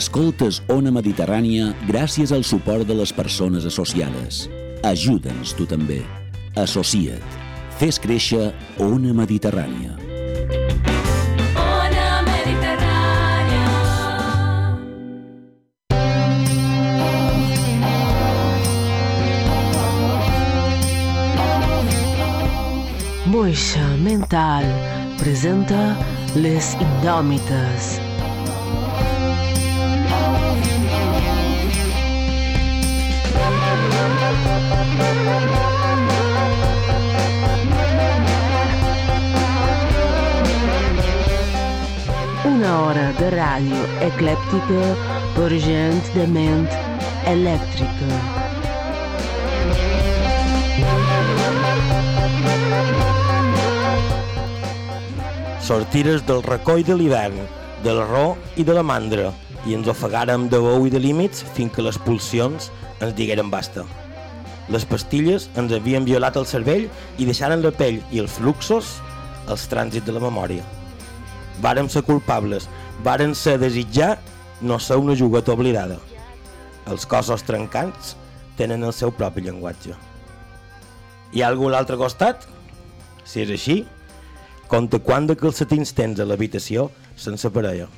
Escoltes 0.00 0.62
Ona 0.72 0.88
Mediterrània 0.96 1.74
gràcies 1.84 2.30
al 2.32 2.40
suport 2.48 2.88
de 2.88 2.94
les 2.96 3.10
persones 3.12 3.66
associades. 3.68 4.46
Ajuda'ns 4.88 5.52
tu 5.58 5.66
també. 5.68 5.98
Associa't. 6.56 7.20
Fes 7.76 8.00
créixer 8.00 8.46
Ona 8.80 9.12
Mediterrània. 9.12 9.92
Ona 11.52 12.08
Mediterrània. 12.30 13.68
Moixa 23.28 23.84
Mental 24.00 24.64
presenta 25.20 25.90
Les 26.40 26.72
Indòmites. 26.88 28.09
Una 42.50 42.72
hora 42.82 43.06
de 43.18 43.30
ràdio 43.34 43.80
eclèptica 44.06 44.82
per 45.36 45.48
gent 45.64 46.00
de 46.14 46.26
ment 46.34 46.66
elèctrica. 47.30 48.18
Sortires 55.70 56.24
del 56.26 56.42
recoll 56.42 56.82
de 56.82 56.96
l'hivern, 56.98 57.38
de 57.84 57.94
l'arró 57.94 58.34
i 58.58 58.66
de 58.66 58.74
la 58.74 58.82
mandra, 58.82 59.30
i 59.68 59.76
ens 59.76 59.88
ofegàrem 59.92 60.48
de 60.50 60.58
bou 60.58 60.86
i 60.88 60.90
de 60.92 60.98
límits 60.98 61.44
fins 61.54 61.74
que 61.74 61.84
les 61.86 61.98
pulsions 62.02 62.72
ens 62.98 63.14
digueren 63.14 63.52
basta. 63.52 63.86
Les 64.70 64.84
pastilles 64.86 65.48
ens 65.58 65.72
havien 65.74 66.04
violat 66.06 66.36
el 66.38 66.46
cervell 66.46 66.86
i 67.18 67.26
deixaren 67.26 67.62
la 67.64 67.72
pell 67.74 67.98
i 68.14 68.20
els 68.22 68.36
fluxos 68.38 68.98
als 69.50 69.66
trànsits 69.70 70.06
de 70.06 70.14
la 70.14 70.22
memòria. 70.22 70.62
Vàrem 71.60 71.88
ser 71.90 72.04
culpables, 72.06 72.68
vàrem 73.02 73.34
ser 73.34 73.58
desitjar 73.58 74.14
no 74.62 74.78
ser 74.78 75.00
una 75.00 75.16
jugueta 75.18 75.52
oblidada. 75.56 75.98
Els 76.86 77.06
cossos 77.06 77.42
trencats 77.42 78.14
tenen 78.56 78.84
el 78.86 78.94
seu 78.94 79.10
propi 79.10 79.42
llenguatge. 79.42 79.96
Hi 81.34 81.42
ha 81.42 81.48
algú 81.50 81.68
a 81.68 81.74
l'altre 81.74 81.98
costat? 81.98 82.46
Si 83.24 83.42
és 83.42 83.50
així, 83.54 83.76
compta 84.70 85.02
quant 85.02 85.26
de 85.26 85.36
calcetins 85.38 85.94
tens 85.98 86.22
a 86.22 86.26
l'habitació 86.26 86.88
sense 87.18 87.50
parella. 87.50 87.88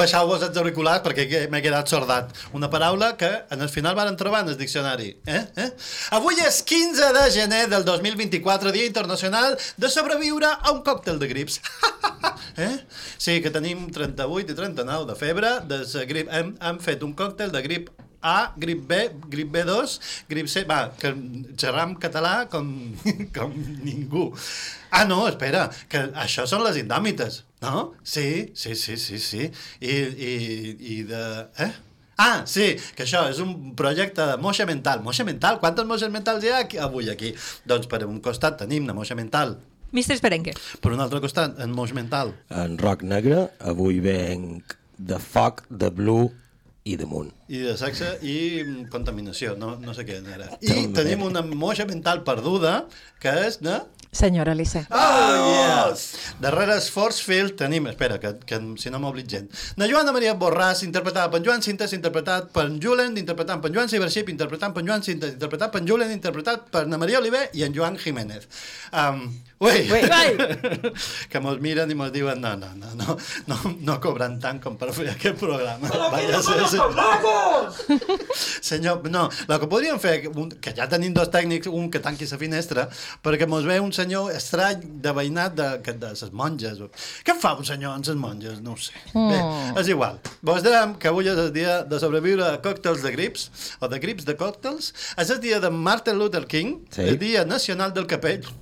Baixau-vos 0.00 0.40
els 0.46 0.56
auriculars 0.56 1.02
perquè 1.04 1.44
m'he 1.52 1.60
quedat 1.60 1.90
sordat. 1.92 2.30
Una 2.56 2.70
paraula 2.72 3.10
que 3.20 3.28
en 3.52 3.60
el 3.60 3.68
final 3.68 3.96
van 3.98 4.16
trobar 4.16 4.42
en 4.46 4.52
el 4.54 4.56
diccionari. 4.56 5.10
Eh? 5.28 5.42
Eh? 5.60 5.68
Avui 6.16 6.40
és 6.40 6.62
15 6.64 7.10
de 7.18 7.24
gener 7.34 7.66
del 7.68 7.84
2024, 7.84 8.72
Dia 8.72 8.88
Internacional 8.88 9.58
de 9.76 9.90
sobreviure 9.92 10.48
a 10.56 10.72
un 10.72 10.80
còctel 10.86 11.20
de 11.20 11.28
grips. 11.34 11.60
Eh? 12.60 12.80
Sí, 13.16 13.38
que 13.40 13.48
tenim 13.54 13.86
38 13.94 14.52
i 14.52 14.56
39 14.58 15.06
de 15.08 15.14
febre, 15.16 15.50
de 15.70 16.04
grip. 16.10 16.28
Hem, 16.34 16.50
hem 16.60 16.80
fet 16.82 17.04
un 17.06 17.14
còctel 17.16 17.52
de 17.54 17.62
grip 17.64 17.88
A, 18.20 18.52
grip 18.56 18.82
B, 18.88 18.98
grip 19.32 19.52
B2, 19.54 19.94
grip 20.28 20.50
C... 20.50 20.64
Va, 20.68 20.90
que 20.98 21.14
xerram 21.56 21.94
català 22.02 22.50
com, 22.52 22.66
com 23.36 23.54
ningú. 23.86 24.26
Ah, 24.90 25.06
no, 25.08 25.22
espera, 25.30 25.68
que 25.88 26.04
això 26.20 26.44
són 26.50 26.66
les 26.66 26.82
indòmites, 26.82 27.44
no? 27.62 27.92
Sí, 28.02 28.52
sí, 28.54 28.74
sí, 28.74 28.96
sí, 28.96 29.18
sí. 29.18 29.50
I, 29.80 29.94
i, 30.30 30.34
i 30.96 31.02
de... 31.08 31.22
Eh? 31.58 31.70
Ah, 32.20 32.42
sí, 32.44 32.74
que 32.96 33.06
això 33.06 33.22
és 33.30 33.38
un 33.40 33.72
projecte 33.76 34.26
de 34.28 34.36
moixa 34.36 34.66
mental. 34.68 35.00
Moixa 35.00 35.24
mental? 35.24 35.56
Quantes 35.62 35.86
moixes 35.88 36.12
mentals 36.12 36.44
hi 36.44 36.52
ha 36.52 36.58
aquí, 36.66 36.76
avui 36.76 37.08
aquí? 37.08 37.32
Doncs 37.64 37.88
per 37.88 38.02
un 38.04 38.20
costat 38.20 38.58
tenim 38.60 38.84
la 38.88 38.96
moixa 38.96 39.16
mental, 39.16 39.56
Mister 39.92 40.14
Esperenque. 40.14 40.52
per 40.80 40.92
un 40.92 41.00
altre 41.00 41.18
costat 41.20 41.58
en 41.58 41.72
moix 41.74 41.92
mental. 41.96 42.34
En 42.50 42.76
rock 42.78 43.02
negre, 43.02 43.48
avui 43.58 43.98
venc 44.04 44.76
de 44.98 45.18
foc, 45.18 45.64
de 45.70 45.90
blue 45.90 46.28
i 46.84 46.94
de 47.00 47.08
munt. 47.08 47.32
I 47.50 47.64
de 47.66 47.72
sexe 47.74 48.12
i 48.22 48.34
mm, 48.62 48.84
contaminació, 48.92 49.56
no, 49.58 49.72
no 49.82 49.94
sé 49.96 50.04
què 50.06 50.20
era. 50.22 50.46
I 50.62 50.90
tenim 50.94 51.24
una 51.26 51.42
moixa 51.42 51.86
mental 51.88 52.22
perduda, 52.26 52.84
que 53.22 53.32
és 53.48 53.58
de... 53.64 53.80
Senyora 54.10 54.52
Alice. 54.56 54.80
Oh, 54.90 55.50
yes! 55.54 56.34
Darrere 56.42 56.80
Forcefield 56.80 57.54
tenim, 57.58 57.86
espera, 57.86 58.18
que, 58.18 58.32
que 58.46 58.58
si 58.82 58.90
no 58.90 58.98
m'oblid 59.02 59.28
gent. 59.30 59.50
Na 59.78 59.86
Joana 59.90 60.10
Maria 60.14 60.32
Borràs, 60.38 60.82
interpretada 60.82 61.30
per 61.30 61.42
Joan 61.46 61.62
Cintes, 61.62 61.94
interpretat 61.94 62.48
per 62.54 62.64
en 62.66 62.80
Julen, 62.82 63.14
interpretant 63.20 63.62
per 63.62 63.70
Joan 63.74 63.90
Cibership, 63.90 64.32
interpretant 64.34 64.74
per 64.74 64.82
Joan 64.86 65.06
Cintes, 65.06 65.36
interpretat 65.36 65.70
per 65.70 65.82
en 65.84 65.90
Julen, 65.90 66.10
interpretat 66.14 66.66
per 66.74 66.86
na 66.90 66.98
Maria 66.98 67.20
Oliver 67.22 67.44
i 67.54 67.62
en 67.66 67.76
Joan 67.76 67.98
Jiménez. 68.02 68.48
Um, 68.90 69.28
ui, 69.62 69.86
Ui. 69.94 70.02
que 71.30 71.42
mos 71.44 71.62
miren 71.62 71.90
i 71.94 71.98
mos 71.98 72.10
diuen 72.10 72.42
no, 72.42 72.56
no, 72.58 72.72
no, 72.80 72.90
no, 72.98 73.18
no, 73.46 73.60
no 73.78 73.98
cobran 74.02 74.40
tant 74.42 74.58
com 74.62 74.78
per 74.80 74.90
fer 74.96 75.10
aquest 75.14 75.38
programa. 75.38 75.86
Vaya 76.10 76.42
Senyor, 78.60 79.02
no, 79.10 79.28
el 79.48 79.58
que 79.62 79.68
podríem 79.70 79.98
fer, 80.02 80.28
un, 80.30 80.50
que 80.62 80.72
ja 80.76 80.86
tenim 80.90 81.12
dos 81.16 81.30
tècnics, 81.32 81.68
un 81.72 81.88
que 81.92 82.00
tanqui 82.02 82.26
la 82.30 82.38
finestra, 82.40 82.84
perquè 83.24 83.46
mos 83.50 83.64
ve 83.66 83.78
un 83.82 83.92
senyor 83.92 84.30
estrany 84.36 84.82
de 85.02 85.12
veïnat 85.16 85.54
de, 85.58 85.68
que- 85.84 85.94
de 85.98 86.12
les 86.14 86.32
monges. 86.32 86.80
Què 87.26 87.34
fa 87.40 87.54
un 87.58 87.64
senyor 87.68 87.96
amb 87.96 88.06
les 88.06 88.16
monges? 88.20 88.60
No 88.64 88.74
ho 88.76 88.80
sé. 88.80 88.94
Bé, 89.14 89.40
és 89.80 89.88
igual. 89.92 90.20
Vos 90.42 90.62
direm 90.66 90.94
que 91.00 91.08
avui 91.10 91.28
és 91.30 91.38
el 91.38 91.52
dia 91.54 91.80
de 91.84 92.00
sobreviure 92.02 92.46
a 92.46 92.60
còctels 92.62 93.02
de 93.04 93.12
grips, 93.16 93.48
o 93.80 93.88
de 93.90 93.98
grips 94.02 94.26
de 94.28 94.36
còctels. 94.38 94.92
És 95.18 95.30
el 95.34 95.40
dia 95.42 95.60
de 95.60 95.70
Martin 95.70 96.18
Luther 96.20 96.46
King, 96.46 96.80
Sí. 96.90 97.02
el 97.02 97.18
dia 97.18 97.44
nacional 97.44 97.92
del 97.94 98.06
capell. 98.06 98.44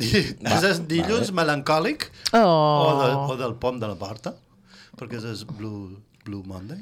Va, 0.00 0.56
és 0.56 0.64
el 0.66 0.84
dilluns 0.86 1.30
vale. 1.30 1.36
melancòlic, 1.40 2.10
Oh. 2.32 2.38
o, 2.38 2.90
de, 3.02 3.08
o 3.34 3.36
del 3.40 3.54
pom 3.58 3.78
de 3.80 3.88
la 3.90 3.96
porta, 3.98 4.34
perquè 4.98 5.18
és 5.18 5.24
el 5.24 5.44
Blue, 5.58 5.96
Blue 6.24 6.42
Monday. 6.46 6.78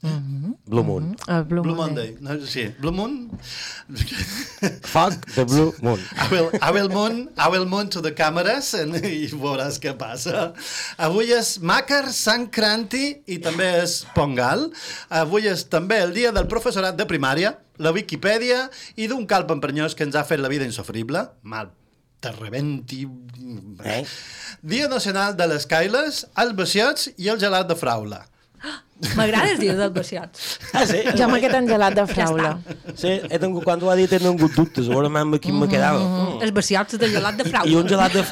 Blue 0.00 0.84
moon. 0.84 1.16
El 1.26 1.44
Blue, 1.44 1.62
Blue 1.62 1.74
Monday. 1.74 2.12
Monday. 2.20 2.38
No, 2.38 2.46
sí, 2.46 2.72
Blue 2.78 2.92
Moon. 2.92 3.30
Foc 4.92 5.26
de 5.34 5.44
blue 5.44 5.74
moon. 5.82 5.98
I 5.98 6.28
will, 6.30 6.50
I 6.62 6.70
will 6.70 6.88
moon, 6.88 7.30
I 7.36 7.48
will 7.50 7.66
moon 7.66 7.88
to 7.90 8.00
the 8.00 8.12
cameres 8.14 8.74
and, 8.74 8.94
i 9.04 9.26
veuràs 9.32 9.80
què 9.82 9.96
passa. 9.98 10.52
Avui 11.02 11.32
és 11.34 11.56
Makar 11.58 12.12
Sankranti 12.14 13.24
i 13.26 13.40
també 13.42 13.72
és 13.82 14.04
Pongal. 14.14 14.68
Avui 15.10 15.50
és 15.50 15.66
també 15.66 15.98
el 16.04 16.14
dia 16.14 16.30
del 16.36 16.46
professorat 16.46 16.94
de 16.98 17.08
primària, 17.08 17.56
la 17.82 17.90
Viquipèdia 17.96 18.68
i 18.94 19.10
d'un 19.10 19.26
calp 19.26 19.50
emprenyós 19.56 19.98
que 19.98 20.06
ens 20.06 20.14
ha 20.14 20.26
fet 20.28 20.38
la 20.38 20.52
vida 20.52 20.68
insofrible. 20.68 21.26
Mal 21.42 21.74
te 22.20 22.30
rebenti. 22.38 23.02
Eh? 23.84 24.02
Dia 24.62 24.88
nacional 24.90 25.36
de 25.38 25.46
les 25.50 25.66
cailes, 25.70 26.26
els 26.38 26.54
beciots 26.58 27.10
i 27.16 27.30
el 27.30 27.38
gelat 27.42 27.66
de 27.70 27.78
fraula. 27.78 28.26
M'agrada 29.14 29.52
els 29.52 29.60
dies 29.62 29.78
vaciats. 29.94 30.46
Ah, 30.74 30.82
sí? 30.86 30.98
Jo 31.14 31.28
m'he 31.30 31.38
quedat 31.38 31.60
engelat 31.60 31.94
de 31.94 32.02
fraula. 32.10 32.48
Sí, 32.98 33.12
he 33.30 33.38
tingut, 33.38 33.62
quan 33.62 33.78
ho 33.84 33.92
ha 33.92 33.94
dit 33.94 34.10
he 34.10 34.18
tingut 34.18 34.56
dubtes, 34.56 34.88
segurament 34.88 35.28
amb 35.28 35.38
quin 35.42 35.54
me 35.54 35.68
quedava. 35.70 36.00
Mm. 36.02 36.40
Els 36.42 36.54
vaciats 36.56 36.98
de 36.98 37.10
gelat 37.12 37.38
de 37.38 37.46
frau. 37.46 37.68
I 37.70 37.76
un 37.78 37.86
gelat 37.86 38.16
de... 38.16 38.24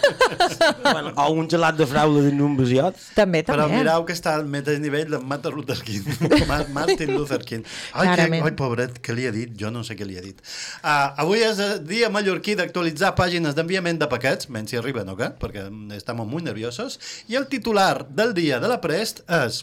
bueno, 0.82 1.12
o 1.22 1.26
un 1.38 1.46
gelat 1.52 1.78
de 1.78 1.86
fraula 1.86 2.24
dins 2.24 2.42
un 2.42 2.56
besiot. 2.58 2.98
També, 3.14 3.44
Però 3.46 3.68
també. 3.68 3.78
mireu 3.84 4.02
que 4.08 4.16
està 4.16 4.32
al 4.40 4.48
mateix 4.50 4.80
nivell 4.82 5.14
de 5.14 5.20
Martin 5.22 5.54
Luther 5.54 5.78
King. 5.86 6.10
Ma- 6.50 6.58
Martin 6.74 7.14
Luther 7.14 7.38
King. 7.46 7.62
Ai, 7.94 8.10
que, 8.18 8.26
ai, 8.40 8.52
pobret, 8.58 8.98
què 8.98 9.14
li 9.14 9.28
ha 9.30 9.32
dit? 9.38 9.54
Jo 9.62 9.70
no 9.70 9.84
sé 9.86 9.94
què 9.94 10.08
li 10.08 10.18
ha 10.18 10.24
dit. 10.26 10.42
Uh, 10.82 11.14
avui 11.22 11.46
és 11.46 11.62
el 11.62 11.78
dia 11.86 12.10
mallorquí 12.10 12.58
d'actualitzar 12.58 13.14
pàgines 13.14 13.54
d'enviament 13.54 14.02
de 14.02 14.10
paquets, 14.10 14.50
menys 14.50 14.74
si 14.74 14.82
arriben 14.82 15.14
o 15.14 15.16
què, 15.18 15.30
perquè 15.38 15.68
estem 15.94 16.26
molt 16.26 16.50
nerviosos, 16.50 16.98
i 17.30 17.38
el 17.38 17.46
titular 17.46 18.02
del 18.10 18.34
dia 18.34 18.58
de 18.58 18.74
la 18.74 18.82
Prest 18.82 19.22
és 19.30 19.62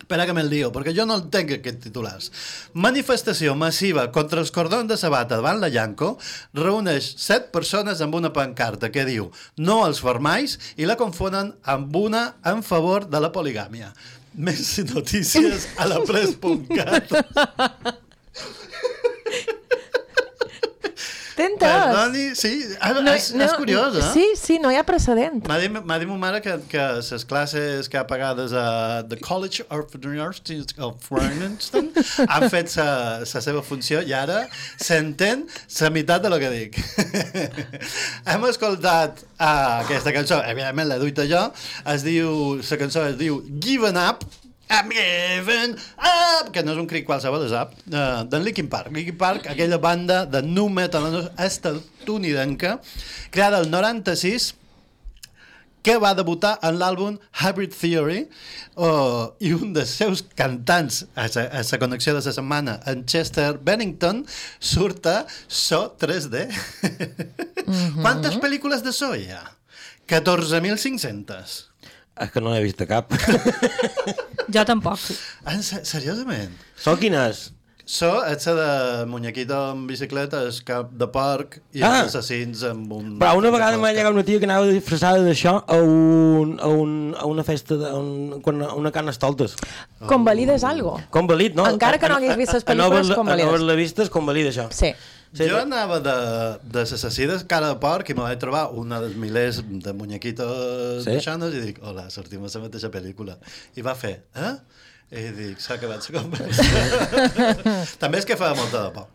Espera 0.00 0.24
que 0.26 0.34
me'l 0.34 0.48
dio, 0.50 0.70
perquè 0.74 0.94
jo 0.96 1.04
no 1.06 1.18
entenc 1.20 1.52
aquests 1.58 1.84
titulars. 1.84 2.30
Manifestació 2.86 3.54
massiva 3.58 4.06
contra 4.14 4.40
els 4.42 4.50
cordons 4.54 4.88
de 4.90 4.96
sabata 4.98 5.36
davant 5.36 5.60
la 5.60 5.70
Llanco 5.70 6.14
reuneix 6.56 7.12
set 7.20 7.50
persones 7.54 8.00
amb 8.00 8.16
una 8.18 8.32
pancarta 8.34 8.90
que 8.90 9.06
diu 9.06 9.30
no 9.60 9.82
als 9.84 10.02
formais 10.02 10.56
i 10.80 10.88
la 10.88 10.98
confonen 11.00 11.54
amb 11.76 11.96
una 12.00 12.26
en 12.48 12.64
favor 12.66 13.06
de 13.12 13.22
la 13.22 13.30
poligàmia. 13.34 13.92
Més 14.34 14.78
notícies 14.90 15.68
a 15.76 15.90
la 15.90 16.02
pres.cat. 16.06 17.12
T'entens? 21.40 21.86
Perdoni, 21.88 22.24
sí, 22.36 22.50
ah, 22.80 22.90
no, 22.92 23.14
és, 23.14 23.30
és 23.32 23.52
curiós, 23.56 23.94
eh? 23.96 24.08
Sí, 24.12 24.24
sí, 24.36 24.58
no 24.60 24.68
hi 24.68 24.76
ha 24.76 24.82
precedent. 24.84 25.40
M'ha 25.48 25.56
dit, 25.62 25.72
dit 25.72 26.10
ma 26.10 26.18
mare 26.20 26.42
que, 26.44 26.56
que 26.68 26.82
les 26.98 27.24
classes 27.30 27.88
que 27.88 27.96
ha 27.96 28.04
pagades 28.08 28.52
a 28.52 29.00
The 29.08 29.16
College 29.24 29.64
of 29.72 29.94
the 29.94 30.02
University 30.04 30.60
of 30.76 31.08
Washington 31.08 31.88
han 32.32 32.44
fet 32.52 32.74
la 32.76 33.24
seva 33.24 33.64
funció 33.64 34.02
i 34.04 34.12
ara 34.16 34.42
s'entén 34.76 35.46
la 35.80 35.92
meitat 35.94 36.26
de 36.26 36.34
lo 36.34 36.40
que 36.42 36.52
dic. 36.52 36.76
Hem 38.30 38.44
escoltat 38.50 39.24
uh, 39.24 39.80
aquesta 39.80 40.12
cançó, 40.12 40.42
evidentment 40.44 40.92
l'he 40.92 41.00
duit 41.00 41.24
jo, 41.30 41.46
es 41.94 42.04
diu, 42.04 42.60
la 42.60 42.80
cançó 42.84 43.08
es 43.08 43.16
diu 43.20 43.40
Given 43.64 43.96
Up, 43.96 44.28
I'm 44.70 44.88
giving 44.94 45.74
up, 45.98 46.52
que 46.54 46.62
no 46.62 46.76
és 46.76 46.78
un 46.78 46.86
crit 46.90 47.04
qualsevol, 47.08 47.42
és 47.48 47.54
up, 47.58 47.74
uh, 47.90 48.22
d'en 48.30 48.44
Linkin 48.46 48.70
Park. 48.70 48.92
Linkin 48.94 49.18
Park, 49.18 49.48
aquella 49.50 49.80
banda 49.82 50.22
de 50.30 50.44
nu 50.46 50.68
metal 50.70 51.10
estatunidenca, 51.42 52.76
creada 53.34 53.58
el 53.58 53.70
96, 53.72 54.52
que 55.82 55.96
va 55.98 56.12
debutar 56.14 56.58
en 56.66 56.76
l'àlbum 56.78 57.16
Hybrid 57.40 57.72
Theory 57.74 58.20
uh, 58.76 59.32
i 59.40 59.52
un 59.56 59.72
dels 59.74 59.94
seus 59.96 60.22
cantants 60.36 61.02
a 61.16 61.26
la 61.32 61.80
connexió 61.80 62.14
de 62.14 62.20
la 62.20 62.34
setmana, 62.36 62.76
en 62.90 63.06
Chester 63.08 63.54
Bennington, 63.58 64.22
surt 64.60 65.08
a 65.10 65.16
So 65.48 65.96
3D. 65.98 66.46
Quantes 68.04 68.38
pel·lícules 68.38 68.84
de 68.86 68.94
So 68.94 69.14
hi 69.16 69.32
ha? 69.34 69.42
14.500. 70.10 71.69
És 72.20 72.30
que 72.34 72.40
no 72.40 72.50
l'he 72.52 72.62
vist 72.64 72.82
cap. 72.88 73.12
Jo 74.50 74.64
tampoc. 74.66 74.98
En 75.46 75.62
se 75.62 75.84
seriosament? 75.86 76.50
So 76.80 76.96
quin 76.98 77.14
és? 77.14 77.50
So, 77.90 78.08
és 78.26 78.44
la 78.46 78.54
de 78.54 79.06
muñequito 79.10 79.56
en 79.72 79.80
bicicleta, 79.88 80.44
és 80.46 80.60
cap 80.62 80.92
de 80.94 81.06
porc 81.10 81.56
i 81.74 81.82
Ah. 81.82 82.02
els 82.04 82.14
assassins 82.14 82.62
amb 82.66 82.92
un... 82.94 83.16
Però 83.18 83.32
una 83.38 83.50
vegada 83.50 83.78
m'ha 83.82 83.90
llegat 83.94 84.12
una 84.14 84.22
tia 84.26 84.38
que 84.38 84.46
anava 84.46 84.66
disfressada 84.70 85.22
d'això 85.26 85.56
a, 85.66 85.78
un, 85.82 86.52
a, 86.62 86.68
un, 86.70 86.92
a 87.18 87.26
una 87.26 87.42
festa, 87.42 87.74
de, 87.80 87.88
a 87.90 87.96
un, 87.98 88.40
quan- 88.42 88.62
a 88.62 88.74
una 88.78 88.92
carnestoltes. 88.94 89.56
Convalides 90.06 90.62
algo. 90.62 91.00
Convalid, 91.10 91.54
no? 91.58 91.66
Encara 91.66 91.98
que 91.98 92.08
no 92.10 92.20
hagués 92.20 92.36
vist 92.38 92.54
les 92.54 92.64
pel·lícules, 92.66 93.06
A 93.06 93.10
no 93.10 93.16
convalides. 93.24 93.48
haver-la 93.50 93.74
vista 93.74 94.02
és 94.06 94.10
convalid, 94.10 94.52
això. 94.52 94.68
Sí. 94.70 94.92
Sí, 95.32 95.46
jo 95.46 95.60
anava 95.60 96.00
de, 96.02 96.14
de 96.74 96.82
l'assassí 96.82 97.26
de 97.30 97.36
cara 97.46 97.68
de 97.70 97.76
porc 97.82 98.08
i 98.10 98.16
me 98.18 98.24
vaig 98.24 98.40
trobar 98.42 98.64
una 98.74 98.98
dels 99.04 99.14
milers 99.14 99.60
de 99.62 99.92
muñequitos 99.94 101.04
Sí? 101.04 101.12
deixanes 101.14 101.54
i 101.54 101.60
dic, 101.68 101.78
hola, 101.86 102.08
sortim 102.10 102.42
a 102.44 102.50
la 102.50 102.62
mateixa 102.64 102.90
pel·lícula. 102.90 103.36
I 103.78 103.84
va 103.86 103.94
fer, 103.94 104.16
eh? 104.34 104.54
I 105.10 105.22
dic, 105.34 105.62
s'ha 105.62 105.74
acabat 105.78 106.04
la 106.10 106.20
conversa. 106.20 106.66
També 108.02 108.18
és 108.20 108.26
que 108.28 108.36
fa 108.38 108.52
molta 108.58 108.84
de 108.88 108.92
por. 108.94 109.08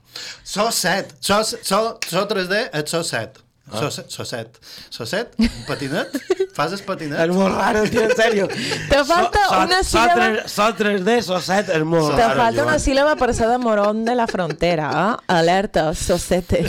So 0.44 0.70
7, 0.72 1.18
so, 1.20 1.42
so, 1.44 1.80
so 2.08 2.26
3D, 2.32 2.66
ets 2.80 2.96
so 2.96 3.04
7. 3.04 3.44
Ah. 3.72 3.80
So, 3.80 3.90
set, 3.90 4.12
so 4.14 4.24
set. 4.30 4.58
So 4.94 5.06
set, 5.10 5.32
patinet? 5.66 6.12
Fas 6.54 6.76
el 6.76 6.84
patinet? 6.86 7.18
És 7.24 7.32
molt 7.34 7.56
raro, 7.58 7.82
tio, 7.90 8.04
en 8.06 8.12
sèrio. 8.14 8.46
Te 8.92 9.00
falta 9.10 9.42
una 9.58 9.80
síl·laba... 9.82 10.28
So 10.54 10.68
3D, 10.78 11.16
so 11.26 11.40
7, 11.42 11.74
és 11.74 11.86
molt 11.88 12.14
Te 12.14 12.28
raro. 12.28 12.38
falta 12.44 12.66
una 12.68 12.78
síl·laba 12.84 13.16
per 13.18 13.32
ser 13.34 13.50
de 13.50 13.58
Morón 13.64 14.04
de 14.06 14.14
la 14.20 14.28
Frontera, 14.30 14.92
eh? 15.02 15.34
Alerta, 15.34 15.88
sosete. 15.98 16.62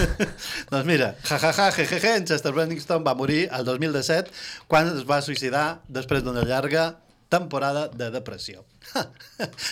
doncs 0.72 0.84
mira, 0.90 1.12
jajaja, 1.22 1.70
jejeje, 1.78 2.16
en 2.18 2.26
Chester 2.26 2.52
Bennington 2.56 3.06
va 3.06 3.14
morir 3.14 3.44
el 3.54 3.64
2017 3.70 4.34
quan 4.66 4.90
es 4.90 5.06
va 5.06 5.22
suïcidar 5.22 5.68
després 5.86 6.26
d'una 6.26 6.42
llarga 6.42 6.96
temporada 7.28 7.88
de 7.88 8.10
depressió. 8.14 8.64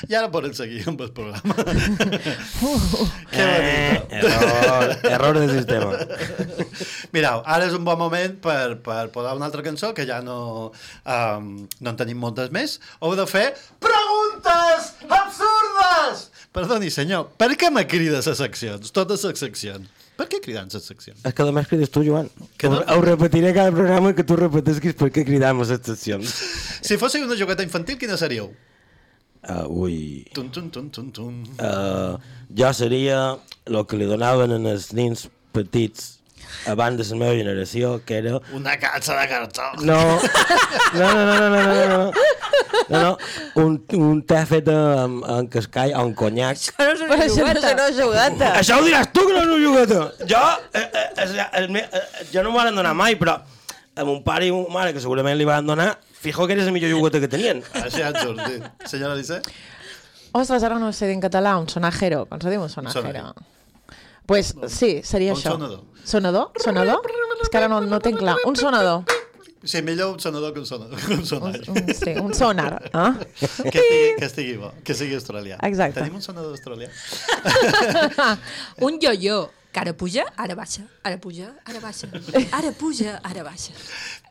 I 0.08 0.16
ara 0.16 0.30
podem 0.32 0.54
seguir 0.56 0.82
amb 0.88 1.02
el 1.04 1.12
programa. 1.14 1.56
Que 3.32 3.44
bonito. 3.48 4.28
Error, 4.28 4.90
error 5.08 5.38
de 5.38 5.46
sistema. 5.52 5.92
Mireu, 7.14 7.42
ara 7.44 7.68
és 7.68 7.76
un 7.76 7.84
bon 7.86 7.98
moment 8.00 8.34
per, 8.44 8.76
per 8.84 9.06
posar 9.14 9.34
una 9.38 9.48
altra 9.48 9.64
cançó, 9.64 9.92
que 9.96 10.04
ja 10.08 10.20
no, 10.24 10.72
um, 11.04 11.48
no 11.80 11.94
en 11.94 12.00
tenim 12.00 12.20
moltes 12.20 12.52
més. 12.54 12.78
Heu 13.00 13.16
de 13.18 13.26
fer 13.30 13.46
preguntes 13.82 14.92
absurdes! 15.08 16.28
Perdoni, 16.52 16.92
senyor, 16.92 17.30
per 17.40 17.54
què 17.56 17.72
me 17.72 17.86
crides 17.88 18.28
a 18.28 18.36
seccions? 18.36 18.92
Totes 18.92 19.24
les 19.28 19.40
seccions. 19.40 20.01
Per 20.16 20.26
què 20.28 20.40
cridant 20.44 20.68
les 20.72 20.84
seccions? 20.84 21.22
És 21.24 21.34
que 21.34 21.44
només 21.48 21.66
crides 21.70 21.90
tu, 21.90 22.02
Joan. 22.04 22.28
Que 22.60 22.68
no- 22.68 22.82
Ho 22.94 23.00
repetiré 23.00 23.54
cada 23.56 23.72
programa 23.72 24.12
que 24.14 24.24
tu 24.28 24.36
repetisquis 24.36 24.94
per 24.98 25.08
què 25.14 25.24
cridam 25.24 25.62
a 25.62 25.64
les 25.64 25.80
seccions. 25.82 26.34
Si 26.86 26.96
fóssiu 26.98 27.22
una 27.24 27.36
jogueta 27.38 27.62
infantil, 27.62 27.96
quina 27.98 28.16
seríeu? 28.18 28.48
Uh, 29.42 29.66
ui... 29.70 29.96
Tum, 30.34 30.48
tum, 30.54 30.68
tum, 30.70 30.88
tum, 30.90 31.10
tum. 31.14 31.36
Uh, 31.58 32.18
jo 32.54 32.72
seria 32.74 33.20
el 33.66 33.78
que 33.86 33.98
li 33.98 34.06
donaven 34.10 34.54
als 34.70 34.90
nins 34.94 35.28
petits 35.54 36.20
abans 36.66 36.98
de 36.98 37.04
la 37.10 37.18
meva 37.20 37.34
generació, 37.34 38.00
que 38.06 38.18
era... 38.18 38.38
Una 38.54 38.76
caixa 38.78 39.16
de 39.18 39.28
cartó. 39.28 39.68
No, 39.82 39.98
no, 40.94 41.08
no, 41.14 41.24
no, 41.26 41.36
no, 41.38 41.50
no, 41.50 41.62
no, 41.62 41.74
no, 41.74 42.12
no, 42.88 43.00
no, 43.02 43.18
un, 43.62 43.78
un 43.98 44.20
te 44.26 44.42
fet 44.48 44.68
amb, 44.72 45.24
amb 45.24 45.50
cascall 45.52 45.94
o 45.94 46.04
amb 46.04 46.16
conyac. 46.18 46.58
Això 46.58 46.84
no 46.84 46.92
és 46.92 47.02
Però 47.02 47.16
una 47.16 47.26
això 47.26 47.72
no 47.72 47.72
una 47.72 47.88
jogueta. 47.96 48.52
Això 48.60 48.78
ho 48.78 48.86
diràs 48.86 49.10
tu, 49.12 49.26
que 49.26 49.34
no 49.34 49.42
és 49.42 49.50
una 49.56 49.64
jogueta. 49.64 50.00
Jo, 50.28 50.44
eh, 50.72 50.86
eh, 50.86 51.08
eh, 51.26 51.48
el 51.62 51.68
me, 51.74 51.84
eh, 51.86 52.06
jo 52.32 52.44
no 52.44 52.52
m'ho 52.52 52.62
van 52.62 52.74
donar 52.74 52.94
mai, 52.98 53.18
però 53.20 53.38
a 53.94 54.06
mon 54.08 54.22
pare 54.24 54.48
i 54.48 54.52
ma 54.54 54.64
mare, 54.80 54.94
que 54.96 55.02
segurament 55.04 55.36
li 55.38 55.48
van 55.48 55.66
donar, 55.68 55.92
fijo 56.22 56.46
que 56.46 56.56
era 56.56 56.64
la 56.64 56.72
millor 56.72 56.92
jogueta 56.94 57.20
que 57.20 57.28
tenien. 57.28 57.62
Així 57.82 58.02
ha 58.02 58.12
sortit. 58.16 58.64
Senyora 58.88 59.16
Alice? 59.16 59.42
Ostres, 60.32 60.62
ara 60.64 60.78
no 60.80 60.88
ho 60.88 60.92
sé 60.96 61.10
dir 61.10 61.18
en 61.18 61.24
català, 61.24 61.58
un 61.60 61.68
sonajero, 61.68 62.24
com 62.30 62.40
se 62.40 62.52
diu 62.52 62.62
un 62.64 62.70
sonajero? 62.72 63.04
Sonajero. 63.04 63.50
Pues 64.26 64.54
sí, 64.68 65.00
seria 65.02 65.32
Un 65.32 65.38
això. 65.38 65.52
sonador. 65.52 65.80
Sonador? 66.04 66.50
Sonador? 66.62 67.00
És 67.42 67.48
que 67.50 67.58
ara 67.58 67.68
no, 67.68 67.80
no 67.80 67.98
tinc 68.00 68.18
clar. 68.18 68.36
Un 68.46 68.56
sonador. 68.56 69.02
Sí, 69.64 69.80
millor 69.82 70.14
un 70.14 70.20
sonador 70.20 70.52
que 70.52 70.58
un 70.60 70.66
sonador. 70.66 70.98
Que 71.06 71.14
un 71.14 71.20
Un, 71.20 71.26
sonar. 71.26 71.60
un, 71.68 71.94
sí, 71.94 72.10
un 72.20 72.34
sonar. 72.34 72.90
Eh? 72.92 73.12
Que 73.70 73.78
estigui, 73.78 74.16
que 74.18 74.24
estigui 74.26 74.56
bo, 74.58 74.72
que 74.84 74.94
sigui 74.94 75.14
australià. 75.14 75.58
Exacte. 75.62 76.00
Tenim 76.00 76.16
un 76.18 76.22
sonador 76.22 76.50
australià? 76.56 76.88
Un 78.80 78.98
yo-yo, 79.00 79.50
que 79.72 79.80
ara 79.80 79.94
puja, 79.96 80.24
ara 80.36 80.54
baixa, 80.54 80.82
ara 81.02 81.16
puja, 81.16 81.46
ara 81.64 81.80
baixa, 81.80 82.08
ara 82.58 82.72
puja, 82.76 83.14
ara 83.24 83.44
baixa. 83.46 83.72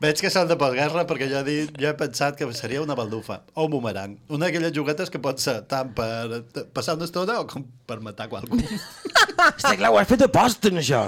Veig 0.03 0.21
que 0.21 0.29
són 0.29 0.45
de 0.51 0.57
postguerra 0.61 1.01
perquè 1.09 1.25
jo 1.31 1.39
he, 1.39 1.45
dit, 1.47 1.71
jo 1.81 1.89
he 1.89 1.95
pensat 1.97 2.37
que 2.37 2.45
seria 2.53 2.83
una 2.83 2.93
baldufa 2.97 3.39
o 3.55 3.65
un 3.65 3.73
bumerang. 3.73 4.13
Una 4.29 4.45
d'aquelles 4.47 4.73
juguetes 4.75 5.09
que 5.09 5.21
pot 5.23 5.41
ser 5.41 5.57
tant 5.71 5.89
per 5.97 6.43
passar 6.77 6.93
una 6.99 7.09
estona 7.09 7.39
o 7.41 7.47
com 7.49 7.65
per 7.89 7.97
matar 8.05 8.29
qualcú. 8.29 8.61
Està 9.57 9.73
clar, 9.79 9.89
ho 9.89 9.97
has 9.97 10.07
fet 10.13 10.21
a 10.27 10.29
posta, 10.29 10.69
això. 10.69 11.07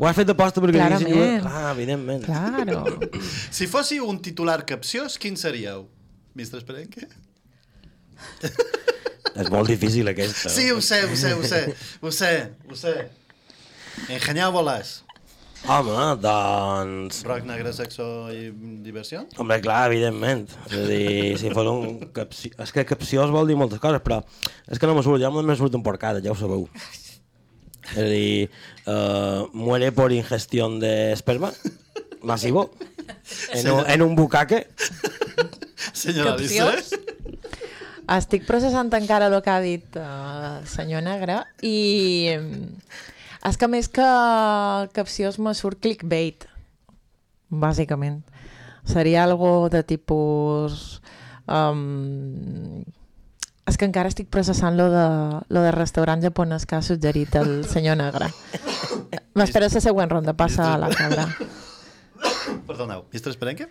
Ho 0.00 0.06
has 0.08 0.16
fet 0.16 0.32
a 0.32 0.34
posta 0.38 0.62
perquè... 0.64 0.78
Clarament. 0.80 1.10
diguessin- 1.12 1.44
Clar, 1.44 1.64
evidentment. 1.74 2.24
Claro. 2.24 3.20
si 3.60 3.68
fóssiu 3.68 4.08
un 4.08 4.22
titular 4.24 4.62
capciós, 4.64 5.18
quin 5.20 5.36
seríeu? 5.36 5.84
Mistre 6.32 6.62
Esperenque? 6.62 7.04
És 8.40 9.48
molt 9.52 9.68
difícil, 9.68 10.08
aquesta. 10.10 10.48
Sí, 10.52 10.70
ho 10.72 10.80
sé, 10.80 11.02
ho 11.04 11.16
sé, 11.16 11.34
ho 11.36 11.44
sé. 11.44 11.60
Ho 12.00 12.10
sé, 12.12 12.30
ho 12.70 12.76
sé. 12.76 12.94
Enganyau 14.08 14.52
volàs. 14.54 15.00
Home, 15.68 15.92
doncs... 16.22 17.20
Rock 17.26 17.44
negre, 17.44 17.72
sexo 17.76 18.04
i 18.32 18.48
diversió? 18.80 19.26
Home, 19.36 19.58
clar, 19.60 19.82
evidentment. 19.90 20.46
És 20.70 20.78
a 20.78 20.86
dir, 20.88 21.10
si 21.42 21.52
fos 21.52 21.68
un 21.68 21.98
capci... 22.16 22.48
És 22.56 22.72
que 22.72 22.86
capciós 22.88 23.32
vol 23.34 23.50
dir 23.50 23.58
moltes 23.60 23.82
coses, 23.82 24.00
però 24.00 24.22
és 24.70 24.80
que 24.80 24.88
no 24.88 24.96
me 24.96 25.04
surt, 25.04 25.20
ja 25.20 25.28
me 25.30 25.56
surt 25.58 25.76
un 25.76 25.84
porcada, 25.84 26.24
ja 26.24 26.32
ho 26.32 26.38
sabeu. 26.38 26.64
És 27.90 28.00
a 28.00 28.08
dir, 28.08 28.48
uh, 28.86 29.50
muere 29.52 29.92
por 29.92 30.16
ingestión 30.16 30.80
de 30.80 31.12
esperma 31.12 31.52
masivo 32.22 32.70
en 33.52 33.70
un, 33.70 33.84
en 33.84 34.02
un 34.02 34.16
bucaque. 34.16 34.66
Senyora 35.92 36.36
Capciós? 36.38 36.94
Estic 38.10 38.48
processant 38.48 38.90
encara 38.96 39.28
el 39.28 39.36
que 39.44 39.52
ha 39.52 39.60
dit 39.62 39.96
uh, 40.00 40.60
el 40.60 40.68
senyor 40.70 41.04
Negre 41.04 41.42
i 41.62 42.32
és 43.48 43.56
que 43.56 43.68
més 43.72 43.88
que 43.88 44.06
capciós 44.96 45.38
me 45.40 45.54
surt 45.56 45.80
clickbait, 45.80 46.46
bàsicament. 47.50 48.22
Seria 48.84 49.24
algo 49.24 49.68
de 49.72 49.82
tipus... 49.84 51.00
Um, 51.50 52.84
és 53.70 53.76
que 53.78 53.86
encara 53.86 54.10
estic 54.10 54.28
processant 54.32 54.74
lo 54.78 54.88
de, 54.90 55.06
lo 55.54 55.62
de 55.62 55.70
restaurant 55.74 56.22
japonès 56.22 56.66
que 56.66 56.78
ha 56.78 56.82
suggerit 56.82 57.36
el 57.38 57.62
senyor 57.72 57.98
Negre. 58.00 58.30
M'espera 59.38 59.68
la 59.70 59.82
següent 59.82 60.10
ronda, 60.10 60.34
passa 60.34 60.72
a 60.74 60.78
la 60.80 60.90
cabra. 60.94 61.28
Perdoneu, 62.68 63.04
Mistre 63.12 63.34
Esperenque? 63.34 63.68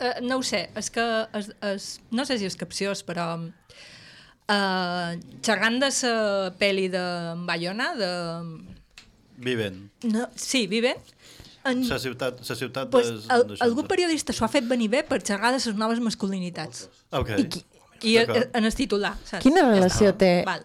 Uh, 0.00 0.20
no 0.24 0.38
ho 0.40 0.44
sé, 0.46 0.68
és 0.78 0.90
que 0.94 1.06
és, 1.36 1.50
és, 1.72 1.88
no 2.14 2.24
sé 2.24 2.38
si 2.40 2.46
és 2.48 2.56
capciós, 2.56 3.02
però 3.04 3.34
uh, 4.50 5.14
xerrant 5.46 5.78
de 5.80 5.88
la 5.94 6.50
pel·li 6.60 6.90
de 6.92 7.04
Bayona, 7.46 7.94
de... 7.98 8.10
Viven. 9.40 9.86
No, 10.04 10.26
sí, 10.36 10.66
Viven, 10.68 10.98
en, 11.64 11.82
La 11.88 11.98
ciutat, 12.00 12.40
la 12.48 12.56
ciutat 12.56 12.90
pues, 12.92 13.08
és... 13.12 13.26
el, 13.32 13.56
algun 13.64 13.88
periodista 13.88 14.32
s'ho 14.32 14.46
ha 14.46 14.50
fet 14.52 14.64
venir 14.68 14.88
bé 14.92 15.02
per 15.04 15.20
xerrar 15.20 15.52
de 15.52 15.60
les 15.60 15.76
noves 15.76 16.00
masculinitats. 16.00 16.88
Ok. 17.12 17.34
I, 17.36 17.46
qui, 17.52 17.64
i 18.12 18.16
en 18.20 18.64
el 18.64 18.74
titular, 18.76 19.14
saps? 19.24 19.42
Quina 19.44 19.66
relació 19.68 20.14
té? 20.16 20.40
Val. 20.48 20.64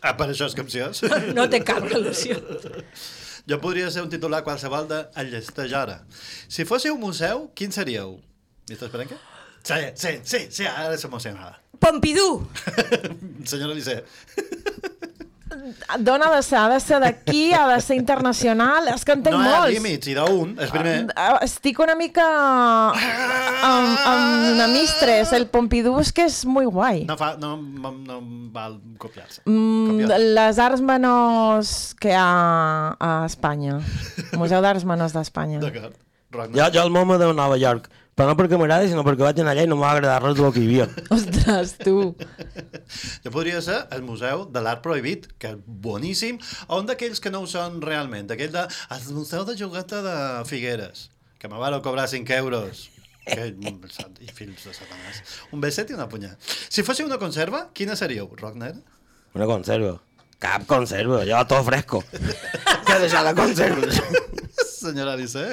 Ah, 0.00 0.14
per 0.16 0.30
això 0.30 0.48
és 0.48 0.56
capciós? 0.56 1.02
No 1.36 1.44
té 1.52 1.60
cap 1.64 1.84
relació. 1.84 2.40
Jo 3.44 3.58
podria 3.60 3.90
ser 3.92 4.00
un 4.00 4.08
titular 4.08 4.38
qualsevol 4.40 4.86
de 4.88 5.02
Enllesteix 5.20 5.74
ara. 5.76 5.98
Si 6.48 6.64
fóssiu 6.64 6.94
museu, 6.96 7.50
quin 7.52 7.74
seríeu? 7.76 8.14
Mistre 8.70 8.88
Esperenque? 8.88 9.18
Sí, 9.60 9.80
sí, 10.00 10.12
sí, 10.24 10.40
sí, 10.48 10.64
ara 10.64 10.96
s'emocionada. 10.96 11.58
Pompidou! 11.84 12.40
Senyora 13.48 13.72
Alice. 13.76 14.00
Dona 16.00 16.26
de 16.34 16.40
ser, 16.42 16.56
ha 16.58 16.68
de 16.68 16.78
ser 16.82 16.98
d'aquí, 17.00 17.52
ha 17.54 17.66
de 17.68 17.76
ser 17.80 17.94
internacional, 17.96 18.88
és 18.90 19.04
que 19.06 19.14
en 19.14 19.22
tinc 19.22 19.36
no 19.36 19.42
hi 19.44 19.52
ha 19.52 19.58
molts. 19.60 19.74
límits, 19.76 20.08
i 20.10 20.14
d'un, 20.16 20.54
és 20.60 20.72
primer. 20.72 20.94
Ah, 21.14 21.38
Estic 21.46 21.78
una 21.84 21.94
mica 21.96 22.24
amb, 22.24 23.92
amb 24.10 24.48
una 24.54 24.66
mistres. 24.72 25.32
El 25.36 25.46
Pompidou 25.52 26.00
és 26.02 26.10
que 26.16 26.26
és 26.26 26.40
molt 26.50 26.72
guai. 26.74 27.04
No, 27.08 27.16
fa, 27.20 27.34
no, 27.40 27.54
no, 27.60 27.92
no 27.94 28.18
val 28.54 28.78
copiar-se. 29.00 29.44
Mm, 29.46 29.90
Copiar. 30.02 30.20
les 30.40 30.60
arts 30.66 30.82
menors 30.84 31.72
que 32.02 32.12
hi 32.12 32.18
ha 32.18 32.96
a 32.98 33.12
Espanya. 33.28 33.78
Museu 34.40 34.64
d'Arts 34.64 34.84
Menors 34.88 35.14
d'Espanya. 35.16 35.62
D'acord. 35.62 36.00
Jo, 36.50 36.66
jo 36.74 36.82
el 36.82 36.90
MoMA 36.90 37.16
de 37.20 37.28
Nova 37.32 37.56
York, 37.62 37.86
però 38.14 38.30
no 38.30 38.36
perquè 38.38 38.58
m'agradi, 38.60 38.90
sinó 38.92 39.02
perquè 39.06 39.26
vaig 39.26 39.40
anar 39.42 39.54
allà 39.56 39.64
i 39.66 39.70
no 39.70 39.78
m'ha 39.80 39.90
agradat 39.96 40.22
res 40.22 40.36
del 40.38 40.52
que 40.54 40.62
hi 40.62 40.68
havia. 40.68 40.86
Ostres, 41.16 41.74
tu. 41.80 41.96
Jo 43.24 43.32
podria 43.34 43.62
ser 43.64 43.80
el 43.96 44.04
Museu 44.06 44.46
de 44.54 44.62
l'Art 44.62 44.84
Prohibit, 44.86 45.26
que 45.42 45.50
és 45.56 45.60
boníssim, 45.66 46.38
o 46.68 46.78
un 46.78 46.86
d'aquells 46.90 47.22
que 47.22 47.32
no 47.34 47.42
ho 47.42 47.50
són 47.50 47.80
realment, 47.82 48.30
aquell 48.30 48.54
de 48.54 48.64
el 48.94 49.04
Museu 49.16 49.46
de 49.48 49.58
Jogueta 49.58 50.02
de 50.06 50.16
Figueres, 50.50 51.08
que 51.42 51.50
me 51.50 51.58
van 51.58 51.80
cobrar 51.82 52.06
5 52.08 52.38
euros. 52.38 52.88
Que, 53.24 53.50
I 53.50 54.32
fills 54.36 54.66
de 54.68 54.74
satanàs. 54.76 55.22
Un 55.56 55.62
beset 55.62 55.88
i 55.90 55.96
una 55.96 56.04
punyà. 56.12 56.34
Si 56.44 56.84
fóssiu 56.84 57.08
una 57.08 57.16
conserva, 57.18 57.70
quina 57.72 57.96
seríeu? 57.96 58.28
Rockner? 58.36 58.74
Una 59.34 59.48
conserva. 59.48 59.96
Cap 60.44 60.66
conserva, 60.68 61.22
jo 61.24 61.40
tot 61.48 61.64
fresco. 61.64 62.02
Què 62.86 62.98
deixar 63.00 63.24
la 63.24 63.32
conserva? 63.34 63.88
Senyora 64.84 65.14
Alice? 65.16 65.46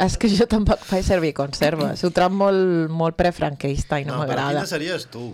És 0.00 0.16
que 0.16 0.30
jo 0.32 0.46
tampoc 0.48 0.80
faig 0.88 1.04
servir 1.04 1.34
conserves. 1.36 2.00
Ho 2.06 2.10
trobo 2.14 2.38
molt, 2.46 2.90
molt 2.90 3.16
prefranquista 3.18 3.98
i 4.00 4.06
no, 4.06 4.14
però 4.14 4.22
m'agrada. 4.24 4.54
quina 4.62 4.70
series 4.70 5.04
tu? 5.12 5.26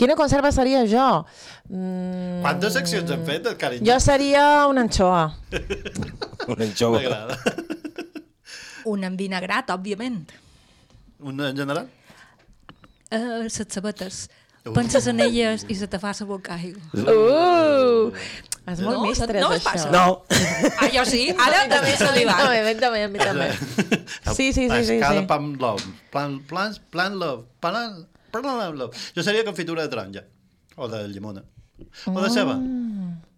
Quina 0.00 0.16
conserva 0.16 0.48
seria 0.50 0.80
jo? 0.88 1.06
Mm, 1.68 2.40
Quantes 2.42 2.72
seccions 2.72 3.10
hem 3.12 3.22
fet, 3.28 3.46
carinyo? 3.60 3.84
jo 3.86 3.98
seria 4.00 4.66
una 4.70 4.86
anchoa. 4.86 5.26
Un 6.50 6.62
anxova. 6.64 6.98
M'agrada. 6.98 7.36
Un 8.90 9.04
envinagrat, 9.04 9.70
òbviament. 9.76 10.30
Un 11.20 11.40
en 11.44 11.56
general? 11.56 11.86
Uh, 13.12 13.42
les 13.44 13.60
sabates. 13.68 14.24
Penses 14.62 15.06
en 15.08 15.20
elles 15.24 15.64
i 15.72 15.74
se 15.74 15.86
te 15.88 15.98
fa 15.98 16.12
la 16.18 16.26
boca 16.26 16.54
aigua. 16.54 16.82
Uh! 16.92 18.10
És 18.68 18.80
molt 18.84 18.98
No, 18.98 19.06
mistres, 19.06 19.40
no 19.40 19.48
això. 19.54 19.64
passa? 19.64 19.90
No, 19.90 20.22
Ah, 20.78 20.88
jo 20.92 21.04
sí, 21.08 21.22
ara 21.46 21.62
també 21.70 21.94
se 21.96 22.10
li 22.12 22.26
va. 22.28 22.36
A 22.44 22.50
mi 22.66 22.74
també, 22.78 23.04
a 23.04 23.08
mi 23.08 23.18
també. 23.18 23.48
Sí, 24.36 24.52
sí, 24.52 24.68
sí, 24.68 24.84
sí, 24.84 24.98
Escala 24.98 25.22
sí. 25.22 25.26
pan 25.26 25.54
love. 25.58 25.82
Plan, 26.12 26.38
plan, 26.46 26.74
plan 26.90 27.16
love. 27.18 27.46
Plan, 27.60 28.04
plan 28.30 28.76
love. 28.76 28.92
Jo 29.16 29.22
seria 29.24 29.44
confitura 29.48 29.82
de 29.82 29.88
taronja. 29.88 30.24
O 30.76 30.88
de 30.88 31.08
llimona. 31.08 31.42
O 32.06 32.20
de 32.20 32.30
ceba. 32.30 32.58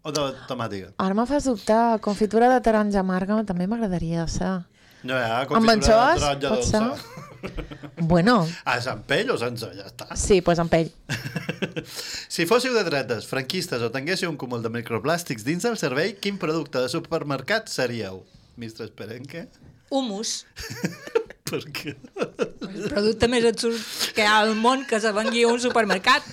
O 0.03 0.11
de 0.13 0.21
tomàtica. 0.51 0.91
Ara 0.99 1.15
me 1.15 1.25
fas 1.31 1.45
dubtar. 1.47 2.01
Confitura 2.01 2.51
de 2.51 2.61
taronja 2.61 3.01
amarga 3.01 3.39
també 3.47 3.67
m'agradaria 3.71 4.27
ser. 4.27 4.65
No 5.07 5.15
ha 5.15 5.41
Amb 5.43 5.55
confitura 5.55 5.71
de 5.71 5.79
anxoves? 5.79 6.21
taronja 6.21 6.49
Pot 6.51 6.65
ser? 6.67 6.83
Bueno, 8.13 8.49
Ah, 8.65 8.77
és 8.79 8.87
amb 8.91 9.05
pell 9.07 9.31
o 9.33 9.37
sense? 9.41 9.69
Ja 9.77 9.87
està. 9.89 10.09
sí, 10.19 10.41
doncs 10.41 10.63
amb 10.63 10.71
pell. 10.73 10.91
Si 12.33 12.47
fóssiu 12.49 12.73
de 12.75 12.83
dretes, 12.87 13.27
franquistes 13.29 13.83
o 13.85 13.91
tinguéssiu 13.93 14.31
un 14.31 14.37
cúmul 14.41 14.63
de 14.65 14.71
microplàstics 14.73 15.45
dins 15.45 15.65
del 15.67 15.77
cervell, 15.81 16.15
quin 16.23 16.39
producte 16.41 16.81
de 16.81 16.89
supermercat 16.93 17.69
seríeu? 17.69 18.23
Mistre 18.57 18.87
Esperenque? 18.89 19.47
Humus, 19.93 20.47
Per 21.53 21.61
què? 21.69 21.93
el 21.93 22.87
producte 22.89 23.29
més 23.29 23.45
absurd 23.45 23.77
que 24.17 24.23
hi 24.25 24.29
ha 24.29 24.39
al 24.41 24.55
món 24.57 24.87
que 24.89 25.01
se 25.05 25.11
vengui 25.13 25.43
a 25.45 25.51
un 25.53 25.61
supermercat. 25.61 26.25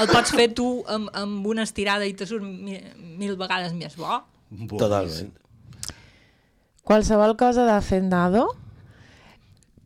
El 0.00 0.08
pots 0.10 0.32
fer 0.34 0.48
tu 0.56 0.66
amb, 0.90 1.10
amb 1.14 1.46
una 1.46 1.62
estirada 1.68 2.06
i 2.08 2.14
te 2.18 2.26
surt 2.26 2.42
mi, 2.42 2.80
mil 3.20 3.36
vegades 3.38 3.74
més 3.76 3.94
bo. 4.00 4.22
Totalment. 4.74 5.30
Qualsevol 6.86 7.36
cosa 7.38 7.64
de 7.66 7.72
Hacendado, 7.76 8.48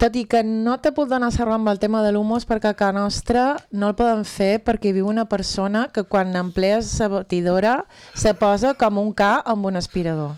tot 0.00 0.16
i 0.16 0.24
que 0.24 0.40
no 0.46 0.78
te 0.80 0.92
puc 0.96 1.10
donar 1.10 1.28
servei 1.34 1.58
amb 1.58 1.68
el 1.68 1.78
tema 1.82 2.00
de 2.02 2.10
l'humos 2.14 2.46
perquè 2.48 2.70
a 2.72 2.76
casa 2.78 2.96
nostra 2.96 3.42
no 3.70 3.90
el 3.90 3.96
poden 3.98 4.24
fer 4.24 4.54
perquè 4.64 4.94
viu 4.96 5.08
una 5.10 5.26
persona 5.28 5.88
que 5.92 6.04
quan 6.08 6.32
emplees 6.40 6.94
la 7.02 7.08
batidora 7.12 7.74
se 8.16 8.32
posa 8.34 8.72
com 8.80 8.98
un 9.02 9.12
ca 9.12 9.34
amb 9.44 9.66
un 9.68 9.76
aspirador. 9.76 10.36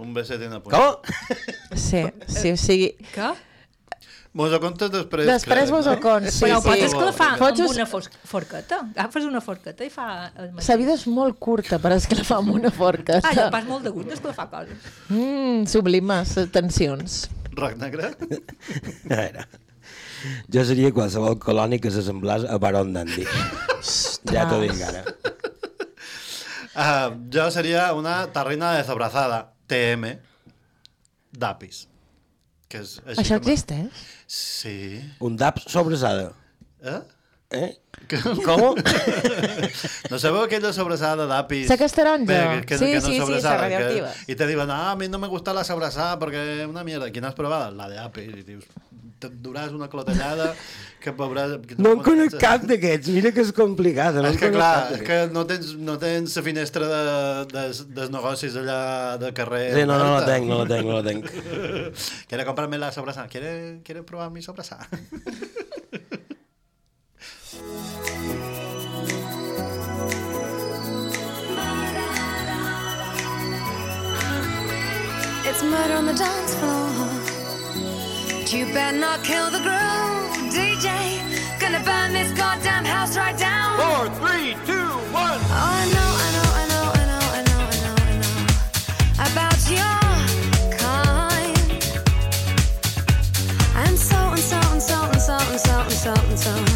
Un 0.00 0.14
beset 0.16 0.40
i 0.40 0.48
una 0.48 0.62
puny. 0.64 0.72
Com? 0.74 1.76
Sí, 1.76 2.06
sí, 2.26 2.52
o 2.54 2.56
sigui... 2.56 2.94
Què? 3.12 3.32
Mos 4.32 4.48
ho 4.56 4.58
contes 4.62 4.88
després. 4.88 5.26
Després 5.28 5.58
crec, 5.58 5.70
vos 5.74 5.86
ho 5.90 5.98
conto, 6.00 6.30
sí, 6.32 6.46
Però 6.46 6.62
sí. 6.62 6.68
pots 6.70 6.86
esclafar 6.86 7.26
Fots 7.36 7.60
amb 7.60 7.74
una 7.74 7.84
fos- 7.84 8.08
forqueta. 8.24 8.78
Agafes 8.96 9.26
una 9.28 9.42
forqueta 9.44 9.84
i 9.84 9.90
fa. 9.92 10.06
La 10.40 10.76
vida 10.80 10.94
és 10.96 11.04
molt 11.06 11.36
curta 11.38 11.76
per 11.78 11.92
esclafar 11.98 12.38
amb 12.40 12.54
una 12.56 12.72
forca. 12.72 13.20
Ah, 13.20 13.34
jo 13.36 13.44
pas 13.52 13.68
molt 13.68 13.84
de 13.84 13.92
gust 13.92 14.08
d'esclafar 14.08 14.48
coses. 14.54 14.88
Mm, 15.12 15.66
sublimes 15.68 16.32
tensions. 16.56 17.26
Roc 17.58 17.76
negre? 17.80 18.12
A 19.10 19.16
veure. 19.16 19.44
Jo 20.54 20.62
seria 20.64 20.92
qualsevol 20.94 21.34
colònic 21.42 21.82
que 21.84 21.90
s'assemblés 21.90 22.44
a 22.46 22.58
Baron 22.62 22.92
Dandy. 22.94 23.24
ja 24.30 24.44
t'ho 24.48 24.60
dic 24.62 24.78
ara. 24.86 25.02
Uh, 26.72 27.08
jo 27.34 27.48
seria 27.52 27.88
una 27.98 28.20
tarrina 28.32 28.70
desabrazada, 28.78 29.42
TM, 29.68 30.14
d'apis. 31.36 31.82
Que 32.72 32.80
és 32.80 32.94
així 33.04 33.20
Això 33.20 33.36
com- 33.36 33.42
existeix? 33.50 34.04
Sí. 34.32 34.76
Un 35.20 35.36
dap 35.36 35.58
sobressada. 35.66 36.30
Eh? 36.80 37.00
Eh? 37.52 37.70
Com? 38.44 38.76
No 40.10 40.18
sabeu 40.20 40.42
aquella 40.42 40.72
sobrasada 40.76 41.26
d'apis? 41.30 41.68
Sé 41.70 41.78
que 41.80 41.86
és 41.88 41.94
taronja. 41.96 42.28
Bé, 42.28 42.60
que, 42.68 42.76
Sí, 42.76 42.90
que 42.90 43.00
no 43.00 43.06
sí, 43.06 43.18
sí, 43.20 43.40
la 43.44 43.56
radioactiva. 43.56 44.12
Que, 44.12 44.32
I 44.32 44.36
te 44.36 44.48
diuen, 44.50 44.70
ah, 44.72 44.92
a 44.92 44.96
mi 44.96 45.08
no 45.08 45.20
me 45.22 45.28
gusta 45.32 45.54
la 45.56 45.64
sobrasada 45.64 46.18
perquè 46.20 46.42
és 46.58 46.66
una 46.68 46.84
mierda. 46.84 47.12
Quina 47.14 47.30
has 47.30 47.38
provat? 47.38 47.72
La 47.76 47.88
d'apis. 47.88 48.32
I 48.42 48.44
dius, 48.44 48.66
te'n 49.22 49.38
duràs 49.44 49.72
una 49.76 49.88
clotellada 49.92 50.50
que 51.02 51.14
veuràs... 51.16 51.54
Que 51.66 51.78
No 51.82 51.94
en 51.96 52.02
conec 52.04 52.36
cap 52.42 52.64
d'aquests, 52.68 53.10
mira 53.14 53.32
que 53.34 53.44
és 53.44 53.52
complicat. 53.56 54.18
No 54.18 54.28
És 54.28 54.38
que 54.40 54.50
clar, 54.54 54.92
és 54.98 55.04
que 55.06 55.18
no 55.32 55.44
tens, 55.48 55.72
no 55.78 55.96
tens 56.02 56.36
la 56.38 56.44
finestra 56.46 56.88
de, 56.90 57.02
des, 57.54 57.82
dels 57.96 58.12
negocis 58.14 58.58
allà 58.60 58.80
de 59.22 59.32
carrer. 59.36 59.64
Sí, 59.78 59.86
no, 59.88 59.98
no 60.00 60.12
la 60.16 60.24
tenc, 60.28 60.48
no 60.50 60.62
la 60.62 60.68
tenc, 60.70 60.88
no 60.90 61.00
la 61.00 61.06
tenc. 61.06 61.30
Quiere 62.28 62.46
comprarme 62.48 62.82
la 62.82 62.92
sobrasada. 62.92 63.28
¿Quiere, 63.28 63.80
quiere 63.84 64.02
probar 64.02 64.30
mi 64.30 64.42
sobrasada? 64.42 64.88
murder 75.72 75.94
on 75.94 76.04
the 76.04 76.12
dance 76.12 76.54
floor. 76.60 76.90
But 78.28 78.52
you 78.52 78.66
better 78.74 78.98
not 78.98 79.24
kill 79.24 79.48
the 79.50 79.62
groove, 79.66 80.30
DJ. 80.52 80.88
Gonna 81.58 81.82
burn 81.82 82.12
this 82.12 82.30
goddamn 82.32 82.84
house 82.84 83.16
right 83.16 83.38
down. 83.38 83.70
Four, 83.80 84.04
three, 84.20 84.52
two, 84.68 84.90
one. 85.24 85.40
Oh, 85.56 85.80
I 85.80 85.84
know, 85.94 86.10
I 86.24 86.28
know, 86.36 86.48
I 86.60 86.64
know, 86.72 86.84
I 87.00 87.04
know, 87.10 87.22
I 87.38 87.42
know, 87.48 87.60
I 87.72 87.78
know, 87.84 87.96
I 88.10 88.14
know 88.22 88.36
about 89.28 89.60
your 89.78 90.00
kind. 90.84 91.58
And 93.84 93.96
so 93.98 94.18
and 94.36 94.44
so 94.52 94.60
and 94.74 94.82
so 94.90 94.98
and 95.14 95.20
so 95.28 95.36
and 95.52 95.60
so 95.60 95.74
and 95.80 95.98
so 96.04 96.12
and 96.12 96.38
so. 96.38 96.71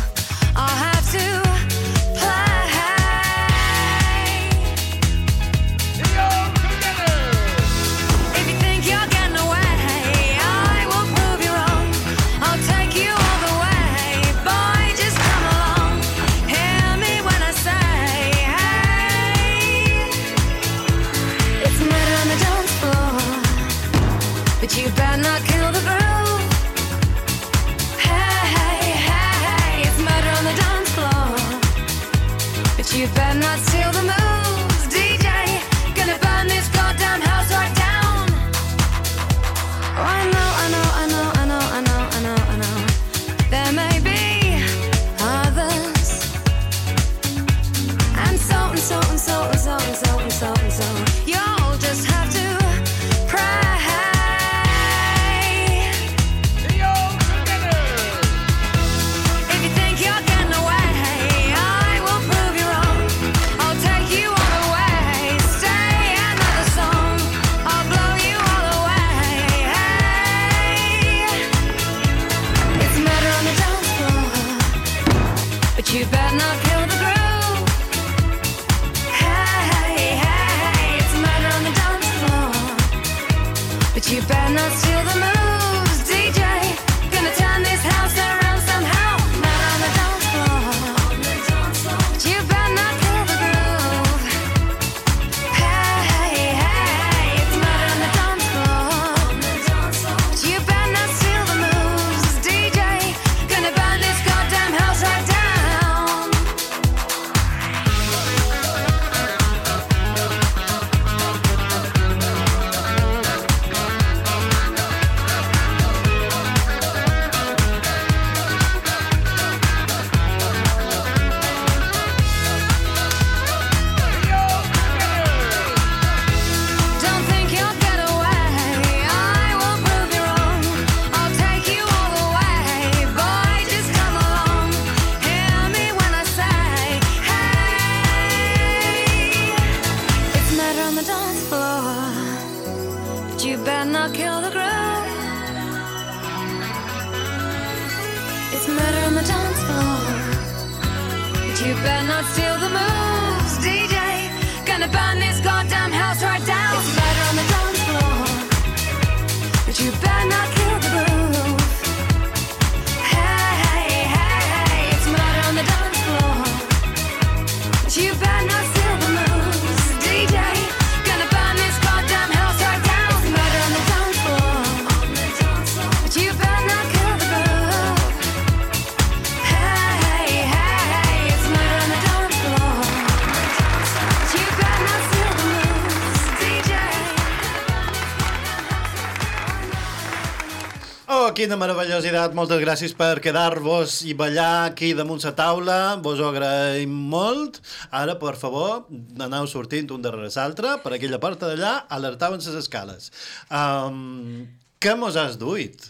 Quina 191.46 191.58
meravellositat. 191.60 192.32
Moltes 192.34 192.58
gràcies 192.58 192.92
per 192.98 193.20
quedar-vos 193.22 194.00
i 194.10 194.16
ballar 194.18 194.66
aquí 194.72 194.88
damunt 194.98 195.22
la 195.22 195.30
taula. 195.38 195.76
Vos 196.02 196.18
ho 196.18 196.26
agraïm 196.32 196.90
molt. 197.12 197.60
Ara, 197.94 198.16
per 198.18 198.32
favor, 198.40 198.88
aneu 199.22 199.46
sortint 199.46 199.92
un 199.94 200.02
darrere 200.02 200.32
l'altre 200.34 200.74
per 200.82 200.96
aquella 200.96 201.20
porta 201.22 201.46
d'allà, 201.46 201.86
alertaven 201.98 202.42
les 202.42 202.58
escales. 202.58 203.12
Um, 203.46 204.48
què 204.82 204.96
mos 204.98 205.14
has 205.14 205.38
duit? 205.38 205.86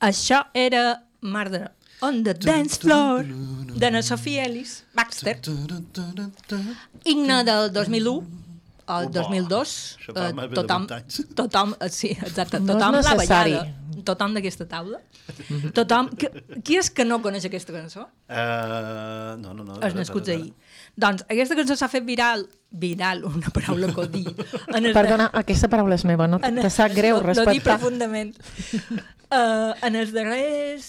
Això 0.00 0.46
era 0.56 1.02
Murder 1.20 1.66
on 2.00 2.22
the 2.24 2.32
Dance 2.32 2.80
Floor 2.80 3.28
de 3.76 3.90
na 3.92 4.00
Sofia 4.00 4.46
Ellis 4.48 4.78
Baxter, 4.96 5.36
himne 7.04 7.42
del 7.44 7.68
2001 7.76 8.16
o 8.16 8.49
el 8.98 9.10
2002. 9.14 9.74
Això 10.00 10.14
fa 10.16 10.28
eh, 10.28 10.32
de 10.48 10.56
tothom, 10.58 10.86
20 10.86 10.94
anys. 10.98 11.20
tothom, 11.38 11.74
eh, 11.80 11.88
sí, 11.88 12.10
exacte, 12.16 12.60
No 12.60 12.72
és 12.74 12.78
tothom 12.78 12.94
l'ha 12.96 13.02
necessari. 13.14 13.52
ballada. 13.58 13.76
Tothom 14.04 14.32
d'aquesta 14.34 14.64
taula. 14.66 14.98
Tothom... 15.76 16.08
Qui, 16.18 16.28
qui 16.64 16.76
és 16.80 16.88
que 16.90 17.04
no 17.04 17.18
coneix 17.22 17.44
aquesta 17.46 17.72
cançó? 17.74 18.06
Uh, 18.26 19.36
no, 19.42 19.52
no, 19.54 19.62
no. 19.66 19.76
Els 19.84 19.94
nascuts 19.98 20.30
ahir. 20.32 20.52
Doncs 20.96 21.22
aquesta 21.28 21.54
cançó 21.58 21.76
s'ha 21.76 21.88
fet 21.92 22.04
viral, 22.08 22.46
viral, 22.70 23.22
una 23.28 23.52
paraula 23.54 23.92
que. 23.94 24.24
En 24.74 24.86
el- 24.88 24.94
Perdona, 24.96 25.28
aquesta 25.42 25.68
paraula 25.68 25.94
és 26.00 26.04
meva, 26.08 26.26
no 26.26 26.40
en- 26.42 26.58
te 26.64 26.70
sap 26.70 26.94
greu 26.96 27.20
no, 27.20 27.22
No 27.22 27.28
dic 27.34 27.44
respectar. 27.44 27.76
profundament. 27.78 28.34
Uh, 29.30 29.74
en 29.86 29.94
els 30.00 30.10
darrers, 30.16 30.88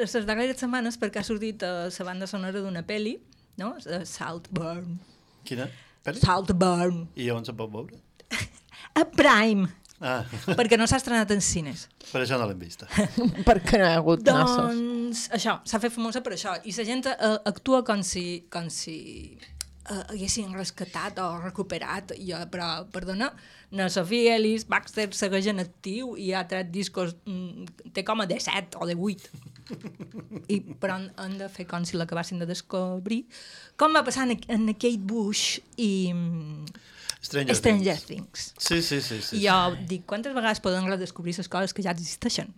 les 0.00 0.26
darreres 0.26 0.58
setmanes, 0.58 0.96
perquè 0.98 1.20
ha 1.20 1.24
sortit 1.28 1.62
uh, 1.62 1.86
la 1.92 2.04
banda 2.08 2.26
sonora 2.26 2.58
d'una 2.58 2.82
pel·li, 2.88 3.18
no? 3.60 3.74
Saltburn. 4.04 4.96
Quina? 5.46 5.68
Pel·li? 6.06 6.22
Saltburn. 6.22 7.06
I 7.18 7.32
on 7.34 7.46
se 7.46 7.54
pot 7.56 7.72
veure? 7.72 7.98
A 8.96 9.04
Prime. 9.10 9.66
Ah, 9.96 10.20
perquè 10.58 10.76
no 10.76 10.84
s'ha 10.84 10.98
estrenat 11.00 11.30
en 11.32 11.40
cines. 11.40 11.86
per 12.10 12.20
això 12.20 12.36
no 12.36 12.46
l'hem 12.48 12.58
vista. 12.60 12.86
Perquè 13.48 13.78
no 13.80 13.86
hi 13.86 13.94
ha 13.94 14.00
hagut 14.02 14.24
nassos. 14.28 14.76
Doncs 14.76 15.22
això, 15.32 15.56
s'ha 15.64 15.80
fet 15.80 15.94
famosa 15.94 16.20
per 16.24 16.34
això. 16.36 16.52
I 16.68 16.74
la 16.76 16.84
gent 16.84 17.08
uh, 17.08 17.38
actua 17.48 17.82
com 17.84 18.02
si, 18.04 18.44
com 18.52 18.68
si 18.72 18.98
uh, 19.88 20.04
haguessin 20.12 20.52
rescatat 20.52 21.20
o 21.24 21.30
recuperat. 21.40 22.12
I, 22.20 22.34
uh, 22.36 22.44
però, 22.52 22.68
perdona, 22.92 23.30
na 23.72 23.88
Sofia 23.92 24.36
Ellis 24.36 24.68
Baxter 24.68 25.08
segueix 25.16 25.48
en 25.52 25.64
actiu 25.64 26.12
i 26.20 26.32
ha 26.36 26.44
tret 26.48 26.68
discos, 26.74 27.16
mm, 27.24 27.92
té 27.96 28.04
com 28.04 28.20
a 28.20 28.28
de 28.28 28.38
7 28.42 28.76
o 28.76 28.88
de 28.90 28.98
8. 29.00 29.55
I, 30.52 30.60
però 30.80 30.98
han, 30.98 31.08
han 31.20 31.36
de 31.40 31.48
fer 31.52 31.66
com 31.70 31.84
si 31.86 31.98
l'acabassin 31.98 32.42
de 32.42 32.48
descobrir. 32.48 33.24
Com 33.80 33.96
va 33.96 34.04
passar 34.06 34.28
en, 34.28 34.36
en 34.52 34.68
Kate 34.74 35.02
Bush 35.02 35.58
i 35.76 36.12
mm, 36.12 36.64
Stranger, 37.26 37.58
Stranger 37.58 37.98
Things. 37.98 38.06
Things. 38.06 38.54
Sí, 38.58 38.82
sí, 38.82 39.00
sí. 39.00 39.20
sí, 39.22 39.40
I 39.40 39.46
jo 39.48 39.58
dic, 39.90 40.06
quantes 40.06 40.34
vegades 40.36 40.62
poden 40.62 40.86
redescobrir 40.86 41.36
les 41.38 41.48
coses 41.50 41.74
que 41.74 41.82
ja 41.82 41.94
existeixen? 41.96 42.52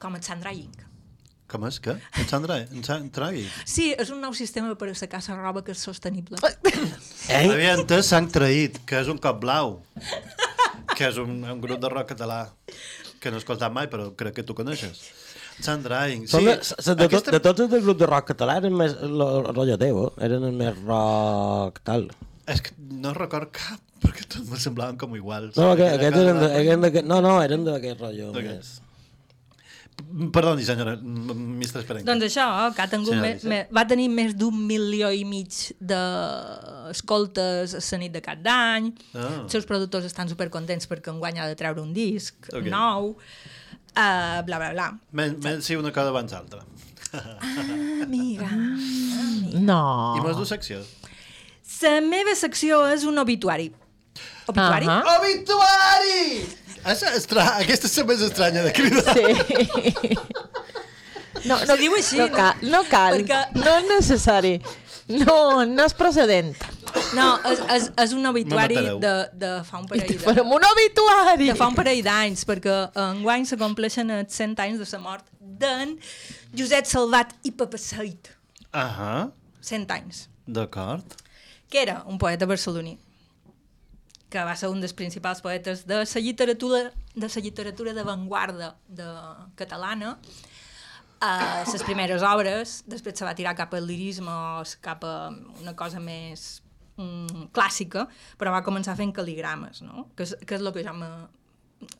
Com 0.00 0.16
el 0.16 0.22
Sandra 0.24 0.52
Ying. 0.56 0.74
Com 1.46 1.62
és 1.68 1.76
que? 1.78 1.94
En 2.18 2.26
Sandra, 2.26 2.56
en 2.64 2.82
Sandra. 2.82 3.28
Sí, 3.64 3.92
és 3.94 4.08
un 4.10 4.18
nou 4.24 4.34
sistema 4.34 4.72
per 4.78 4.88
assecar 4.90 5.20
la 5.28 5.36
roba 5.38 5.62
que 5.62 5.76
és 5.76 5.82
sostenible. 5.84 6.40
Ei? 7.30 7.52
Havia 7.52 7.76
entès 7.76 8.10
Sang 8.10 8.26
Traït, 8.32 8.80
que 8.88 8.98
és 9.04 9.10
un 9.12 9.20
cop 9.22 9.38
blau, 9.44 9.76
que 10.96 11.06
és 11.06 11.20
un, 11.22 11.38
un 11.44 11.62
grup 11.62 11.78
de 11.82 11.92
rock 11.92 12.10
català 12.16 12.48
que 13.20 13.30
no 13.30 13.38
he 13.38 13.44
escoltat 13.44 13.72
mai, 13.74 13.86
però 13.92 14.10
crec 14.18 14.40
que 14.40 14.46
tu 14.46 14.56
coneixes. 14.58 15.04
Sandra 15.60 16.02
Aing. 16.04 16.26
Sí, 16.28 16.36
Sí, 16.36 16.44
de, 16.44 16.54
de, 16.56 16.94
de, 16.94 17.04
aquesta... 17.04 17.30
de 17.32 17.40
tots 17.40 17.60
els 17.64 17.70
del 17.72 17.82
grup 17.82 17.98
de 17.98 18.06
rock 18.06 18.28
català 18.34 18.56
eren 18.60 18.74
més 18.76 18.92
el 19.02 19.18
rotllo 19.48 19.76
teu, 19.80 20.02
eh? 20.06 20.10
eren 20.28 20.44
el 20.44 20.52
més 20.52 20.74
rock 20.84 21.80
tal. 21.86 22.08
És 22.46 22.60
que 22.62 22.70
no 22.78 23.12
record 23.16 23.50
cap, 23.56 23.80
perquè 24.04 24.26
tots 24.28 24.48
me 24.50 24.58
semblaven 24.60 24.96
com 25.00 25.16
iguals. 25.16 25.56
No, 25.56 25.72
aquest, 25.72 25.94
Aquella 25.96 26.08
aquest 26.08 26.14
cara 26.14 26.24
eren 26.28 26.38
de, 26.40 26.48
de- 26.48 26.60
eren 26.64 26.80
de, 26.84 27.02
no, 27.08 27.20
no, 27.24 27.36
eren 27.42 27.64
d'aquest 27.66 28.00
rotllo 28.04 28.32
més. 28.36 28.74
Perdoni, 30.32 30.60
senyora, 30.62 30.92
m- 31.00 31.32
Mr. 31.56 31.80
Esperenca. 31.80 32.04
doncs 32.10 32.26
això, 32.28 32.44
que 32.76 32.82
ha 32.84 32.88
tingut 32.92 33.14
Senyora 33.14 33.30
me, 33.48 33.48
me, 33.48 33.60
va 33.72 33.86
tenir 33.88 34.10
més 34.12 34.34
d'un 34.36 34.52
milió 34.68 35.08
i 35.08 35.22
mig 35.24 35.48
d'escoltes 35.80 37.74
a 37.74 37.80
la 37.80 37.98
nit 38.02 38.12
de 38.14 38.20
cap 38.24 38.38
d'any. 38.44 38.90
Ah. 39.16 39.42
Els 39.46 39.52
seus 39.56 39.64
productors 39.68 40.04
estan 40.08 40.28
supercontents 40.28 40.84
perquè 40.90 41.08
enguany 41.14 41.40
ha 41.40 41.48
de 41.48 41.56
treure 41.58 41.80
un 41.82 41.92
disc 41.96 42.34
Ok. 42.52 42.68
nou. 42.72 43.14
Uh, 43.96 44.42
bla, 44.44 44.58
bla, 44.60 44.70
bla. 44.74 44.90
Men, 45.12 45.38
men, 45.40 45.62
sí, 45.64 45.76
una 45.76 45.90
cosa 45.92 46.12
abans 46.12 46.32
l'altra. 46.36 46.60
Amiga. 48.04 48.48
No. 49.56 50.14
I 50.18 50.20
mos 50.20 50.36
du 50.36 50.44
secció. 50.44 50.82
La 51.80 52.00
meva 52.04 52.34
secció 52.36 52.82
és 52.92 53.04
un 53.08 53.18
obituari. 53.22 53.70
Obituari? 54.48 54.86
Ahà. 54.88 55.16
Obituari! 55.16 56.44
Això 56.86 57.08
és 57.10 57.22
estra... 57.22 57.46
Aquesta 57.62 57.88
és 57.88 57.96
la 57.98 58.04
més 58.10 58.22
estranya 58.28 58.62
de 58.66 58.72
cridar. 58.76 59.16
Sí. 59.16 60.16
No, 61.46 61.58
no, 61.68 61.76
diu 61.78 61.94
així, 61.94 62.18
no, 62.18 62.26
no? 62.28 62.36
cal, 62.36 62.62
no 62.72 62.80
cal, 62.90 63.18
Perquè- 63.20 63.60
no 63.60 63.74
és 63.80 63.88
necessari. 63.90 64.54
No, 65.08 65.64
no 65.68 65.84
és 65.86 65.94
procedent. 65.94 66.54
No, 67.16 67.26
és, 67.50 67.62
és, 67.76 67.88
és 68.04 68.14
un 68.16 68.28
obituari 68.30 68.78
de, 69.02 69.12
de 69.36 69.52
fa 69.66 69.80
un 69.82 69.88
parell 69.90 70.12
de... 70.12 70.18
farem 70.22 70.52
un 70.56 70.66
obituari. 70.70 71.50
de 71.50 71.56
fa 71.58 71.68
un 71.70 71.78
parell 71.78 72.02
d'anys, 72.06 72.44
perquè 72.48 72.76
enguany 73.06 73.46
se 73.48 73.58
compleixen 73.60 74.12
els 74.14 74.36
100 74.36 74.62
anys 74.66 74.82
de 74.82 74.88
la 74.92 75.02
mort 75.04 75.28
d'en 75.40 75.96
Josep 76.56 76.88
Salvat 76.90 77.34
i 77.46 77.52
Papaseit. 77.56 78.32
Ahà, 78.72 79.28
100 79.62 79.92
anys. 79.98 80.26
d'acord. 80.46 81.16
Que 81.70 81.82
era 81.82 82.02
un 82.06 82.18
poeta 82.22 82.46
barceloní 82.46 82.96
que 84.30 84.42
va 84.44 84.56
ser 84.58 84.68
un 84.68 84.82
dels 84.82 84.94
principals 84.94 85.40
poetes 85.42 85.84
de 85.86 86.02
la 86.02 86.20
literatura 86.20 86.90
de 87.14 87.28
la 87.28 87.42
literatura 87.42 87.94
d'avantguarda 87.94 88.74
de 88.88 89.06
catalana 89.56 90.16
a 91.20 91.64
les 91.64 91.82
primeres 91.82 92.22
obres, 92.22 92.82
després 92.86 93.16
se 93.16 93.24
va 93.24 93.34
tirar 93.34 93.54
cap 93.56 93.72
al 93.74 93.86
lirisme 93.86 94.30
o 94.30 94.64
cap 94.84 95.04
a 95.04 95.30
una 95.62 95.74
cosa 95.74 96.00
més 96.02 96.60
mm, 96.96 97.48
clàssica, 97.56 98.06
però 98.40 98.52
va 98.54 98.62
començar 98.66 98.96
fent 98.98 99.14
cal·ligrames, 99.16 99.82
no? 99.86 100.08
que, 100.16 100.26
és, 100.26 100.34
que 100.46 100.58
és 100.58 100.64
el 100.64 100.72
que 100.74 100.84
jo 100.86 100.94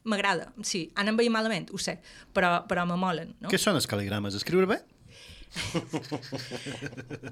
m'agrada. 0.09 0.51
Sí, 0.65 0.87
han 0.97 1.13
envaït 1.13 1.31
malament, 1.33 1.71
ho 1.73 1.79
sé, 1.79 1.99
però, 2.35 2.63
però 2.69 2.87
me 2.89 2.97
molen. 3.01 3.35
No? 3.41 3.51
Què 3.53 3.59
són 3.61 3.77
els 3.77 3.89
cal·ligrames? 3.91 4.37
Escriure 4.39 4.67
bé? 4.75 4.83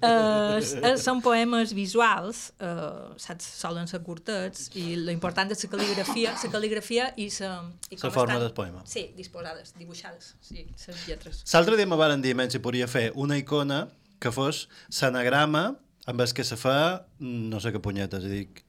Uh, 0.04 0.60
són 1.00 1.20
poemes 1.24 1.72
visuals, 1.76 2.50
uh, 2.62 3.12
saps, 3.20 3.46
solen 3.60 3.88
ser 3.90 4.00
curtets, 4.06 4.68
i 4.78 4.94
l'important 4.96 5.50
és 5.54 5.64
la 5.64 5.70
cal·ligrafia, 5.72 6.34
la 6.36 6.50
cal·ligrafia 6.52 7.08
i 7.20 7.28
la... 7.40 7.50
I 7.90 7.98
La 8.00 8.10
forma 8.10 8.34
estan- 8.34 8.42
del 8.44 8.52
poema. 8.56 8.82
Sí, 8.88 9.06
disposades, 9.16 9.74
dibuixades, 9.78 10.34
sí, 10.44 10.66
les 10.86 11.06
lletres. 11.08 11.42
L'altre 11.52 11.76
dia 11.80 11.88
me 11.90 11.98
varen 12.00 12.22
dir 12.24 12.34
menys 12.38 12.56
si 12.56 12.62
podia 12.64 12.88
fer 12.90 13.10
una 13.14 13.38
icona 13.40 13.84
que 14.20 14.32
fos 14.32 14.66
l'anagrama 15.00 15.74
amb 16.10 16.20
el 16.20 16.32
que 16.36 16.44
se 16.44 16.58
fa 16.60 16.76
no 17.20 17.60
sé 17.60 17.72
què 17.74 17.80
punyetes. 17.82 18.26
I 18.26 18.32
dic, 18.32 18.62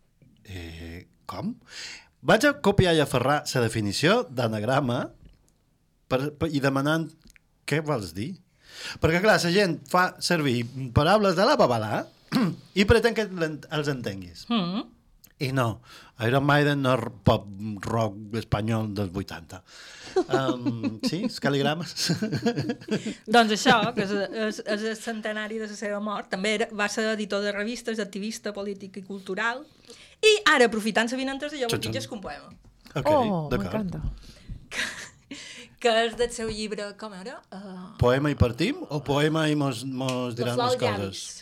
eh, 0.45 1.05
com? 1.29 1.53
Vaig 2.25 2.47
a 2.47 2.55
copiar 2.65 2.95
i 2.95 3.03
aferrar 3.03 3.43
la 3.53 3.63
definició 3.65 4.23
d'anagrama 4.29 5.03
per, 6.09 6.31
per, 6.39 6.49
i 6.49 6.61
demanant 6.63 7.09
què 7.69 7.81
vols 7.85 8.13
dir? 8.17 8.33
Perquè, 9.01 9.21
clar, 9.23 9.37
la 9.39 9.53
gent 9.53 9.77
fa 9.89 10.07
servir 10.23 10.63
paraules 10.95 11.37
de 11.37 11.45
la 11.47 11.57
babalà 11.59 12.03
i 12.79 12.85
pretén 12.89 13.15
que 13.17 13.27
els 13.27 13.91
entenguis. 13.91 14.45
Mm. 14.49 14.83
I 15.43 15.49
no, 15.51 15.81
Iron 16.23 16.45
Maiden 16.47 16.79
no 16.85 16.93
és 16.95 17.09
pop 17.27 17.43
rock 17.83 18.37
espanyol 18.39 18.93
dels 18.95 19.11
80. 19.11 19.57
Um, 20.31 20.99
sí, 21.03 21.23
els 21.27 21.41
cal·ligrames. 21.43 21.91
Doncs 23.35 23.51
això, 23.57 23.75
que 23.97 24.05
és, 24.05 24.13
és, 24.45 24.61
és 24.77 24.85
el 24.93 24.95
centenari 24.95 25.59
de 25.59 25.67
la 25.67 25.75
seva 25.75 25.99
mort, 25.99 26.29
també 26.31 26.53
era, 26.61 26.69
va 26.71 26.87
ser 26.91 27.03
editor 27.11 27.43
de 27.43 27.51
revistes, 27.51 27.99
activista 27.99 28.53
polític 28.55 29.01
i 29.01 29.03
cultural, 29.03 29.65
i 30.23 30.31
ara, 30.53 30.69
aprofitant 30.71 31.11
la 31.11 31.19
vinentesa, 31.19 31.59
jo 31.59 31.67
vull 31.67 31.83
dir 31.83 31.91
que 31.91 31.99
és 31.99 32.07
un 32.15 32.23
poema, 32.23 32.47
Ok, 32.95 33.09
oh, 33.11 33.49
d'acord. 33.51 33.59
m'encanta. 33.59 33.99
que 35.83 35.91
és 36.05 36.15
del 36.17 36.31
seu 36.31 36.47
llibre, 36.49 36.93
com 36.97 37.13
era? 37.13 37.41
Uh, 37.51 37.89
Poema 37.99 38.31
i 38.31 38.37
partim 38.39 38.79
o 38.87 39.01
poema 39.05 39.49
i 39.51 39.55
mos, 39.59 39.83
mos 39.83 40.31
la 40.31 40.37
diran 40.39 40.55
flor 40.55 40.71
les 40.71 40.79
coses? 40.79 40.95
llavis. 40.95 41.33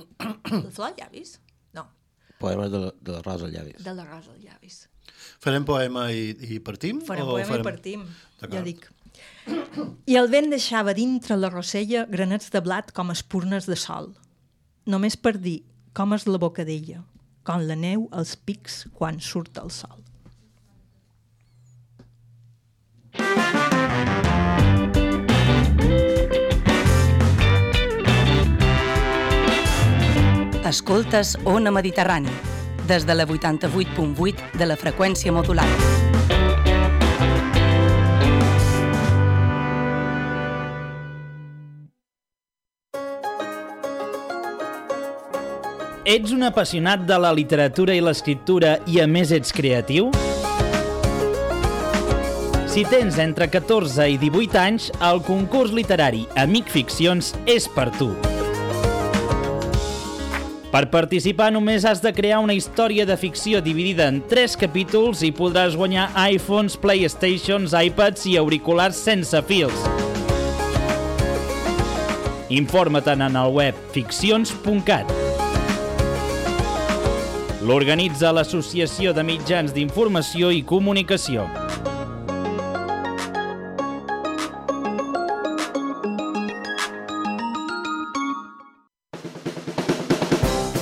La 0.00 0.06
flor? 0.72 0.96
No, 0.96 1.04
Poemes 1.04 1.34
de, 1.36 1.45
la- 2.40 2.92
de 3.00 3.12
la 3.12 3.22
Rosa 3.22 3.48
Llavis. 3.48 3.82
de 3.84 3.94
la 3.94 4.04
rosa 4.04 4.32
llavis. 4.42 4.88
Farem 5.40 5.64
poema 5.64 6.10
i, 6.12 6.36
i 6.56 6.58
partim? 6.60 7.00
Farem 7.00 7.24
o 7.26 7.30
poema 7.36 7.56
i 7.58 7.62
partim, 7.62 8.02
ja 8.50 8.62
dic. 8.62 8.88
I 10.06 10.16
el 10.16 10.28
vent 10.28 10.50
deixava 10.50 10.92
dintre 10.94 11.36
la 11.36 11.48
rosella 11.48 12.04
granets 12.10 12.50
de 12.52 12.60
blat 12.60 12.92
com 12.92 13.10
espurnes 13.14 13.66
de 13.66 13.76
sol. 13.76 14.10
Només 14.86 15.16
per 15.16 15.36
dir 15.38 15.62
com 15.96 16.12
és 16.12 16.26
la 16.26 16.38
boca 16.38 16.64
d'ella, 16.64 17.04
com 17.46 17.62
la 17.66 17.74
neu 17.78 18.08
als 18.12 18.34
pics 18.36 18.84
quan 18.92 19.20
surt 19.20 19.56
el 19.62 19.70
sol. 19.70 20.02
Escoltes 30.66 31.36
Ona 31.44 31.70
Mediterrani, 31.70 32.32
des 32.88 33.06
de 33.06 33.14
la 33.14 33.24
88.8 33.24 34.58
de 34.58 34.66
la 34.66 34.74
freqüència 34.74 35.30
modulada. 35.30 35.70
Ets 46.06 46.34
un 46.34 46.42
apassionat 46.46 47.06
de 47.06 47.18
la 47.22 47.30
literatura 47.34 47.94
i 47.94 48.02
l'escriptura 48.02 48.76
i 48.90 48.98
a 49.02 49.06
més 49.06 49.30
ets 49.30 49.54
creatiu? 49.54 50.10
Si 52.66 52.82
tens 52.90 53.18
entre 53.22 53.46
14 53.46 54.10
i 54.10 54.18
18 54.18 54.58
anys, 54.66 54.90
el 54.98 55.22
concurs 55.26 55.70
literari 55.70 56.26
Amic 56.34 56.74
Ficcions 56.74 57.36
és 57.46 57.70
per 57.70 57.92
tu. 58.00 58.10
Per 60.76 60.90
participar 60.92 61.46
només 61.54 61.86
has 61.88 62.02
de 62.04 62.10
crear 62.12 62.36
una 62.44 62.52
història 62.52 63.06
de 63.08 63.14
ficció 63.16 63.62
dividida 63.64 64.10
en 64.12 64.18
3 64.28 64.58
capítols 64.60 65.22
i 65.24 65.30
podràs 65.32 65.72
guanyar 65.72 66.10
iPhones, 66.34 66.74
Playstations, 66.76 67.72
iPads 67.72 68.26
i 68.28 68.34
auriculars 68.36 68.98
sense 69.00 69.40
fils. 69.48 69.86
Informa-te'n 72.52 73.24
en 73.24 73.40
el 73.40 73.56
web 73.56 73.78
ficcions.cat. 73.96 75.16
L'organitza 77.64 78.36
l'Associació 78.36 79.16
de 79.16 79.24
Mitjans 79.24 79.72
d'Informació 79.72 80.52
i 80.52 80.60
Comunicació. 80.60 81.48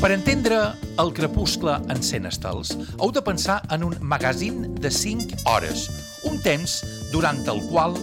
Per 0.00 0.08
entendre 0.14 0.56
el 0.96 1.10
crepuscle 1.12 1.74
en 1.92 1.98
100 2.00 2.26
estels, 2.30 2.70
heu 2.96 3.10
de 3.12 3.20
pensar 3.20 3.58
en 3.74 3.82
un 3.84 3.98
magazín 4.00 4.62
de 4.80 4.88
5 4.88 5.42
hores, 5.44 5.82
un 6.24 6.38
temps 6.40 6.78
durant 7.12 7.42
el 7.52 7.60
qual 7.68 7.98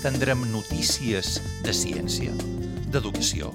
tindrem 0.00 0.46
notícies 0.48 1.34
de 1.66 1.74
ciència, 1.76 2.32
d'educació, 2.88 3.50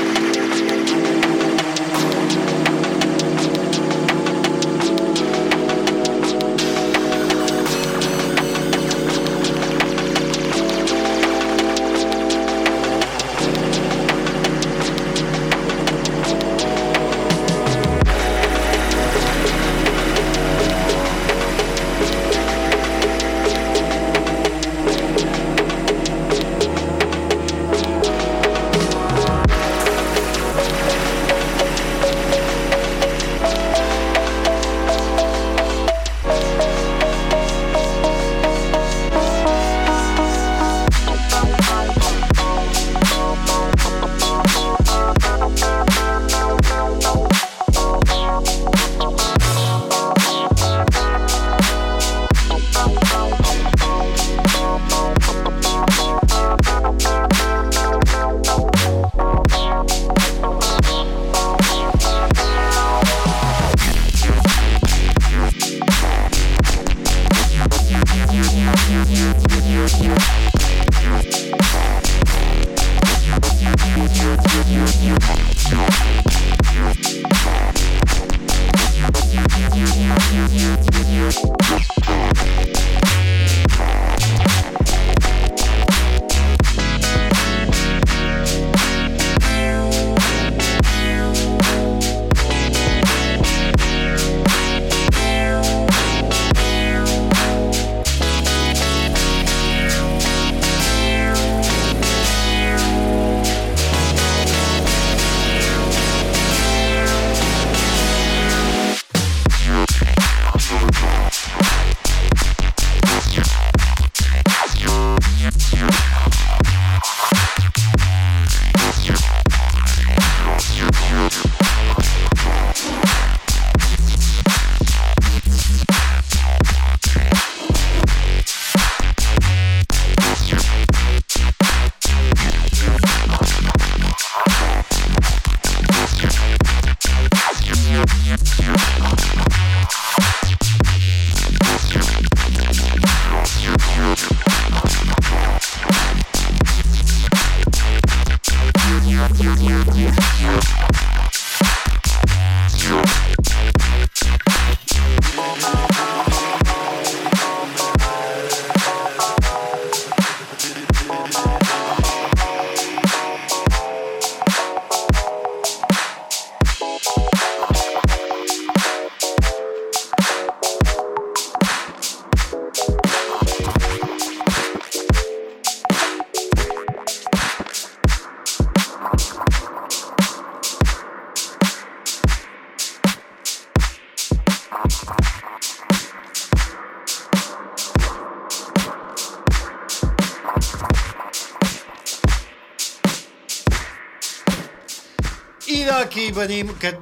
Venim, 196.38 196.70
que 196.80 196.94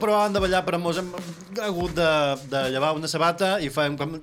provàvem 0.00 0.34
de 0.34 0.42
ballar, 0.42 0.62
però 0.66 0.80
mos 0.82 0.98
hem 1.00 1.10
hagut 1.62 1.94
de, 1.96 2.10
de 2.52 2.64
llevar 2.74 2.94
una 2.96 3.10
sabata 3.10 3.54
i 3.62 3.70
fem 3.72 3.96
com... 4.00 4.16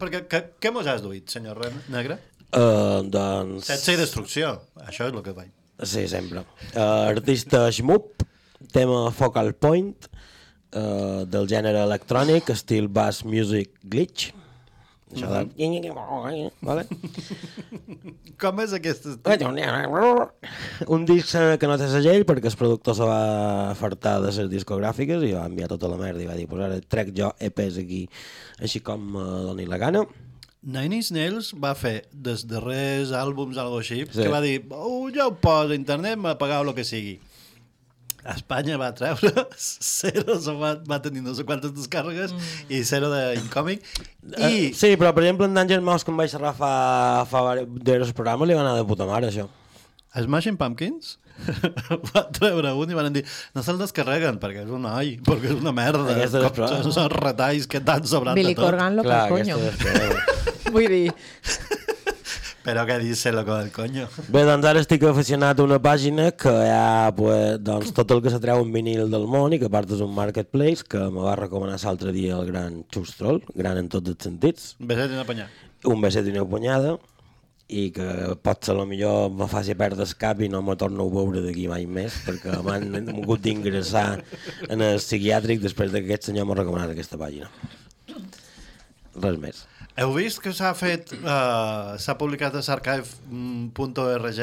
Perquè, 0.00 0.22
que, 0.30 0.42
què 0.62 0.72
mos 0.74 0.88
has 0.90 1.04
duit, 1.04 1.28
senyor 1.32 1.60
Negre? 1.92 2.18
Uh, 2.56 3.02
doncs... 3.10 3.66
Sexe 3.68 3.96
i 3.96 4.00
destrucció, 4.00 4.54
això 4.86 5.08
és 5.08 5.12
el 5.12 5.22
que 5.24 5.34
vaig. 5.36 5.50
Sí, 5.82 6.06
sempre. 6.08 6.46
Uh, 6.72 7.10
artista 7.10 7.66
Shmoop, 7.68 8.24
tema 8.72 9.10
Focal 9.12 9.52
Point, 9.60 10.08
uh, 10.72 11.26
del 11.28 11.50
gènere 11.50 11.82
electrònic, 11.84 12.54
estil 12.54 12.88
bass 12.88 13.24
music 13.28 13.74
glitch. 13.84 14.30
Això 15.16 15.30
de... 15.32 15.40
Vale? 16.66 16.84
Com 18.42 18.60
és 18.60 18.74
aquest 18.76 19.08
Un 20.92 21.06
disc 21.08 21.32
eh, 21.38 21.56
que 21.60 21.70
no 21.70 21.78
té 21.80 21.88
segell 21.92 22.26
perquè 22.28 22.50
el 22.52 22.58
productor 22.60 22.98
se 22.98 23.08
va 23.08 23.72
fartar 23.78 24.18
de 24.20 24.28
les 24.30 24.50
discogràfiques 24.52 25.24
i 25.24 25.32
va 25.36 25.46
enviar 25.48 25.70
tota 25.72 25.88
la 25.90 25.98
merda 26.00 26.22
i 26.24 26.28
va 26.28 26.36
dir, 26.38 26.46
pues 26.50 26.62
ara 26.66 26.78
trec 26.84 27.14
jo 27.16 27.32
EPs 27.48 27.80
aquí 27.82 28.04
així 28.60 28.82
com 28.84 29.02
me 29.16 29.24
doni 29.48 29.66
la 29.68 29.80
gana. 29.80 30.04
Nine 30.66 30.98
Inch 30.98 31.12
Nails 31.14 31.52
va 31.62 31.76
fer 31.78 32.00
dels 32.10 32.42
darrers 32.50 33.12
àlbums, 33.14 33.58
algo 33.62 33.78
així, 33.78 34.00
Sí. 34.10 34.22
que 34.24 34.28
va 34.32 34.40
dir, 34.42 34.64
oh, 34.74 35.06
ja 35.14 35.28
ho 35.28 35.34
poso 35.38 35.70
a 35.72 35.78
internet, 35.78 36.18
me 36.18 36.34
pagau 36.34 36.66
el 36.66 36.74
que 36.74 36.84
sigui. 36.84 37.20
A 38.26 38.34
Espanya 38.34 38.78
va 38.80 38.90
treure 38.96 39.46
zero, 40.00 40.38
va, 40.58 40.72
va 40.88 40.98
tenir 41.04 41.22
no 41.22 41.34
sé 41.36 41.44
quantes 41.46 41.74
descàrregues 41.76 42.34
mm. 42.34 42.72
i 42.74 42.80
zero 42.86 43.10
d'incòmic. 43.12 43.84
I... 44.34 44.48
I 44.48 44.72
sí, 44.74 44.94
però 44.98 45.12
per 45.14 45.26
exemple 45.26 45.46
en 45.46 45.54
Danger 45.54 45.82
Mouse 45.86 46.06
que 46.06 46.10
em 46.14 46.18
vaig 46.18 46.32
xerrar 46.32 46.56
fa, 46.58 46.72
fa 47.30 47.44
diversos 47.62 48.16
programes 48.16 48.50
li 48.50 48.58
va 48.58 48.66
anar 48.66 48.74
de 48.80 48.88
puta 48.88 49.06
mare 49.08 49.30
això. 49.30 49.46
Smashing 50.16 50.56
Pumpkins 50.56 51.18
va 52.10 52.22
treure 52.32 52.72
un 52.80 52.90
i 52.90 52.96
van 52.96 53.12
dir 53.12 53.22
no 53.54 53.62
se'l 53.64 53.78
descarreguen 53.80 54.40
perquè 54.42 54.64
és 54.64 54.72
un 54.72 54.86
oi, 54.88 55.16
perquè 55.26 55.52
és 55.52 55.60
una 55.60 55.74
merda. 55.76 56.16
Com 56.32 56.90
són 56.90 57.02
els 57.04 57.16
retalls 57.16 57.68
que 57.70 57.82
t'han 57.84 58.06
sobrat 58.08 58.38
Billy 58.38 58.54
de 58.54 58.60
tot. 58.60 58.70
Corgan 58.70 58.96
lo 58.96 59.04
que 59.06 59.20
coño. 59.32 59.60
Vull 60.74 60.88
dir, 60.90 61.12
Però 62.66 62.82
què 62.88 62.96
dice 62.98 63.30
loco 63.30 63.54
del 63.54 63.68
coño? 63.70 64.08
Bé, 64.34 64.40
doncs 64.48 64.66
ara 64.66 64.80
estic 64.82 65.04
aficionat 65.06 65.60
a 65.60 65.64
una 65.64 65.78
pàgina 65.82 66.32
que 66.34 66.50
hi 66.50 66.70
ha 66.74 67.12
pues, 67.14 67.60
doncs, 67.62 67.92
tot 67.94 68.10
el 68.10 68.22
que 68.24 68.32
se 68.34 68.40
treu 68.42 68.64
en 68.64 68.72
vinil 68.74 69.04
del 69.12 69.28
món 69.30 69.54
i 69.54 69.60
que 69.62 69.68
a 69.70 69.72
part 69.72 69.92
és 69.94 70.02
un 70.02 70.10
marketplace 70.16 70.82
que 70.82 70.98
me 71.14 71.22
va 71.22 71.36
recomanar 71.38 71.78
l'altre 71.84 72.10
dia 72.16 72.34
el 72.34 72.48
gran 72.50 72.80
Xustrol, 72.90 73.38
gran 73.54 73.78
en 73.78 73.90
tots 73.92 74.10
els 74.10 74.26
sentits, 74.26 74.72
Beset 74.80 75.14
i 75.14 75.18
una 75.20 75.26
panyà. 75.28 75.46
un 75.86 76.02
beset 76.02 76.26
i 76.26 76.34
una 76.34 76.42
punyada 76.50 76.96
i 77.70 77.88
que 77.94 78.08
pot 78.42 78.66
ser 78.66 78.74
millor 78.86 79.30
me 79.34 79.46
faci 79.50 79.74
perdre 79.78 80.02
el 80.06 80.16
cap 80.18 80.42
i 80.42 80.48
no 80.50 80.60
me 80.62 80.74
torno 80.78 81.06
a 81.06 81.14
veure 81.14 81.42
d'aquí 81.46 81.68
mai 81.70 81.86
més 81.86 82.18
perquè 82.26 82.58
m'han 82.66 83.14
hagut 83.14 83.46
d'ingressar 83.46 84.08
en 84.68 84.82
el 84.82 84.98
psiquiàtric 84.98 85.62
després 85.62 85.94
que 85.94 86.02
aquest 86.02 86.30
senyor 86.30 86.46
m'ha 86.46 86.58
recomanat 86.58 86.90
aquesta 86.94 87.18
pàgina. 87.18 87.50
Res 89.16 89.38
més. 89.38 89.64
Heu 89.96 90.12
vist 90.12 90.42
que 90.44 90.52
s'ha 90.52 90.74
fet, 90.76 91.12
uh, 91.22 91.96
s'ha 91.96 92.14
publicat 92.20 92.52
a 92.58 92.60
sarchive.org 92.64 94.40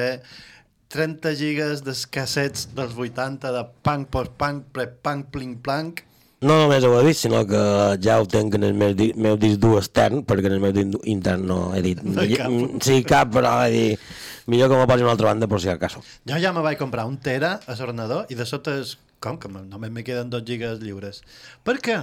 30 0.93 1.33
gigas 1.37 1.83
de 1.85 1.93
cassets 2.13 2.67
dels 2.77 2.93
80 2.97 3.51
de 3.53 3.61
punk, 3.85 4.09
post-punk, 4.13 4.65
pre-punk, 4.73 5.29
pling-plank. 5.33 6.01
No 6.43 6.57
només 6.59 6.83
ho 6.83 6.91
he 6.99 7.03
vist, 7.05 7.23
sinó 7.23 7.45
que 7.47 7.61
ja 8.03 8.17
ho 8.19 8.25
tenc 8.29 8.57
en 8.57 8.65
el 8.67 8.73
meu, 8.77 8.91
di 8.97 9.11
meu 9.15 9.37
disc 9.39 9.61
dur 9.63 9.77
extern, 9.79 10.25
perquè 10.27 10.49
en 10.49 10.57
el 10.57 10.61
meu 10.65 10.73
disc 10.75 10.97
intern 11.09 11.45
no 11.49 11.59
he 11.73 11.81
dit... 11.85 12.01
No 12.03 12.25
hi 12.25 12.35
cap. 12.37 12.49
Mm, 12.51 12.81
Sí, 12.83 12.99
cap, 13.07 13.31
però 13.33 13.53
he 13.63 13.71
dit... 13.73 14.11
Millor 14.51 14.67
que 14.73 14.77
me 14.81 14.85
posi 14.89 15.05
una 15.05 15.13
altra 15.15 15.29
banda 15.31 15.47
per 15.47 15.61
si 15.63 15.69
al 15.71 15.79
cas. 15.79 15.95
Jo 16.27 16.35
ja 16.41 16.51
me 16.51 16.61
vaig 16.65 16.77
comprar 16.81 17.05
un 17.07 17.15
tera 17.23 17.55
a 17.63 17.77
l'ordenador 17.77 18.25
i 18.29 18.35
de 18.35 18.45
sota 18.49 18.75
és... 18.81 18.97
Com 19.23 19.37
que 19.39 19.47
només 19.47 19.87
me 19.95 20.03
queden 20.03 20.27
2 20.29 20.43
gigas 20.43 20.81
lliures? 20.83 21.21
Per 21.63 21.77
què? 21.79 21.95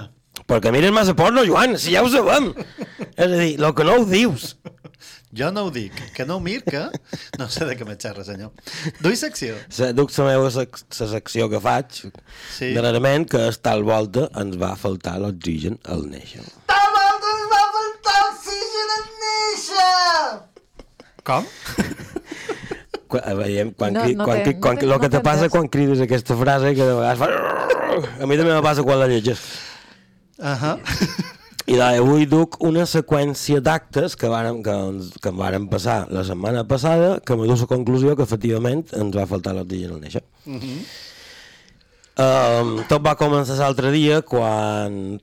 Perquè 0.48 0.72
mires 0.72 0.92
massa 0.94 1.14
porno, 1.18 1.44
Joan, 1.46 1.76
si 1.78 1.92
ja 1.94 2.02
ho 2.04 2.08
sabem. 2.10 2.52
És 3.16 3.26
a 3.26 3.36
dir, 3.36 3.54
el 3.60 3.74
que 3.74 3.84
no 3.84 3.98
ho 4.00 4.04
dius. 4.08 4.56
Jo 5.36 5.52
no 5.54 5.66
ho 5.68 5.70
dic, 5.70 5.94
que 6.16 6.24
no 6.26 6.36
ho 6.36 6.40
mir, 6.42 6.64
que... 6.66 6.80
No 7.38 7.46
sé 7.48 7.64
de 7.68 7.76
què 7.78 7.86
me 7.86 7.94
xerra, 7.94 8.24
senyor. 8.26 8.50
Duy 8.98 9.14
secció. 9.16 9.54
Se, 9.70 9.92
duc 9.94 10.10
la 10.18 10.24
meva 10.32 10.48
sec 10.50 10.74
la 10.98 11.06
secció 11.12 11.46
que 11.52 11.60
faig, 11.62 12.00
Sí. 12.56 12.72
darrerament, 12.74 13.28
que 13.30 13.44
és 13.52 13.60
tal 13.62 13.84
volta 13.86 14.26
ens 14.42 14.58
va 14.58 14.72
faltar 14.80 15.20
l'oxigen 15.22 15.78
al 15.86 16.02
néixer. 16.10 16.42
Com? 21.24 21.44
Quan, 23.10 23.22
a 23.26 23.34
veiem, 23.34 23.70
quan, 23.76 23.92
No, 23.94 24.04
no 24.06 24.24
quan, 24.24 24.38
té- 24.42 24.44
cri- 24.50 24.54
no 24.56 24.60
quan, 24.64 24.78
no 24.88 24.98
que 25.02 25.08
te 25.12 25.20
passa 25.20 25.48
quan 25.50 25.68
crides 25.68 26.00
aquesta 26.00 26.36
frase 26.38 26.74
que 26.74 26.86
de 26.86 26.94
vegades 26.94 27.18
fa... 27.18 27.28
A 28.22 28.26
mi 28.26 28.38
també 28.38 28.54
me 28.54 28.62
passa 28.62 28.84
quan 28.86 29.00
la 29.02 29.08
llegeix. 30.40 30.60
Ahà. 30.60 31.36
I 31.70 31.76
de, 31.76 31.84
avui 31.84 32.24
duc 32.26 32.56
una 32.66 32.82
seqüència 32.88 33.60
d'actes 33.62 34.16
que, 34.18 34.26
varen, 34.32 34.58
que, 34.64 34.72
ens, 34.72 35.12
que 35.22 35.30
em 35.30 35.36
varen 35.38 35.68
passar 35.70 36.00
la 36.10 36.24
setmana 36.26 36.64
passada 36.66 37.20
que 37.22 37.36
me 37.38 37.46
du 37.46 37.54
la 37.54 37.68
conclusió 37.70 38.16
que 38.18 38.26
efectivament 38.26 38.82
ens 38.96 39.14
va 39.14 39.28
faltar 39.30 39.54
l'oxigen 39.54 39.94
al 39.94 40.00
néixer. 40.02 40.24
Mhm. 40.46 40.80
Um, 42.20 42.72
tot 42.90 43.04
va 43.06 43.14
començar 43.16 43.54
l'altre 43.60 43.92
dia 43.94 44.18
quan 44.26 45.20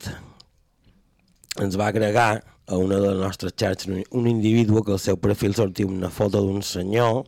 ens 1.62 1.76
va 1.78 1.90
agregar 1.92 2.42
a 2.68 2.78
una 2.78 2.96
de 2.96 3.12
les 3.12 3.20
nostres 3.20 3.54
xarxes 3.60 3.92
un, 3.92 4.00
un 4.12 4.28
individu 4.28 4.82
que 4.84 4.96
al 4.96 5.04
seu 5.04 5.20
perfil 5.20 5.54
sortia 5.56 5.88
una 5.88 6.10
foto 6.10 6.42
d'un 6.42 6.64
senyor 6.64 7.26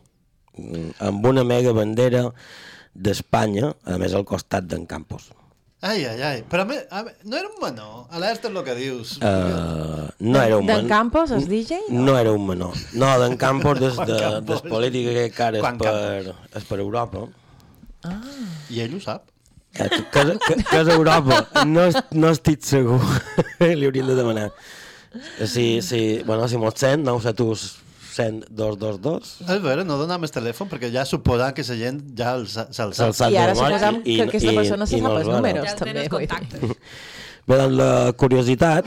mm, 0.56 0.96
amb 1.06 1.26
una 1.26 1.44
mega 1.44 1.76
bandera 1.76 2.24
d'Espanya, 2.94 3.74
a 3.84 4.00
més 4.00 4.16
al 4.16 4.26
costat 4.26 4.66
d'en 4.66 4.88
Campos. 4.88 5.30
Ai, 5.82 6.04
ai, 6.04 6.20
ai. 6.20 6.42
Però 6.44 6.62
a 6.62 6.66
mi, 6.68 6.76
a 6.90 7.02
mi, 7.04 7.10
no 7.24 7.36
era 7.38 7.48
un 7.48 7.56
menor. 7.62 8.06
Alerta 8.10 8.48
el 8.48 8.58
que 8.64 8.74
dius. 8.76 9.14
Uh, 9.16 10.10
no 10.18 10.42
era 10.42 10.58
un 10.58 10.66
d'en 10.68 10.82
men- 10.82 10.88
Campos, 10.88 11.30
el 11.30 11.46
DJ? 11.48 11.78
No 11.88 12.18
era 12.18 12.32
un 12.32 12.46
menor. 12.46 12.74
No, 12.92 13.08
d'en 13.22 13.36
Campos 13.40 13.80
des, 13.80 13.96
de, 13.96 14.18
Campos. 14.20 14.60
des 14.62 14.70
política 14.70 15.10
que 15.16 15.24
encara 15.30 15.56
és 15.58 15.64
per, 15.80 16.34
és 16.60 16.64
per 16.68 16.78
Europa. 16.84 17.24
I 18.70 18.80
ell 18.84 18.94
ho 18.98 19.00
sap. 19.00 19.24
Eh, 19.72 19.88
Que, 19.88 20.02
que, 20.12 20.38
que, 20.46 20.54
que 20.68 20.80
és 20.82 20.88
Europa. 20.88 21.46
No, 21.64 21.84
es- 21.88 21.96
no 22.12 22.28
estic 22.34 22.60
segur. 22.66 23.00
Li 23.60 23.86
hauríem 23.88 24.06
de 24.12 24.16
demanar. 24.20 24.50
Si, 25.46 25.80
si, 25.82 26.20
bueno, 26.26 26.46
si 26.48 26.56
mos 26.60 26.74
sent, 26.76 27.02
971 27.08 27.78
100 28.10 28.44
222. 28.50 29.30
És 29.46 29.62
vera, 29.62 29.84
no 29.86 29.96
donam 30.00 30.24
el 30.26 30.30
telèfon 30.34 30.68
perquè 30.70 30.90
ja 30.92 31.04
suposant 31.06 31.54
que 31.54 31.62
la 31.68 31.76
gent 31.78 32.00
ja 32.18 32.34
el 32.34 32.46
sa- 32.48 32.66
se'l 32.72 32.92
sap. 32.94 33.14
sap 33.14 33.30
I 33.32 33.36
ara 33.38 33.54
memòria 33.54 33.78
suposem 33.78 34.02
que 34.04 34.22
aquesta 34.28 34.52
persona 34.56 34.86
se 34.86 34.96
i 34.96 35.00
sap 35.00 35.08
no 35.08 35.16
els 35.16 35.26
els 35.26 35.36
números, 35.36 35.64
Ja 35.64 35.72
el 35.72 35.78
també. 35.78 35.94
tens 35.94 36.10
vull 36.10 36.20
dir. 36.20 36.28
contacte. 36.28 36.76
Bé, 37.48 37.56
doncs 37.56 37.76
la 37.78 38.12
curiositat, 38.12 38.86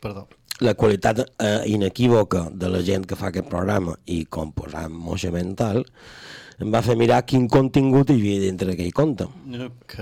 Perdó. 0.00 0.26
la 0.60 0.74
qualitat 0.74 1.20
eh, 1.38 1.62
inequívoca 1.66 2.48
de 2.52 2.68
la 2.68 2.80
gent 2.82 3.06
que 3.06 3.16
fa 3.16 3.28
aquest 3.30 3.48
programa 3.48 3.94
i 4.06 4.24
com 4.26 4.50
posam 4.52 4.92
moixa 4.92 5.30
mental, 5.32 5.84
em 6.60 6.72
va 6.72 6.82
fer 6.84 6.96
mirar 7.00 7.22
quin 7.24 7.46
contingut 7.48 8.10
hi 8.10 8.18
havia 8.18 8.40
dintre 8.46 8.68
d'aquell 8.72 8.92
conte. 8.92 9.24
Ok. 9.64 9.96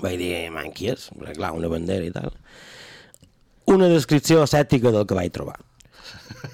Vaig 0.00 0.18
dir, 0.20 0.32
manquies, 0.54 1.08
perquè, 1.16 1.34
clar, 1.36 1.52
una 1.56 1.68
bandera 1.68 2.04
i 2.06 2.12
tal. 2.14 2.30
Una 3.68 3.88
descripció 3.92 4.42
escètica 4.44 4.92
del 4.94 5.04
que 5.08 5.16
vaig 5.18 5.32
trobar. 5.32 5.58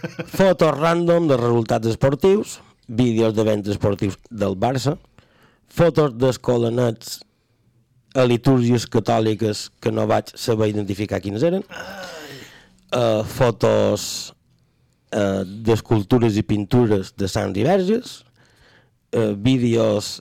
Fotos 0.39 0.75
random 0.79 1.29
de 1.29 1.37
resultats 1.41 1.89
esportius, 1.91 2.59
vídeos 2.89 3.35
d'events 3.37 3.69
esportius 3.73 4.19
del 4.31 4.57
Barça, 4.61 4.97
fotos 5.69 6.15
d'escolanets 6.19 7.21
a 8.15 8.25
litúrgies 8.29 8.87
catòliques 8.87 9.69
que 9.83 9.91
no 9.91 10.07
vaig 10.07 10.31
saber 10.39 10.71
identificar 10.71 11.19
quines 11.23 11.43
eren, 11.43 11.65
uh, 12.95 13.25
fotos 13.27 14.35
uh, 15.11 15.43
d'escultures 15.43 16.39
i 16.39 16.45
pintures 16.47 17.11
de 17.19 17.31
sants 17.31 17.59
i 17.59 17.67
verges, 17.67 18.21
uh, 19.17 19.33
vídeos 19.35 20.21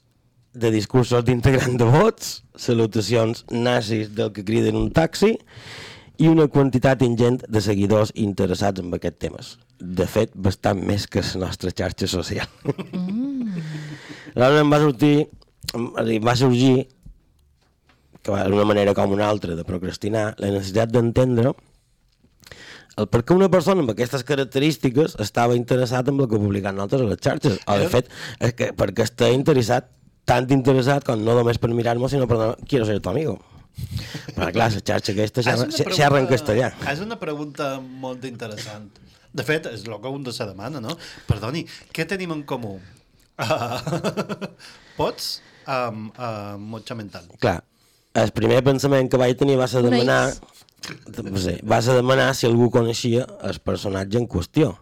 de 0.53 0.69
discursos 0.73 1.25
d'integrant 1.25 1.77
de 1.77 1.85
vots, 1.89 2.39
salutacions 2.57 3.45
nazis 3.49 4.11
del 4.13 4.33
que 4.33 4.45
criden 4.45 4.77
un 4.77 4.91
taxi 4.93 5.35
i 6.23 6.29
una 6.31 6.47
quantitat 6.47 7.01
ingent 7.03 7.41
de 7.51 7.61
seguidors 7.63 8.13
interessats 8.15 8.79
en 8.83 8.93
aquests 8.95 9.19
temes. 9.19 9.51
De 9.79 10.05
fet, 10.07 10.31
bastant 10.35 10.79
més 10.87 11.05
que 11.11 11.23
la 11.33 11.49
nostra 11.49 11.73
xarxa 11.75 12.07
social. 12.07 12.47
Aleshores 14.35 14.61
em 14.61 14.71
va 14.71 14.79
sortir, 14.79 15.13
em- 15.75 16.23
va 16.23 16.35
sorgir, 16.39 16.87
que 18.23 18.31
va 18.31 18.45
d'una 18.47 18.65
manera 18.69 18.93
com 18.95 19.11
una 19.11 19.27
altra 19.27 19.55
de 19.57 19.65
procrastinar, 19.67 20.33
la 20.39 20.51
necessitat 20.53 20.91
d'entendre 20.93 21.53
el 22.95 23.07
per 23.09 23.23
què 23.25 23.33
una 23.33 23.49
persona 23.49 23.81
amb 23.81 23.89
aquestes 23.89 24.21
característiques 24.23 25.15
estava 25.19 25.55
interessat 25.57 26.07
en 26.11 26.19
el 26.21 26.27
que 26.29 26.37
publicaven 26.37 26.79
altres 26.83 27.01
a 27.01 27.07
les 27.09 27.17
xarxes. 27.25 27.57
O, 27.65 27.77
de 27.81 27.87
fet, 27.89 28.11
és 28.39 28.53
que 28.53 28.67
perquè 28.77 29.07
està 29.07 29.31
interessat, 29.33 29.87
tant 30.29 30.45
interessat 30.53 31.03
com 31.07 31.17
no 31.25 31.33
només 31.39 31.57
per 31.57 31.71
mirar-me, 31.73 32.05
sinó 32.11 32.27
per 32.29 32.37
dir, 32.37 32.51
quiero 32.69 32.85
ser 32.85 32.99
tu 33.01 33.09
amigo. 33.09 33.39
Però 34.33 34.49
clar, 34.53 34.69
la 34.73 34.81
xarxa 34.81 35.13
aquesta 35.13 35.43
xerra, 35.43 36.19
en 36.21 36.29
castellà. 36.29 36.71
És 36.91 37.01
una 37.03 37.17
pregunta 37.21 37.75
molt 37.81 38.25
interessant. 38.29 38.89
De 39.33 39.45
fet, 39.45 39.65
és 39.71 39.85
el 39.87 39.95
que 40.01 40.11
un 40.13 40.25
se 40.29 40.45
demana, 40.45 40.81
no? 40.81 40.93
Perdoni, 41.29 41.65
què 41.93 42.05
tenim 42.09 42.35
en 42.35 42.43
comú? 42.49 42.75
Uh, 43.41 43.79
pots 44.99 45.39
amb 45.65 46.13
uh, 46.13 46.53
motxa 46.61 46.97
mental. 46.97 47.25
Clar, 47.41 47.57
el 48.13 48.33
primer 48.37 48.61
pensament 48.65 49.09
que 49.09 49.17
vaig 49.17 49.37
tenir 49.39 49.57
va 49.57 49.69
ser 49.71 49.81
demanar... 49.85 50.21
No 51.23 51.39
sé, 51.39 51.57
va 51.63 51.79
ser 51.81 51.95
demanar 51.95 52.33
si 52.35 52.45
algú 52.45 52.67
coneixia 52.69 53.25
el 53.47 53.61
personatge 53.63 54.19
en 54.19 54.27
qüestió. 54.29 54.73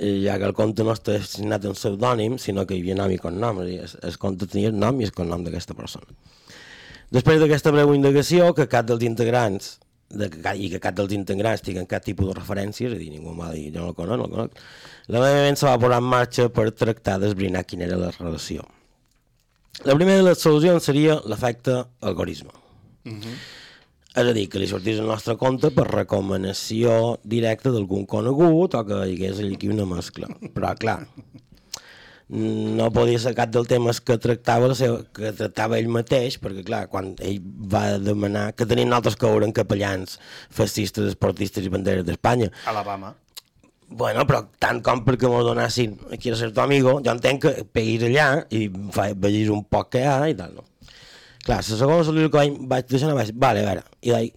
I 0.00 0.22
ja 0.22 0.38
que 0.40 0.46
el 0.48 0.54
conte 0.56 0.86
no 0.86 0.94
està 0.94 1.18
assignat 1.18 1.66
en 1.68 1.74
pseudònim, 1.76 2.38
sinó 2.40 2.64
que 2.64 2.78
hi 2.78 2.84
havia 2.84 2.96
nom 2.96 3.12
i 3.12 3.18
cognom. 3.20 3.60
És 3.66 3.98
el 4.06 4.16
conte 4.22 4.48
tenia 4.48 4.70
el 4.70 4.78
nom 4.78 5.02
i 5.02 5.08
el 5.08 5.12
cognom 5.12 5.44
d'aquesta 5.44 5.76
persona. 5.76 6.06
Després 7.10 7.40
d'aquesta 7.42 7.72
breu 7.74 7.94
indagació, 7.96 8.52
que 8.54 8.68
cap 8.70 8.86
dels 8.86 9.02
integrants 9.06 9.78
de, 10.10 10.28
i 10.58 10.68
que 10.72 10.80
cap 10.82 10.96
dels 10.98 11.14
integrants 11.14 11.62
tinguen 11.66 11.86
cap 11.90 12.04
tipus 12.06 12.28
de 12.30 12.34
referència, 12.36 12.88
és 12.88 12.96
a 12.96 12.98
dir, 12.98 13.10
ningú 13.12 13.32
em 13.32 13.40
va 13.42 13.52
dir, 13.54 13.68
jo 13.74 13.84
no 13.84 13.92
el 13.92 13.96
conec, 13.98 14.18
no 14.18 14.26
el 14.26 14.34
conec, 14.34 14.60
la 15.08 15.22
meva 15.22 15.46
ment 15.46 15.58
se 15.58 15.68
va 15.68 15.78
posar 15.82 16.00
en 16.02 16.10
marxa 16.10 16.48
per 16.54 16.68
tractar 16.74 17.18
d'esbrinar 17.22 17.64
quina 17.66 17.86
era 17.86 17.98
la 18.00 18.10
relació. 18.18 18.66
La 19.86 19.94
primera 19.96 20.20
de 20.20 20.26
les 20.26 20.42
solucions 20.42 20.84
seria 20.84 21.20
l'efecte 21.30 21.76
algoritme. 22.04 22.52
És 24.10 24.26
a 24.26 24.32
dir, 24.34 24.48
que 24.50 24.58
li 24.58 24.66
sortís 24.66 24.98
el 24.98 25.06
nostre 25.06 25.36
compte 25.38 25.70
per 25.70 25.86
recomanació 25.86 27.20
directa 27.22 27.70
d'algun 27.70 28.08
conegut 28.10 28.74
o 28.74 28.82
que 28.86 28.98
hi 29.06 29.14
hagués 29.14 29.38
aquí 29.46 29.70
una 29.70 29.86
mescla. 29.86 30.26
Però, 30.54 30.74
clar, 30.78 30.98
no 32.30 32.86
podia 32.94 33.18
ser 33.18 33.32
cap 33.34 33.50
dels 33.50 33.66
temes 33.70 33.98
que 34.06 34.14
tractava, 34.22 34.68
la 34.70 34.76
seva, 34.78 35.00
que 35.16 35.32
tractava 35.34 35.78
ell 35.80 35.90
mateix, 35.90 36.36
perquè, 36.42 36.62
clar, 36.66 36.84
quan 36.92 37.12
ell 37.26 37.40
va 37.42 37.98
demanar 37.98 38.50
que 38.54 38.68
tenien 38.70 38.94
altres 38.94 39.18
que 39.18 39.26
eren 39.26 39.54
capellans, 39.56 40.20
fascistes, 40.54 41.10
esportistes 41.10 41.66
i 41.66 41.72
banderes 41.72 42.06
d'Espanya, 42.06 42.52
Alabama. 42.70 43.14
Bueno, 43.90 44.22
però 44.22 44.44
tant 44.62 44.78
com 44.86 45.00
perquè 45.02 45.26
m'ho 45.26 45.40
donassin 45.42 45.96
aquí 46.14 46.30
a 46.30 46.36
ser 46.38 46.52
tu 46.54 46.62
amigo, 46.62 47.00
jo 47.02 47.10
entenc 47.10 47.42
que 47.42 47.64
per 47.66 47.82
ir 47.82 48.04
allà 48.06 48.44
i 48.54 48.68
vegis 48.70 49.50
un 49.50 49.64
poc 49.66 49.96
què 49.96 50.04
hi 50.04 50.06
ha 50.06 50.28
i 50.30 50.36
tal, 50.38 50.52
no? 50.60 50.66
Clar, 51.42 51.56
la 51.56 51.62
segona 51.64 52.04
solució 52.06 52.30
que 52.30 52.38
vaig, 52.38 52.60
vaig 52.70 52.86
deixar, 52.92 53.10
vaig, 53.18 53.32
vale, 53.34 53.64
a 53.64 53.72
veure, 53.72 53.82
i 54.06 54.14
vaig, 54.14 54.36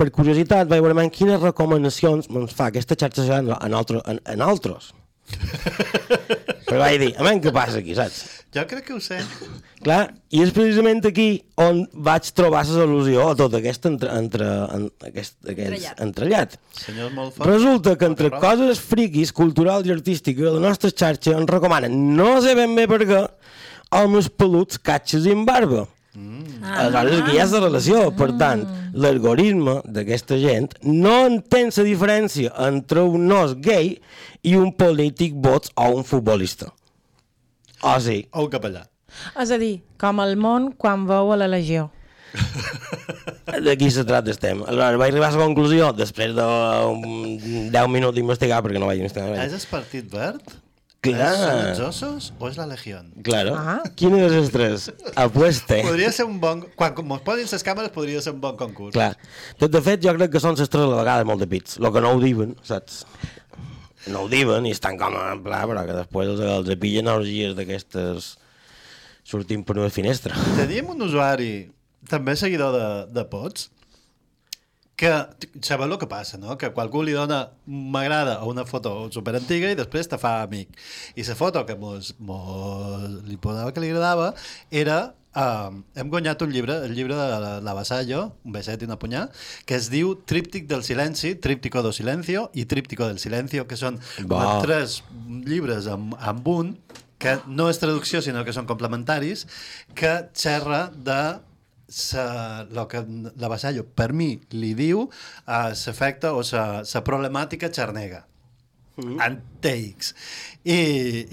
per 0.00 0.08
curiositat 0.16 0.70
vaig 0.70 0.80
veure 0.86 1.04
quines 1.12 1.42
recomanacions 1.44 2.30
ens 2.32 2.56
fa 2.56 2.70
aquesta 2.70 2.96
xarxa 2.96 3.26
social 3.26 3.44
en, 3.44 3.52
en, 3.58 3.76
altre, 3.76 4.00
en, 4.08 4.22
en 4.24 4.46
altres. 4.48 4.94
Però 6.70 6.80
vaig 6.84 7.00
dir, 7.02 7.10
a 7.18 7.24
veure 7.26 7.42
què 7.42 7.52
passa 7.54 7.80
aquí, 7.82 7.94
saps? 7.98 8.20
Jo 8.54 8.64
crec 8.70 8.86
que 8.86 8.94
ho 8.94 9.00
sé. 9.02 9.18
Clar, 9.82 10.00
i 10.34 10.42
és 10.44 10.50
precisament 10.54 11.00
aquí 11.08 11.28
on 11.60 11.82
vaig 12.06 12.30
trobar 12.36 12.62
la 12.64 12.70
solució 12.70 13.28
a 13.30 13.36
tot 13.38 13.54
aquest, 13.58 13.86
entre, 13.90 14.10
entre, 14.18 14.48
en, 14.76 14.88
aquest, 15.08 15.36
aquest 15.44 15.66
Entrellat. 15.66 16.02
entrellat. 16.06 16.56
Senyor 16.78 17.14
molt 17.16 17.36
fort. 17.36 17.48
Resulta 17.50 17.94
que 17.98 18.10
entre 18.10 18.32
coses 18.36 18.82
friquis, 18.90 19.32
culturals 19.36 19.88
i 19.88 19.94
artístiques, 19.94 20.50
la 20.50 20.62
nostra 20.68 20.90
xarxa 20.90 21.36
ens 21.38 21.50
recomana, 21.50 21.90
no 21.90 22.36
sé 22.44 22.56
ben 22.58 22.74
bé 22.78 22.86
per 22.90 23.00
què, 23.06 23.22
homes 24.02 24.30
peluts, 24.30 24.78
catxes 24.78 25.26
i 25.26 25.34
amb 25.34 25.48
barba. 25.48 25.86
Mm. 26.14 26.64
Aleshores 26.66 27.20
aquí 27.22 27.36
hi 27.36 27.38
ha 27.38 27.46
la 27.52 27.60
relació, 27.62 28.00
per 28.18 28.32
tant, 28.40 28.64
l'algoritme 28.98 29.76
d'aquesta 29.86 30.40
gent 30.42 30.72
no 30.82 31.14
entén 31.28 31.70
la 31.76 31.86
diferència 31.86 32.50
entre 32.66 33.04
un 33.06 33.28
nos 33.30 33.54
gay 33.62 33.94
i 34.42 34.56
un 34.58 34.72
polític 34.74 35.36
bots 35.38 35.70
o 35.76 35.90
un 35.94 36.04
futbolista. 36.04 36.72
O 37.82 37.94
sí. 38.02 38.24
O 38.34 38.44
un 38.48 38.50
capellà. 38.52 38.84
És 39.40 39.50
a 39.54 39.58
dir, 39.58 39.80
com 40.00 40.20
el 40.22 40.36
món 40.38 40.72
quan 40.78 41.06
veu 41.06 41.32
a 41.32 41.38
la 41.38 41.48
Legió. 41.50 41.88
D'aquí 43.66 43.90
se 43.90 44.04
tracta 44.06 44.34
estem. 44.34 44.62
Aleshores, 44.62 44.98
vaig 45.00 45.12
arribar 45.12 45.30
a 45.30 45.36
la 45.36 45.46
conclusió, 45.46 45.92
després 45.94 46.34
de 46.36 46.48
um, 46.90 47.70
10 47.70 47.88
minuts 47.90 48.18
d'investigar, 48.18 48.60
perquè 48.66 48.82
no 48.82 48.90
vaig 48.90 49.02
investigar 49.02 49.46
És 49.46 49.56
el 49.56 49.66
partit 49.70 50.10
verd? 50.10 50.58
Clar. 51.00 51.30
¿Són 51.32 51.58
els 51.64 51.78
ossos 51.80 52.24
o 52.36 52.48
és 52.50 52.58
la 52.60 52.66
legión? 52.68 53.06
Claro. 53.24 53.54
Quin 53.96 54.18
és 54.18 54.34
els 54.36 54.50
tres? 54.52 54.90
Apueste. 55.16 55.78
Podria 55.86 56.10
ser 56.12 56.26
un 56.28 56.36
bon... 56.42 56.60
Quan 56.76 56.98
mos 57.08 57.22
posin 57.24 57.48
les 57.48 57.64
càmeres 57.64 57.92
podria 57.94 58.20
ser 58.20 58.34
un 58.34 58.42
bon 58.42 58.58
concurs. 58.60 58.92
Clar. 58.92 59.14
Tot 59.56 59.72
de 59.72 59.80
fet, 59.86 60.02
jo 60.04 60.12
crec 60.18 60.34
que 60.34 60.42
són 60.44 60.58
les 60.60 60.68
tres 60.68 60.84
a 60.84 60.90
la 60.90 61.00
vegada 61.00 61.24
molt 61.24 61.40
de 61.40 61.48
pits. 61.48 61.78
Lo 61.80 61.88
que 61.94 62.04
no 62.04 62.12
ho 62.12 62.20
diuen, 62.20 62.52
saps? 62.68 63.06
No 64.12 64.26
ho 64.26 64.28
diuen 64.32 64.68
i 64.68 64.74
estan 64.76 65.00
com 65.00 65.16
en 65.16 65.40
pla, 65.44 65.62
però 65.70 65.86
que 65.88 65.96
després 65.96 66.34
els, 66.34 66.44
els 66.44 66.76
pillen 66.84 67.08
orgies 67.12 67.56
d'aquestes 67.56 68.34
sortint 69.30 69.64
per 69.64 69.78
una 69.78 69.90
finestra. 69.94 70.36
Teníem 70.58 70.92
un 70.92 71.08
usuari, 71.08 71.52
també 72.12 72.36
seguidor 72.36 72.76
de, 72.76 72.86
de 73.16 73.24
Pots, 73.32 73.70
que 75.00 75.10
sabeu 75.64 75.88
el 75.88 75.96
que 75.96 76.08
passa, 76.08 76.36
no? 76.36 76.58
Que 76.60 76.68
qualcú 76.76 77.00
li 77.06 77.14
dona 77.16 77.46
m'agrada 77.64 78.34
a 78.42 78.48
una 78.48 78.66
foto 78.68 79.08
superantiga 79.14 79.70
i 79.72 79.78
després 79.78 80.10
te 80.12 80.18
fa 80.20 80.42
amic. 80.44 80.76
I 81.16 81.24
la 81.24 81.36
foto 81.38 81.62
que 81.64 81.76
mos, 81.80 82.12
mos 82.18 83.06
li 83.24 83.38
posava 83.40 83.72
que 83.72 83.80
li 83.80 83.94
agradava 83.94 84.34
era 84.70 85.00
Uh, 85.30 85.70
hem 85.94 86.08
guanyat 86.10 86.40
un 86.42 86.50
llibre, 86.50 86.74
el 86.88 86.90
llibre 86.90 87.14
de 87.14 87.26
la, 87.38 87.50
la 87.62 87.72
Vasallo, 87.72 88.32
un 88.42 88.50
beset 88.50 88.80
i 88.82 88.86
una 88.88 88.96
punyà, 88.98 89.20
que 89.62 89.76
es 89.78 89.86
diu 89.86 90.16
Tríptic 90.26 90.66
del 90.66 90.82
silenci, 90.82 91.36
Tríptico 91.38 91.84
do 91.86 91.92
silencio 91.94 92.48
i 92.58 92.64
Tríptico 92.66 93.06
del 93.06 93.20
silencio, 93.22 93.68
que 93.70 93.78
són 93.78 94.00
Va. 94.26 94.56
tres 94.64 95.04
llibres 95.46 95.86
amb, 95.86 96.16
amb 96.18 96.50
un, 96.50 96.72
que 97.22 97.36
no 97.46 97.68
és 97.70 97.78
traducció, 97.78 98.18
sinó 98.26 98.42
que 98.42 98.56
són 98.56 98.66
complementaris, 98.66 99.46
que 99.94 100.16
xerra 100.34 100.88
de 100.90 101.20
sa, 101.90 102.64
lo 102.70 102.86
que 102.88 103.02
la 103.36 103.50
Vasallo 103.50 103.84
per 103.84 104.12
mi 104.14 104.32
li 104.54 104.74
diu 104.78 105.08
a 105.46 105.68
l'efecte 105.74 106.30
o 106.30 106.42
la 106.46 107.02
problemàtica 107.06 107.70
xarnega 107.74 108.22
mm. 108.96 109.16
en 109.26 109.40
takes 109.60 110.14
I, 110.62 110.78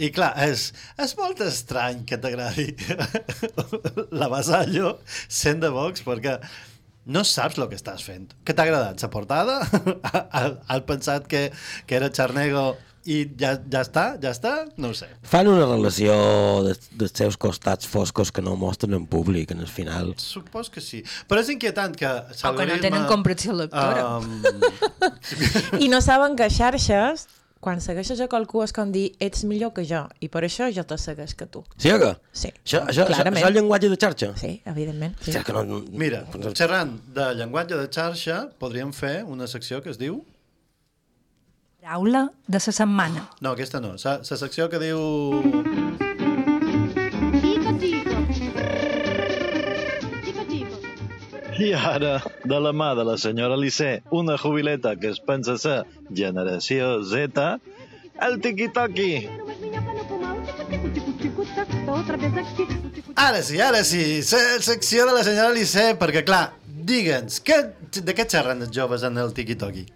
i 0.02 0.10
clar, 0.16 0.34
és, 0.48 0.72
és 0.98 1.14
molt 1.20 1.44
estrany 1.46 2.02
que 2.10 2.18
t'agradi 2.18 2.72
la 4.22 4.32
Vasallo 4.34 4.98
sent 5.28 5.62
de 5.64 5.72
Vox 5.74 6.04
perquè 6.08 6.40
no 7.08 7.24
saps 7.24 7.56
el 7.56 7.70
que 7.72 7.78
estàs 7.80 8.04
fent. 8.04 8.34
Què 8.44 8.52
t'ha 8.52 8.66
agradat? 8.68 9.00
La 9.00 9.08
portada? 9.12 9.62
Has 10.36 10.58
has 10.68 10.82
pensat 10.90 11.28
que, 11.32 11.46
que 11.88 11.96
era 11.96 12.10
xarnego 12.12 12.74
i 13.08 13.22
ja, 13.40 13.54
ja 13.72 13.82
està? 13.86 14.04
Ja 14.22 14.34
està? 14.36 14.52
No 14.78 14.92
ho 14.92 14.98
sé. 14.98 15.08
Fan 15.24 15.48
una 15.48 15.64
relació 15.70 16.14
de, 16.66 16.74
dels 17.00 17.14
seus 17.16 17.38
costats 17.40 17.88
foscos 17.88 18.34
que 18.36 18.44
no 18.44 18.58
mostren 18.60 18.94
en 18.98 19.06
públic, 19.08 19.52
en 19.56 19.64
el 19.64 19.72
final. 19.72 20.14
Supos 20.20 20.70
que 20.74 20.84
sí. 20.84 21.02
Però 21.30 21.40
és 21.40 21.50
inquietant 21.54 21.96
que 21.96 22.12
O 22.12 22.54
que 22.58 22.68
no 22.68 22.78
tenen 22.84 23.08
comprensió 23.08 23.56
lectora. 23.56 24.20
Um, 24.20 24.42
I 25.84 25.88
no 25.92 26.02
saben 26.04 26.36
que 26.36 26.50
xarxes, 26.52 27.28
quan 27.64 27.82
segueixes 27.82 28.20
a 28.22 28.28
qualcú 28.30 28.62
és 28.64 28.72
com 28.76 28.92
dir 28.94 29.08
ets 29.24 29.42
millor 29.50 29.72
que 29.76 29.84
jo, 29.88 30.04
i 30.24 30.30
per 30.32 30.44
això 30.46 30.68
jo 30.74 30.84
te 30.88 30.98
segueix 31.02 31.34
que 31.36 31.48
tu. 31.50 31.64
Sí 31.82 31.90
o 31.92 31.98
què? 32.02 32.12
Sí, 32.32 32.52
Això, 32.54 32.84
això, 32.84 32.88
això, 32.92 33.08
clarament. 33.10 33.40
això 33.40 33.48
és 33.48 33.50
el 33.50 33.58
llenguatge 33.58 33.90
de 33.92 33.98
xarxa? 34.04 34.30
Sí, 34.40 34.52
evidentment. 34.70 35.16
Sí. 35.24 35.34
Sí, 35.34 35.42
que 35.48 35.56
no, 35.56 35.64
Mira, 35.92 36.22
xerrant 36.54 36.98
de 37.16 37.32
llenguatge 37.40 37.80
de 37.80 37.88
xarxa, 37.92 38.44
podríem 38.62 38.94
fer 38.94 39.22
una 39.26 39.48
secció 39.48 39.82
que 39.84 39.90
es 39.96 40.00
diu... 40.02 40.22
Paraula 41.88 42.34
de 42.48 42.60
la 42.60 42.60
setmana. 42.60 43.22
No, 43.40 43.52
aquesta 43.52 43.80
no. 43.80 43.94
La, 44.04 44.18
la 44.20 44.38
secció 44.42 44.66
que 44.68 44.80
diu... 44.82 45.00
I 51.64 51.70
ara, 51.80 52.18
de 52.44 52.60
la 52.60 52.74
mà 52.76 52.90
de 53.00 53.06
la 53.08 53.16
senyora 53.18 53.56
Lissé, 53.56 54.02
una 54.12 54.36
jubileta 54.38 54.98
que 55.00 55.14
es 55.16 55.22
pensa 55.24 55.56
ser 55.58 55.78
generació 56.12 57.06
Z, 57.08 57.48
el 58.28 58.36
tiqui-toqui. 58.44 59.12
Ara 63.16 63.42
sí, 63.42 63.62
ara 63.64 63.86
sí, 63.88 64.04
la 64.28 64.62
secció 64.74 65.08
de 65.08 65.16
la 65.16 65.24
senyora 65.24 65.56
Lissé, 65.56 65.94
perquè 65.96 66.28
clar, 66.28 66.50
digue'ns, 66.68 67.40
què, 67.48 67.64
de 67.96 68.14
què 68.18 68.28
xerren 68.28 68.68
els 68.68 68.76
joves 68.76 69.08
en 69.08 69.24
el 69.24 69.32
tiqui-toqui? 69.40 69.88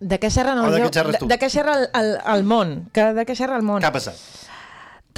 De 0.00 0.18
què 0.22 0.28
el, 0.30 0.58
de 0.72 0.82
què 0.90 1.02
de, 1.02 1.26
de 1.26 1.38
què 1.42 1.48
xerra 1.50 1.72
el, 1.74 1.88
el, 1.98 2.10
el 2.34 2.44
món? 2.46 2.74
Que, 2.94 3.08
de 3.16 3.24
què 3.26 3.34
xerra 3.34 3.56
el 3.58 3.64
món? 3.66 3.80
Què 3.82 3.88
ha 3.88 3.94
passat? 3.94 4.18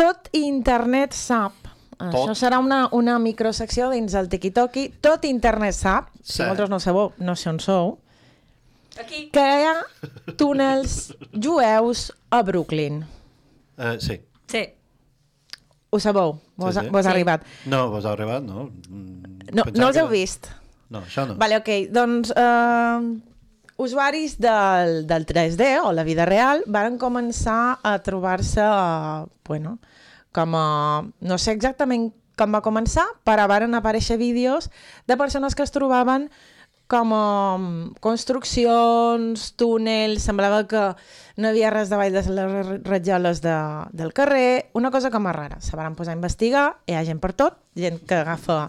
Tot 0.01 0.31
internet 0.33 1.13
sap, 1.13 1.53
això 2.01 2.33
serà 2.39 2.59
una, 2.65 2.87
una 2.97 3.19
microsecció 3.21 3.91
dins 3.93 4.15
el 4.17 4.31
tiquitoqui, 4.33 4.87
tot 5.05 5.27
internet 5.29 5.77
sap, 5.77 6.09
si 6.23 6.39
Sí. 6.39 6.43
vosaltres 6.43 6.71
no 6.73 6.79
sabeu, 6.81 7.13
no 7.19 7.35
sé 7.37 7.51
on 7.51 7.61
sou, 7.61 7.99
Aquí. 9.01 9.27
que 9.35 9.41
hi 9.45 9.67
ha 9.69 9.75
túnels 10.41 11.15
jueus 11.35 12.07
a 12.31 12.41
Brooklyn. 12.43 13.03
Uh, 13.77 13.99
sí. 14.01 14.17
Sí. 14.49 14.65
Ho 15.91 15.99
sabeu? 16.01 16.39
Vos, 16.57 16.75
sí, 16.75 16.81
sí. 16.81 16.89
vos 16.89 17.05
ha 17.07 17.11
arribat. 17.11 17.45
No, 17.67 17.91
vos 17.91 18.05
ha 18.07 18.13
arribat, 18.13 18.43
no? 18.43 18.71
Mm, 18.89 19.53
No, 19.53 19.65
pensava 19.65 19.81
no 19.83 19.89
els 19.89 19.97
que 19.97 20.03
heu 20.05 20.09
vist? 20.09 20.47
No, 20.91 21.01
això 21.03 21.27
no. 21.27 21.35
Vale, 21.37 21.57
ok. 21.59 21.69
Doncs 21.91 22.31
eh, 22.37 23.01
usuaris 23.81 24.37
del, 24.39 25.07
del 25.09 25.25
3D 25.27 25.81
o 25.83 25.93
la 25.97 26.05
vida 26.05 26.27
real 26.29 26.63
van 26.69 26.99
començar 27.01 27.81
a 27.83 27.97
trobar-se, 28.05 28.65
bueno, 29.49 29.79
com 30.37 30.55
a... 30.55 30.67
No 31.21 31.39
sé 31.41 31.57
exactament 31.57 32.11
com 32.37 32.53
va 32.53 32.63
començar, 32.65 33.07
però 33.25 33.49
varen 33.49 33.77
aparèixer 33.77 34.19
vídeos 34.21 34.71
de 35.09 35.17
persones 35.21 35.57
que 35.57 35.65
es 35.65 35.73
trobaven 35.73 36.29
com 36.91 37.13
a 37.15 37.25
construccions, 38.03 39.53
túnels, 39.55 40.25
semblava 40.27 40.65
que 40.67 40.83
no 41.39 41.51
havia 41.53 41.71
res 41.71 41.89
davall 41.93 42.17
de 42.17 42.25
les 42.35 42.71
ratjoles 42.83 43.41
de, 43.45 43.57
del 43.95 44.13
carrer, 44.13 44.71
una 44.75 44.91
cosa 44.91 45.13
com 45.15 45.29
a 45.31 45.35
rara. 45.37 45.61
Se 45.63 45.79
van 45.79 45.95
posar 45.95 46.17
a 46.17 46.19
investigar, 46.19 46.65
hi 46.91 46.99
ha 46.99 47.05
gent 47.07 47.23
per 47.23 47.33
tot, 47.39 47.61
gent 47.79 48.01
que 48.03 48.19
agafa 48.19 48.65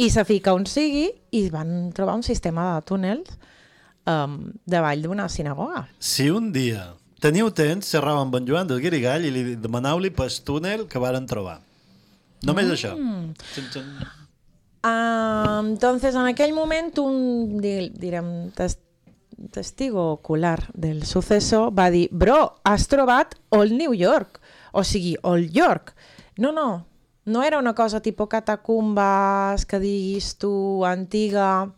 i 0.00 0.08
se 0.10 0.24
fica 0.26 0.56
on 0.56 0.64
sigui, 0.66 1.10
i 1.36 1.48
van 1.52 1.92
trobar 1.94 2.16
un 2.16 2.24
sistema 2.26 2.72
de 2.74 2.86
túnels 2.88 3.36
um, 4.06 4.52
davall 4.66 5.02
d'una 5.02 5.28
sinagoga. 5.28 5.86
Si 5.98 6.28
un 6.30 6.52
dia 6.52 6.94
teniu 7.20 7.50
temps, 7.56 7.88
xerrava 7.88 8.20
amb 8.20 8.34
en 8.36 8.46
Joan 8.46 8.66
del 8.68 8.80
Guirigall 8.84 9.24
i 9.24 9.30
li 9.32 9.44
demanau-li 9.56 10.10
pel 10.10 10.30
túnel 10.44 10.86
que 10.88 10.98
varen 11.00 11.26
trobar. 11.26 11.60
Només 12.44 12.66
Mm. 12.66 12.72
això. 12.72 12.92
Xun, 13.54 13.70
xun. 13.72 13.86
Ah, 14.82 15.62
entonces, 15.64 16.14
en 16.14 16.26
aquell 16.26 16.52
moment, 16.52 16.92
un, 16.98 17.58
di- 17.60 17.88
direm, 17.96 18.50
tes, 18.52 18.78
testigo 19.50 20.12
ocular 20.12 20.68
del 20.74 21.04
suceso 21.06 21.70
va 21.72 21.88
dir 21.90 22.08
bro, 22.12 22.56
has 22.64 22.86
trobat 22.88 23.34
Old 23.48 23.72
New 23.72 23.94
York, 23.94 24.40
o 24.72 24.84
sigui, 24.84 25.16
Old 25.22 25.50
York. 25.56 25.94
No, 26.36 26.52
no, 26.52 26.86
no 27.24 27.42
era 27.42 27.58
una 27.58 27.74
cosa 27.74 28.00
tipus 28.02 28.28
catacumbes, 28.28 29.64
que 29.64 29.78
diguis 29.80 30.36
tu, 30.36 30.84
antiga. 30.84 31.72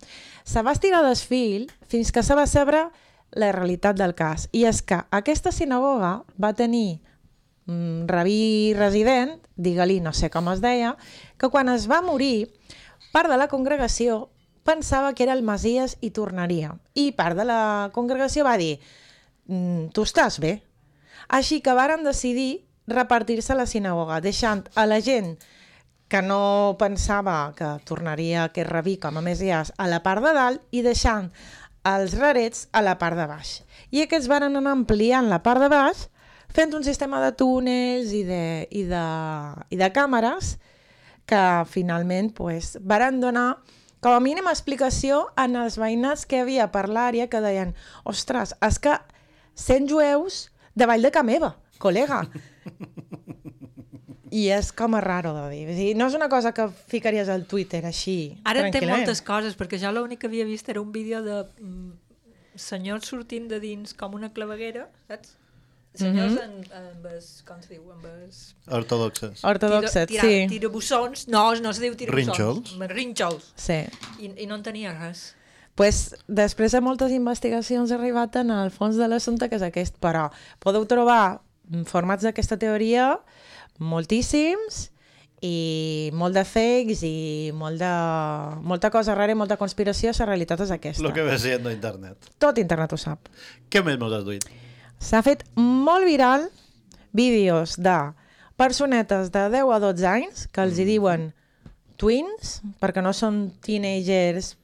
Se 0.46 0.62
va 0.62 0.76
estirar 0.76 1.02
desfil 1.02 1.66
fins 1.90 2.12
que 2.14 2.22
se 2.22 2.36
va 2.38 2.46
saber 2.46 2.86
la 3.34 3.50
realitat 3.52 3.98
del 3.98 4.14
cas. 4.14 4.46
I 4.54 4.64
és 4.70 4.80
que 4.86 5.00
aquesta 5.10 5.50
sinagoga 5.52 6.20
va 6.40 6.52
tenir 6.54 7.00
mm, 7.66 8.06
rabí 8.06 8.72
resident, 8.78 9.40
digue-li, 9.56 9.98
no 10.00 10.14
sé 10.14 10.30
com 10.30 10.52
es 10.52 10.62
deia, 10.62 10.94
que 11.36 11.50
quan 11.50 11.68
es 11.72 11.88
va 11.90 11.98
morir, 12.06 12.52
part 13.12 13.32
de 13.32 13.40
la 13.40 13.50
congregació 13.50 14.28
pensava 14.66 15.12
que 15.14 15.26
era 15.26 15.34
el 15.34 15.42
Masies 15.46 15.96
i 16.00 16.12
tornaria. 16.14 16.76
I 16.94 17.10
part 17.18 17.38
de 17.38 17.46
la 17.46 17.90
congregació 17.94 18.46
va 18.46 18.56
dir, 18.58 18.78
mm, 19.46 19.90
tu 19.90 20.06
estàs 20.06 20.38
bé. 20.38 20.62
Així 21.28 21.60
que 21.60 21.74
varen 21.74 22.06
decidir 22.06 22.66
repartir-se 22.86 23.54
la 23.54 23.66
sinagoga, 23.66 24.20
deixant 24.20 24.64
a 24.74 24.86
la 24.86 25.00
gent 25.00 25.36
que 26.08 26.22
no 26.22 26.76
pensava 26.78 27.52
que 27.58 27.68
tornaria 27.84 28.46
aquest 28.46 28.70
rabí 28.70 28.96
com 29.02 29.16
a 29.18 29.24
Messias 29.24 29.72
a 29.76 29.88
la 29.90 30.02
part 30.04 30.22
de 30.22 30.32
dalt 30.36 30.62
i 30.70 30.82
deixant 30.86 31.32
els 31.86 32.14
rarets 32.18 32.66
a 32.72 32.82
la 32.82 32.96
part 32.98 33.18
de 33.18 33.26
baix. 33.30 33.60
I 33.90 34.04
aquests 34.04 34.28
van 34.30 34.46
anar 34.46 34.62
ampliant 34.72 35.28
la 35.30 35.42
part 35.42 35.62
de 35.62 35.70
baix 35.70 36.06
fent 36.54 36.74
un 36.74 36.84
sistema 36.86 37.20
de 37.22 37.32
túnels 37.36 38.12
i 38.14 38.22
de, 38.26 38.66
i 38.70 38.86
de, 38.88 39.06
i 39.70 39.78
de 39.78 39.90
càmeres 39.94 40.56
que 41.26 41.42
finalment 41.70 42.30
pues, 42.34 42.76
varen 42.80 43.20
donar 43.20 43.58
com 44.00 44.14
a 44.14 44.22
mínima 44.22 44.52
explicació 44.54 45.26
en 45.42 45.56
els 45.58 45.78
veïnats 45.80 46.26
que 46.30 46.44
havia 46.44 46.68
per 46.70 46.86
l'àrea 46.86 47.26
que 47.26 47.42
deien 47.42 47.74
ostres, 48.06 48.54
és 48.62 48.78
que 48.78 48.94
100 49.58 49.88
jueus 49.90 50.44
davall 50.78 51.02
de 51.02 51.10
ca 51.10 51.24
meva, 51.26 51.56
col·lega. 51.82 52.22
I 54.30 54.48
és 54.50 54.72
com 54.72 54.94
a 54.94 55.00
raro 55.00 55.32
de 55.34 55.44
dir. 55.50 55.68
És 55.68 55.76
dir, 55.76 55.96
no 55.96 56.06
és 56.08 56.14
una 56.14 56.28
cosa 56.28 56.52
que 56.52 56.68
ficaries 56.88 57.28
al 57.28 57.44
Twitter 57.46 57.84
així, 57.86 58.36
Ara 58.44 58.64
tranquil·lament. 58.66 59.04
moltes 59.06 59.22
coses, 59.22 59.56
perquè 59.56 59.78
jo 59.78 59.92
l'únic 59.92 60.18
que 60.20 60.26
havia 60.26 60.44
vist 60.44 60.68
era 60.68 60.80
un 60.80 60.90
vídeo 60.92 61.22
de 61.22 61.44
mm, 61.60 61.92
senyors 62.56 63.06
sortint 63.06 63.48
de 63.48 63.60
dins 63.60 63.94
com 63.94 64.14
una 64.14 64.32
claveguera, 64.32 64.88
saps? 65.08 65.36
Senyors 65.96 66.32
Mhm. 66.34 66.42
amb, 66.44 66.72
amb 66.76 67.06
es, 67.16 67.42
com 67.46 67.62
se 67.62 67.70
diu, 67.72 67.90
amb 67.90 68.04
es... 68.28 68.54
Ortodoxes. 68.68 69.42
Ortodoxes, 69.44 70.06
tira, 70.08 70.22
sí. 70.22 70.46
Tirabussons, 70.50 71.26
no, 71.28 71.54
no 71.54 71.72
se 71.72 71.80
diu 71.80 71.94
tirabussons. 71.96 72.36
Rínxols? 72.36 72.72
Amb 72.74 72.90
Rínxols. 72.90 73.52
Sí. 73.56 73.78
I, 74.20 74.32
I 74.42 74.46
no 74.46 74.56
en 74.56 74.62
tenia 74.62 74.92
res. 74.98 75.34
pues, 75.74 76.14
després 76.26 76.72
de 76.72 76.80
moltes 76.80 77.12
investigacions 77.12 77.90
he 77.90 77.94
arribat 77.94 78.36
en 78.36 78.50
el 78.50 78.70
fons 78.70 78.96
de 78.96 79.08
l'assumpte 79.08 79.48
que 79.48 79.56
és 79.56 79.62
aquest, 79.62 79.96
però 80.00 80.30
podeu 80.58 80.84
trobar 80.88 81.40
formats 81.88 82.26
d'aquesta 82.26 82.58
teoria 82.60 83.16
moltíssims 83.78 84.86
i 85.44 86.10
molt 86.16 86.36
de 86.36 86.44
fakes 86.48 87.02
i 87.04 87.50
molt 87.54 87.80
de, 87.80 87.92
molta 88.64 88.90
cosa 88.90 89.14
rara 89.14 89.34
i 89.34 89.38
molta 89.38 89.58
conspiració, 89.60 90.12
la 90.18 90.28
realitat 90.30 90.62
és 90.64 90.72
aquesta. 90.72 91.04
Lo 91.04 91.12
que 91.12 91.24
ve 91.26 91.38
siendo 91.38 91.70
internet. 91.70 92.30
Tot 92.38 92.58
internet 92.58 92.92
ho 92.92 93.00
sap. 93.00 93.28
Què 93.68 93.84
més 93.84 93.98
mos 94.00 94.14
has 94.16 94.24
duit? 94.24 94.46
S'ha 94.98 95.20
fet 95.22 95.44
molt 95.60 96.08
viral 96.08 96.48
vídeos 97.12 97.76
de 97.76 97.96
personetes 98.56 99.30
de 99.32 99.48
10 99.52 99.74
a 99.74 99.80
12 99.84 100.08
anys 100.08 100.46
que 100.48 100.64
els 100.64 100.78
hi 100.80 100.86
diuen 100.88 101.30
twins, 102.00 102.60
perquè 102.80 103.04
no 103.04 103.12
són 103.16 103.50
teenagers, 103.64 104.54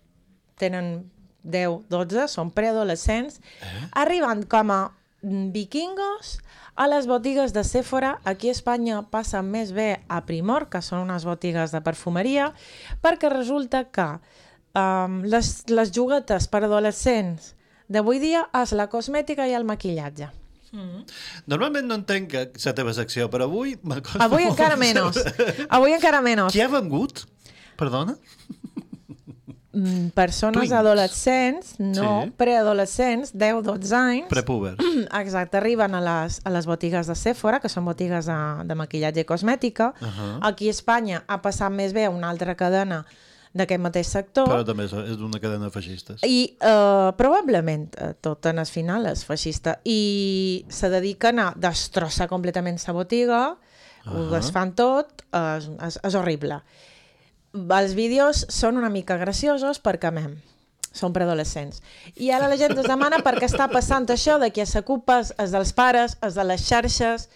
tenen 0.61 1.11
10, 1.43 1.89
12, 1.93 2.27
són 2.33 2.53
preadolescents, 2.55 3.41
eh? 3.61 3.87
arribant 3.99 4.45
com 4.49 4.73
a 4.73 4.81
mm, 4.89 5.02
vikingos 5.23 6.39
a 6.75 6.89
les 6.89 7.07
botigues 7.07 7.53
de 7.53 7.64
Sephora. 7.64 8.18
Aquí 8.25 8.49
a 8.51 8.57
Espanya 8.57 9.03
passa 9.11 9.43
més 9.43 9.73
bé 9.73 10.03
a 10.09 10.23
Primor, 10.27 10.68
que 10.68 10.83
són 10.83 11.05
unes 11.07 11.27
botigues 11.29 11.73
de 11.73 11.81
perfumeria, 11.85 12.53
perquè 13.03 13.31
resulta 13.33 13.85
que 13.91 14.09
um, 14.75 15.23
les, 15.25 15.55
les 15.70 15.93
juguetes 15.95 16.49
per 16.49 16.64
adolescents 16.66 17.55
d'avui 17.93 18.23
dia 18.23 18.47
és 18.62 18.73
la 18.77 18.89
cosmètica 18.89 19.47
i 19.49 19.55
el 19.55 19.68
maquillatge. 19.68 20.31
Mm. 20.73 21.05
Normalment 21.53 21.85
no 21.85 21.99
entenc 22.01 22.31
que 22.33 22.45
la 22.64 22.75
teva 22.77 22.95
secció, 22.97 23.29
però 23.33 23.45
avui... 23.51 23.77
m'acosta 23.85 24.25
Avui 24.25 24.47
molt 24.47 24.57
encara 24.57 24.79
menys. 24.81 25.20
Avui 25.68 25.93
encara 25.93 26.23
menys. 26.25 26.55
Qui 26.55 26.64
ha 26.64 26.70
vengut? 26.73 27.27
Perdona? 27.77 28.16
Mm, 29.73 30.09
Persones 30.12 30.59
Twins. 30.68 30.73
adolescents, 30.73 31.75
no, 31.81 32.25
Sí. 32.27 32.31
preadolescents, 32.37 33.33
10-12 33.33 33.93
anys, 33.97 34.27
Prepuber. 34.29 34.77
Exacte, 35.23 35.57
arriben 35.57 35.95
a 35.95 36.01
les, 36.05 36.41
a 36.45 36.51
les 36.51 36.66
botigues 36.66 37.07
de 37.09 37.14
Sephora, 37.16 37.59
que 37.61 37.70
són 37.73 37.85
botigues 37.89 38.27
de, 38.29 38.37
de 38.68 38.75
maquillatge 38.77 39.25
i 39.25 39.29
cosmètica. 39.29 39.95
Ahà. 40.01 40.29
Aquí 40.51 40.68
a 40.68 40.75
Espanya 40.77 41.23
ha 41.27 41.41
passat 41.41 41.73
més 41.73 41.93
bé 41.97 42.05
a 42.05 42.11
una 42.12 42.29
altra 42.29 42.55
cadena 42.55 43.07
d'aquest 43.55 43.81
mateix 43.85 44.07
sector. 44.09 44.47
Però 44.49 44.64
també 44.64 44.85
és 44.89 44.93
és 44.93 45.18
una 45.20 45.41
cadena 45.41 45.66
de 45.68 45.73
feixistes. 45.75 46.23
I 46.25 46.57
uh, 46.61 47.12
probablement 47.16 47.89
uh, 48.01 48.12
tot 48.20 48.47
en 48.49 48.59
el 48.62 48.66
final 48.68 49.05
és 49.11 49.25
feixista 49.29 49.79
i 49.85 50.64
se 50.68 50.89
dediquen 50.89 51.39
a 51.39 51.51
destrossar 51.57 52.29
completament 52.29 52.81
la 52.87 52.93
botiga, 52.97 53.43
ho 54.07 54.16
Ahà. 54.23 54.31
desfan 54.37 54.73
tot, 54.77 55.25
és, 55.33 55.68
és, 55.89 55.99
és 56.03 56.14
horrible. 56.16 56.62
Els 57.53 57.95
vídeos 57.95 58.47
són 58.49 58.81
una 58.81 58.89
mica 58.89 59.19
graciosos 59.21 59.81
perquè, 59.83 60.13
mem, 60.15 60.37
són 60.93 61.13
preadolescents. 61.13 61.83
I 62.17 62.31
ara 62.33 62.49
la 62.49 62.59
gent 62.61 62.77
es 62.79 62.89
demana 62.89 63.23
per 63.25 63.37
què 63.39 63.49
està 63.49 63.69
passant 63.73 64.09
això 64.13 64.39
de 64.41 64.51
qui 64.53 64.65
s'ocupa 64.67 65.21
és 65.23 65.53
dels 65.53 65.73
pares, 65.77 66.17
és 66.25 66.37
de 66.39 66.47
les 66.49 66.65
xarxes. 66.69 67.29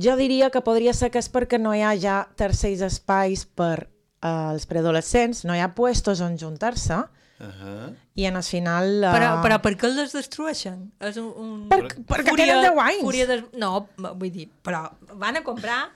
Jo 0.00 0.16
diria 0.16 0.50
que 0.50 0.64
podria 0.64 0.94
ser 0.96 1.10
que 1.12 1.20
és 1.20 1.28
perquè 1.32 1.60
no 1.60 1.74
hi 1.74 1.82
ha 1.84 1.92
ja 2.00 2.22
tercers 2.36 2.84
espais 2.84 3.44
per 3.44 3.88
als 4.24 4.64
preadolescents, 4.64 5.44
no 5.44 5.52
hi 5.52 5.60
ha 5.60 5.74
puestos 5.76 6.24
on 6.24 6.38
juntar-se, 6.40 7.04
Uh 7.34 7.46
-huh. 7.46 7.96
i 8.14 8.24
en 8.26 8.36
el 8.36 8.42
final... 8.42 9.02
Uh... 9.02 9.10
Però, 9.10 9.42
però 9.42 9.60
per 9.60 9.72
què 9.76 9.88
les 9.90 10.12
destrueixen? 10.12 10.92
És 11.00 11.16
un, 11.16 11.32
un... 11.36 11.68
Per, 11.68 11.80
perquè 12.06 12.36
tenen 12.36 12.62
10 12.62 12.78
anys. 12.78 13.02
Fúria 13.02 13.26
de... 13.26 13.44
No, 13.58 13.88
vull 13.96 14.30
dir, 14.30 14.48
però 14.62 14.88
van 15.18 15.36
a 15.36 15.42
comprar, 15.42 15.90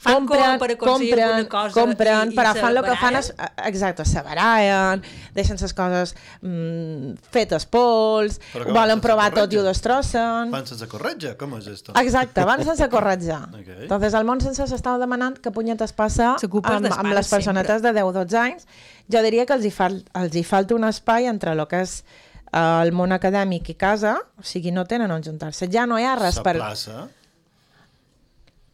fan 0.00 0.18
compren, 0.18 0.58
per 0.60 0.70
aconseguir 0.74 1.10
compren, 1.12 1.28
alguna 1.28 1.50
cosa 1.52 1.80
compren, 1.80 2.30
i, 2.30 2.34
i 2.34 2.38
però 2.38 2.54
fan 2.58 2.70
el 2.76 2.82
que 2.86 2.96
fan 3.00 3.18
és, 3.20 3.30
exacte, 3.68 4.06
se 4.08 4.22
barallen, 4.26 5.04
deixen 5.36 5.60
les 5.60 5.74
coses 5.76 6.14
mm, 6.40 7.14
fetes 7.34 7.66
pols, 7.70 8.40
volen 8.66 9.02
provar 9.04 9.30
tot 9.34 9.52
i 9.52 9.58
ho 9.58 9.62
corretja. 9.62 9.68
destrossen. 9.70 10.52
Van 10.54 10.66
sense 10.68 10.88
corretja? 10.90 11.34
Com 11.40 11.56
és 11.58 11.70
esto? 11.72 11.94
Exacte, 12.00 12.44
van 12.48 12.64
sense 12.68 12.88
corretjar. 12.92 13.42
Ok. 13.52 13.70
Entonces, 13.86 14.14
el 14.18 14.28
món 14.28 14.42
sense 14.44 14.68
s'estava 14.70 15.00
demanant 15.02 15.38
que 15.42 15.52
punyetes 15.54 15.94
passa 15.96 16.34
amb, 16.34 16.90
amb 16.90 17.14
les 17.14 17.32
personetes 17.32 17.82
de 17.84 17.94
10-12 17.96 18.38
anys. 18.40 18.68
Jo 19.12 19.20
diria 19.24 19.44
que 19.46 19.56
els 19.56 19.66
hi, 19.66 19.72
fal, 19.74 20.00
els 20.16 20.36
hi 20.36 20.44
falta 20.46 20.76
un 20.76 20.86
espai 20.88 21.28
entre 21.30 21.52
el 21.52 21.64
que 21.68 21.82
és 21.84 21.98
eh, 22.00 22.60
el 22.60 22.94
món 22.96 23.12
acadèmic 23.12 23.74
i 23.74 23.76
casa, 23.80 24.16
o 24.38 24.46
sigui, 24.46 24.72
no 24.72 24.86
tenen 24.88 25.12
on 25.12 25.24
juntar-se. 25.24 25.68
Ja 25.72 25.86
no 25.90 26.00
hi 26.00 26.08
ha 26.08 26.16
res 26.20 26.40
per... 26.44 26.56
plaça? 26.60 27.06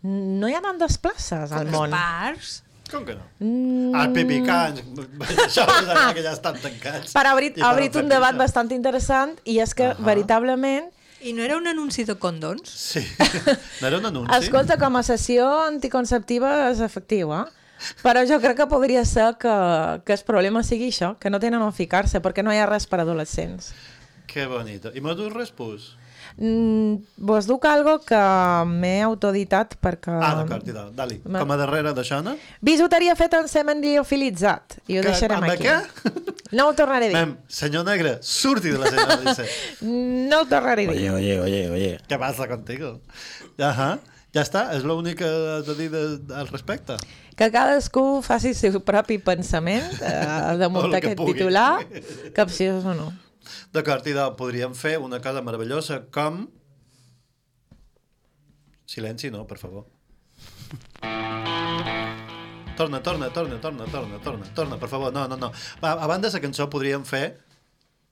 No 0.03 0.49
hi 0.49 0.55
ha 0.57 0.63
tantes 0.65 0.97
places 0.99 1.53
al 1.53 1.69
món. 1.73 1.93
Parcs? 1.93 2.63
Com 2.91 3.05
que 3.07 3.15
no? 3.15 3.27
Mm. 3.39 3.93
Ah, 3.95 4.09
pipicans. 4.13 4.81
Això 5.45 5.67
que 6.15 6.25
ja 6.25 6.33
estan 6.33 6.57
tancats. 6.59 7.13
Fan 7.15 7.29
obrit 7.31 7.61
fer 7.61 8.03
un 8.03 8.11
debat 8.11 8.39
bastant 8.39 8.73
interessant 8.75 9.37
i 9.45 9.61
és 9.63 9.75
que, 9.77 9.93
Ahà. 9.93 10.09
veritablement, 10.09 10.91
I 11.21 11.35
no 11.37 11.43
era 11.45 11.59
un 11.59 11.67
anunci 11.69 12.07
de 12.09 12.15
condons? 12.17 12.65
Sí. 12.65 13.03
No 13.83 13.89
era 13.89 13.99
un 13.99 14.07
anunci? 14.07 14.39
escolta, 14.39 14.79
com 14.81 14.97
a 14.97 15.03
sessió 15.05 15.47
anticonceptiva 15.67 16.71
és 16.71 16.81
efectiu, 16.81 17.35
eh? 17.37 17.45
Però 18.01 18.23
jo 18.29 18.39
crec 18.41 18.57
que 18.57 18.67
podria 18.69 19.05
ser 19.05 19.35
que, 19.41 19.53
que 20.05 20.17
el 20.17 20.25
problema 20.25 20.63
sigui 20.65 20.89
això, 20.89 21.15
que 21.21 21.29
no 21.29 21.41
tenen 21.41 21.61
on 21.61 21.75
ficar-se, 21.77 22.21
perquè 22.25 22.45
no 22.45 22.53
hi 22.53 22.61
ha 22.61 22.67
res 22.69 22.89
per 22.89 23.03
adolescents. 23.05 23.75
Que 24.31 24.47
bonito. 24.49 24.93
I 24.97 25.05
m'ha 25.05 25.13
dut 25.19 25.33
respús? 25.37 25.95
Mm, 26.39 26.95
vos 27.19 27.47
duc 27.49 27.65
algo 27.67 27.99
que 28.07 28.21
m'he 28.71 29.01
autoeditat 29.03 29.75
perquè... 29.83 30.13
Ah, 30.21 30.35
d'acord, 30.43 30.67
i 30.69 30.73
dalt, 30.77 30.95
dali. 30.97 31.21
Ma- 31.27 31.41
Com 31.43 31.51
a 31.53 31.57
darrere 31.61 31.93
d'això, 31.97 32.21
no? 32.25 32.37
Bisuteria 32.61 33.17
feta 33.17 33.41
en 33.43 33.49
semen 33.49 33.81
liofilitzat. 33.85 34.79
I 34.89 34.99
ho 34.99 35.03
Que- 35.03 35.09
deixarem 35.11 35.39
amb 35.43 35.51
aquí. 35.53 35.67
què? 35.67 36.37
No 36.53 36.69
ho 36.69 36.75
tornaré 36.75 37.07
a 37.07 37.09
dir. 37.11 37.17
Mem, 37.19 37.37
senyor 37.49 37.85
negre, 37.87 38.19
surti 38.23 38.71
de 38.75 38.79
la 38.79 38.89
senyora 38.91 39.19
Alice. 39.21 39.45
No 40.31 40.41
ho 40.43 40.47
tornaré 40.47 40.87
a 40.89 40.93
dir. 40.93 41.11
Oye, 41.11 41.11
oye, 41.11 41.41
oye, 41.41 41.71
oye. 41.71 42.01
¿Qué 42.09 42.19
pasa 42.19 42.49
contigo? 42.49 43.01
Ajá. 43.59 43.99
Ja 44.31 44.45
està, 44.47 44.69
és 44.77 44.85
l'únic 44.87 45.17
que 45.19 45.27
has 45.27 45.67
de 45.67 45.75
dir 45.75 45.89
de, 45.91 46.35
al 46.39 46.47
respecte. 46.47 46.95
Que 47.35 47.49
cadascú 47.51 48.21
faci 48.23 48.53
el 48.53 48.55
seu 48.55 48.77
propi 48.87 49.17
pensament 49.19 49.83
eh, 49.99 50.11
el 50.55 50.61
que 50.63 50.91
d'aquest 50.93 51.17
pugui. 51.19 51.35
titular, 51.35 51.83
capciós 52.37 52.85
o 52.85 52.95
no. 52.95 53.09
De, 53.73 53.83
podríem 54.39 54.75
fer 54.75 54.99
una 54.99 55.21
cosa 55.21 55.43
meravellosa 55.43 56.03
com... 56.13 56.47
Silenci, 58.91 59.31
no, 59.31 59.45
per 59.47 59.59
favor. 59.59 59.87
Torna, 62.77 63.01
torna, 63.05 63.29
torna, 63.31 63.59
torna, 63.61 63.85
torna, 63.87 64.19
torna, 64.19 64.47
torna, 64.55 64.79
per 64.79 64.89
favor. 64.89 65.13
No, 65.13 65.29
no, 65.29 65.37
no. 65.37 65.53
Va, 65.83 65.93
a 65.93 66.07
banda 66.09 66.29
de 66.29 66.35
la 66.35 66.41
cançó 66.41 66.67
podríem 66.73 67.05
fer... 67.05 67.50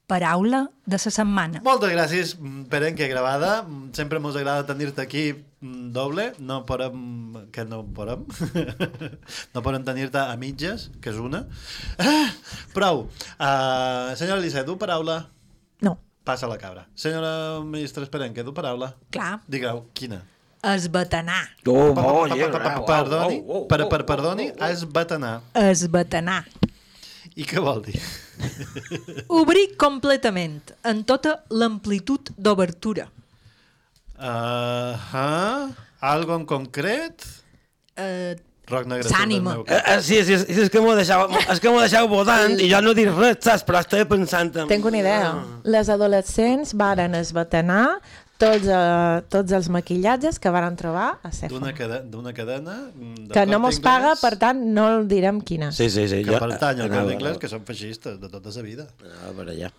Paraula 0.08 0.70
de 0.88 0.96
la 0.96 0.98
setmana. 1.04 1.60
Moltes 1.62 1.90
gràcies, 1.92 2.30
mm, 2.40 2.62
Peren, 2.72 2.94
que 2.96 3.08
gravada. 3.10 3.62
Mm, 3.62 3.90
Sempre 3.92 4.18
mos 4.18 4.36
agrada 4.40 4.64
tenir-te 4.64 5.02
aquí 5.04 5.34
mm, 5.60 5.90
doble. 5.92 6.32
No 6.38 6.62
podem... 6.64 7.34
Que 7.52 7.66
no 7.68 7.82
podem? 7.84 8.24
no 9.54 9.62
podem 9.62 9.84
tenir-te 9.84 10.16
a 10.22 10.34
mitges, 10.40 10.88
que 11.04 11.12
és 11.12 11.20
una. 11.20 11.42
Ah, 12.00 12.32
prou. 12.76 13.04
Uh, 13.36 14.16
senyora 14.16 14.40
Elisset, 14.40 14.64
du 14.66 14.78
paraula? 14.80 15.26
No. 15.84 15.98
Passa 16.24 16.48
la 16.48 16.56
cabra. 16.56 16.86
Senyora 16.96 17.60
ministra 17.60 18.02
Esperenque, 18.02 18.42
du 18.42 18.54
paraula? 18.56 18.94
Clar. 19.12 19.42
Digueu, 19.46 19.84
quina? 19.92 20.22
Esbatanar. 20.64 21.44
Oh, 21.68 21.92
pa- 21.94 22.02
pa- 22.02 22.08
pa- 22.64 22.80
wow, 22.80 22.86
Perdoni, 23.68 24.04
perdoni, 24.08 24.48
esbatanar. 24.72 25.42
Esbatanar. 25.54 26.48
I 27.38 27.46
què 27.46 27.62
vol 27.62 27.84
dir? 27.86 28.00
Obrir 29.30 29.76
completament, 29.78 30.72
en 30.90 31.04
tota 31.06 31.36
l'amplitud 31.54 32.32
d'obertura. 32.36 33.06
Uh 34.18 34.98
-huh. 35.12 35.74
Algo 36.00 36.34
en 36.34 36.44
concret? 36.46 37.24
Eh, 37.96 38.36
Roc 38.68 38.86
negre. 38.86 39.08
S'ànima. 39.08 39.56
Eh, 39.66 39.82
eh, 39.86 40.02
sí, 40.02 40.22
sí, 40.24 40.36
sí, 40.38 40.60
és 40.60 40.68
que 40.68 40.80
m'ho 40.80 40.94
deixeu, 40.94 41.24
és 41.52 41.60
que 41.60 41.70
m'ho 41.72 41.80
deixeu 41.80 42.08
votant 42.08 42.58
i 42.60 42.68
jo 42.70 42.80
no 42.84 42.92
dic 42.96 43.08
res, 43.16 43.38
saps? 43.40 43.64
Però 43.64 43.80
estava 43.80 44.04
pensant 44.04 44.52
en... 44.54 44.68
Tenc 44.68 44.84
una 44.84 45.00
idea. 45.00 45.30
Les 45.64 45.88
adolescents 45.88 46.74
varen 46.74 47.14
esbatanar 47.14 48.00
tots, 48.38 48.66
eh, 48.70 49.22
tots 49.32 49.54
els 49.58 49.68
maquillatges 49.74 50.38
que 50.38 50.50
varen 50.54 50.76
trobar 50.78 51.08
a 51.22 51.32
Sephora. 51.34 51.58
D'una 51.58 51.74
cadena, 51.74 52.32
cadena 52.34 52.76
mm, 52.94 53.14
de 53.28 53.34
Que 53.34 53.46
no 53.50 53.58
mos 53.62 53.80
paga, 53.84 54.14
per 54.20 54.36
tant, 54.40 54.60
no 54.74 54.88
el 54.96 55.08
direm 55.10 55.40
quina. 55.42 55.72
Sí, 55.74 55.90
sí, 55.90 56.06
sí. 56.08 56.22
que 56.24 56.36
jo- 56.36 56.42
pertany 56.46 56.84
al 56.84 56.92
Corte 56.92 57.16
Inglés, 57.18 57.38
que 57.42 57.50
són 57.50 57.66
feixistes 57.68 58.20
de 58.22 58.30
tota 58.30 58.54
la 58.54 58.62
vida. 58.62 58.86
Anava 59.02 59.34
per 59.42 59.48
allà. 59.54 59.72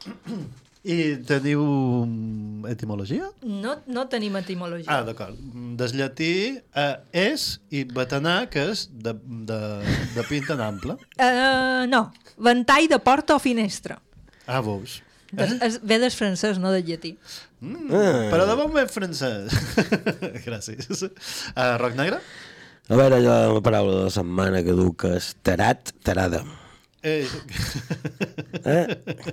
I 0.80 1.18
teniu 1.28 1.64
mm, 2.06 2.68
etimologia? 2.72 3.28
no, 3.44 3.80
no 3.88 4.08
tenim 4.12 4.36
etimologia. 4.40 4.88
Ah, 4.92 5.04
d'acord. 5.04 5.36
Mm, 5.40 5.76
Des 5.80 5.96
llatí 5.96 6.32
eh, 6.60 6.96
és 7.12 7.60
i 7.72 7.84
batanar, 7.84 8.50
que 8.52 8.70
és 8.72 8.88
de, 8.92 9.14
de, 9.50 9.60
de 10.16 10.24
pinta 10.30 10.56
en 10.56 10.64
ample. 10.68 10.96
Eh, 11.18 11.86
no, 11.92 12.10
ventall 12.38 12.88
de 12.92 13.00
porta 13.00 13.36
o 13.36 13.44
finestra. 13.44 14.00
Ah, 14.48 14.62
veus. 14.62 15.02
Des, 15.32 15.52
es, 15.62 15.78
ve 15.86 16.00
del 16.02 16.12
francès, 16.12 16.58
no 16.58 16.72
del 16.74 16.88
llatí. 16.88 17.18
Mm, 17.60 17.90
Ah. 17.92 18.30
Però 18.32 18.46
de 18.48 18.56
bon 18.56 18.72
bé 18.74 18.86
francès. 18.88 19.52
Gràcies. 20.48 21.04
Uh, 21.04 21.76
roc 21.82 21.98
negre? 22.00 22.22
A 22.90 22.98
veure, 22.98 23.20
la 23.22 23.60
paraula 23.62 23.98
de 23.98 24.04
la 24.08 24.14
setmana 24.14 24.64
que 24.66 24.74
duc 24.74 25.04
és 25.12 25.34
tarat, 25.46 25.92
tarada. 26.04 26.40
Eh, 27.04 27.24
Eh? 28.66 28.86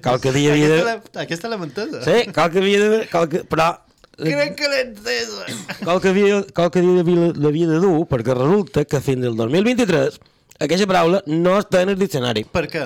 Qualque 0.05 0.31
dia 0.35 0.53
havia 0.53 0.69
de... 0.71 0.77
aquesta, 0.81 0.93
la, 1.15 1.23
aquesta 1.25 1.49
l'hem 1.51 1.65
entesa. 1.67 2.03
Sí, 2.05 2.17
qualque 2.37 2.61
havia 2.63 2.81
de... 2.83 2.99
Qualque... 3.11 3.45
Però... 3.49 3.69
Crec 4.17 4.55
que 4.57 4.69
l'he 4.73 4.81
entesa. 4.87 5.47
Qualque, 5.83 6.09
havia, 6.15 6.39
qualque 6.57 6.81
dia 6.85 6.95
l'havia 7.03 7.31
l'havia 7.37 7.67
de 7.75 7.81
dur, 7.83 8.07
perquè 8.09 8.37
resulta 8.37 8.85
que 8.89 9.01
fins 9.05 9.27
al 9.29 9.35
2023 9.37 10.17
aquesta 10.65 10.87
paraula 10.89 11.21
no 11.29 11.57
està 11.61 11.83
en 11.85 11.93
el 11.93 11.99
diccionari. 12.01 12.47
Per 12.49 12.63
què? 12.73 12.85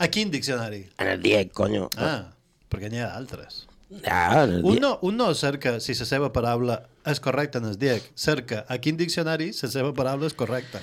A 0.00 0.08
quin 0.10 0.30
diccionari? 0.32 0.80
En 0.98 1.12
el 1.12 1.20
DIEC, 1.22 1.52
conyo. 1.54 1.86
Ah, 1.98 2.32
perquè 2.72 2.90
n'hi 2.90 2.98
ha 3.04 3.12
altres. 3.14 3.60
Ah, 4.06 4.44
el 4.44 4.60
Un 4.64 4.78
no, 4.78 4.98
un 5.02 5.16
no 5.18 5.32
cerca 5.34 5.78
si 5.80 5.94
la 5.98 6.06
seva 6.06 6.28
paraula 6.32 6.76
és 7.10 7.18
correcta 7.20 7.58
en 7.58 7.66
el 7.72 7.78
DIEC. 7.78 8.12
Cerca 8.14 8.64
a 8.68 8.78
quin 8.78 8.96
diccionari 9.00 9.50
la 9.50 9.70
seva 9.72 9.90
paraula 9.96 10.28
és 10.30 10.36
correcta. 10.38 10.78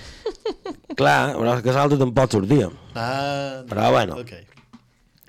Clar, 0.98 1.36
però 1.38 1.56
és 1.56 1.64
que 1.64 1.74
l'altre 1.76 1.98
tampoc 2.02 2.32
sortia. 2.36 2.70
Ah, 2.96 3.64
Però 3.70 3.92
bueno. 3.94 4.20
Ok. 4.20 4.34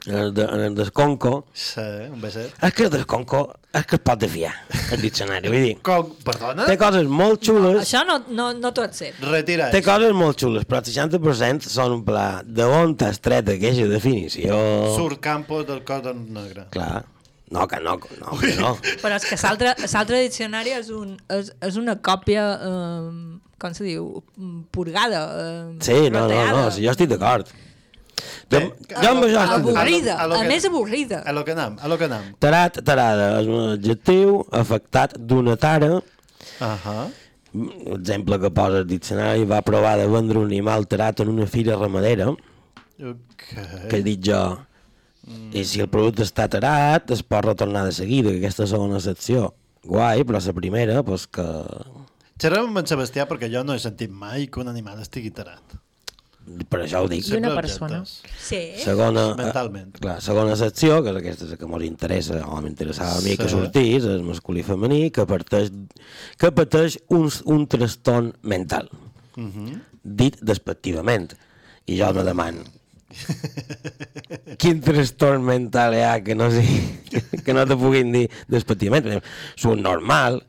En 0.06 0.14
el, 0.14 0.30
de, 0.32 0.44
en 0.44 0.60
el 0.60 0.74
desconco... 0.74 1.44
Sí, 1.52 1.82
un 2.08 2.20
beset. 2.22 2.54
És 2.64 2.72
que 2.72 2.84
el 2.86 2.90
desconco 2.94 3.42
és 3.76 3.84
que 3.84 3.98
es 3.98 4.02
pot 4.06 4.16
de 4.22 4.28
fiar, 4.30 4.54
el 4.94 5.02
diccionari. 5.02 5.50
Vull 5.52 5.66
dir, 5.66 5.74
Com? 5.84 6.14
Perdona? 6.24 6.64
té 6.70 6.78
coses 6.80 7.04
molt 7.10 7.42
xules... 7.44 7.82
Això 7.82 8.04
no, 8.08 8.16
no, 8.32 8.46
no 8.56 8.70
tot 8.72 8.94
ser. 8.96 9.10
Retira. 9.20 9.68
Té 9.74 9.82
coses 9.84 10.14
molt 10.16 10.40
xules, 10.40 10.64
però 10.70 10.80
el 10.80 10.88
60% 10.88 11.68
són 11.68 11.98
un 11.98 12.04
pla 12.06 12.40
de 12.46 12.64
on 12.64 12.94
t'has 12.96 13.20
tret 13.20 13.50
aquesta 13.52 13.90
definició. 13.90 14.56
Surt 14.96 15.20
Campos 15.20 15.66
del 15.68 15.82
cos 15.84 16.08
negre. 16.14 16.70
Clar. 16.72 17.02
No, 17.50 17.66
que 17.66 17.78
no, 17.80 17.96
no, 18.20 18.38
que 18.38 18.54
no. 18.60 18.74
Però 19.02 19.14
és 19.16 19.24
que 19.24 19.36
l'altre 19.40 20.18
diccionari 20.24 20.74
és, 20.76 20.90
un, 20.90 21.14
és, 21.32 21.52
és 21.64 21.76
una 21.80 21.94
còpia, 21.96 22.42
eh, 22.60 23.38
com 23.58 23.72
se 23.74 23.84
diu, 23.86 24.22
purgada. 24.70 25.22
Eh, 25.32 25.78
Sí, 25.80 26.10
no, 26.10 26.26
no, 26.28 26.42
no, 26.52 26.70
si 26.70 26.84
jo 26.84 26.92
estic 26.92 27.08
d'acord. 27.14 27.48
Jo, 28.50 28.58
jo 28.90 29.08
amb 29.12 29.24
això 29.24 29.44
estic. 29.44 29.70
Avorrida, 29.70 30.14
A 30.18 30.26
lo- 30.26 30.34
a 30.34 30.34
lo 30.34 30.34
a 30.34 30.42
que- 30.42 30.48
més 30.48 30.64
avorrida. 30.66 31.22
A 31.24 31.32
lo 31.32 31.44
que 31.44 31.52
anem, 31.52 31.76
a 31.80 31.88
lo 31.88 31.96
que 31.98 32.04
anem. 32.04 32.34
Tarat, 32.38 32.82
tarada, 32.84 33.40
és 33.40 33.46
un 33.46 33.72
adjectiu 33.78 34.44
afectat 34.52 35.16
d'una 35.18 35.56
tara. 35.56 36.02
Ahà. 36.60 37.08
Un 37.54 37.70
exemple 37.96 38.38
que 38.38 38.50
posa 38.50 38.78
el 38.82 38.86
diccionari 38.86 39.44
va 39.48 39.62
provar 39.62 39.96
de 39.98 40.06
vendre 40.06 40.38
un 40.38 40.46
animal 40.46 40.86
tarat 40.86 41.20
en 41.20 41.28
una 41.30 41.46
fira 41.46 41.76
ramadera, 41.76 42.28
Ok. 42.28 43.44
que 43.88 43.96
he 43.96 44.02
dit 44.02 44.20
jo. 44.22 44.58
I 45.52 45.64
si 45.64 45.80
el 45.80 45.88
producte 45.88 46.22
està 46.22 46.48
tarat, 46.48 47.10
es 47.10 47.22
pot 47.22 47.44
retornar 47.44 47.84
de 47.86 47.92
seguida, 47.92 48.30
que 48.30 48.38
aquesta 48.42 48.66
segona 48.66 49.00
secció. 49.00 49.54
Guai, 49.84 50.24
però 50.28 50.40
la 50.44 50.52
primera, 50.52 51.02
doncs 51.02 51.26
que... 51.26 51.44
Xerrem 52.38 52.68
amb 52.68 52.78
en 52.78 52.86
Sebastià 52.86 53.24
perquè 53.26 53.48
jo 53.50 53.64
no 53.66 53.74
he 53.74 53.80
sentit 53.82 54.10
mai 54.14 54.46
que 54.46 54.60
un 54.60 54.68
animal 54.70 55.00
estigui 55.02 55.30
tarat. 55.34 55.74
Per 56.70 56.78
això 56.80 57.02
ho 57.04 57.08
dic. 57.10 57.26
I 57.28 57.36
una 57.36 57.50
persona. 57.54 57.98
Sí. 58.06 58.60
Segona, 58.80 59.34
Mentalment. 59.36 59.90
eh, 59.96 60.00
clar, 60.00 60.14
segona 60.24 60.54
secció, 60.56 61.02
que 61.04 61.10
és 61.10 61.16
aquesta 61.20 61.58
que 61.60 61.66
mos 61.68 61.82
interessa, 61.84 62.38
o 62.46 62.60
m'interessava 62.64 63.18
a 63.18 63.20
mi 63.20 63.36
que 63.36 63.44
Sí. 63.48 63.50
sortís, 63.52 64.04
és 64.04 64.22
masculí 64.24 64.60
i 64.60 64.64
femení, 64.64 65.10
que 65.12 65.26
parteix, 65.26 65.68
que 66.38 66.50
pateix 66.52 66.98
un, 67.08 67.28
un 67.44 67.66
trastorn 67.66 68.32
mental, 68.42 68.88
Mhm. 69.36 69.82
dit 70.02 70.38
despectivament. 70.40 71.34
I 71.86 71.98
jo 72.00 72.12
me 72.14 72.24
demano, 72.24 72.64
quin 74.60 74.80
trastorn 74.84 75.44
mental 75.46 75.94
hi 75.96 76.02
ha 76.04 76.14
que 76.24 76.34
no, 76.38 76.50
sigui, 76.52 76.82
que 77.44 77.54
no 77.56 77.64
te 77.68 77.76
puguin 77.78 78.12
dir 78.14 78.26
despectivament? 78.50 79.22
Són 79.58 79.82
normal, 79.84 80.42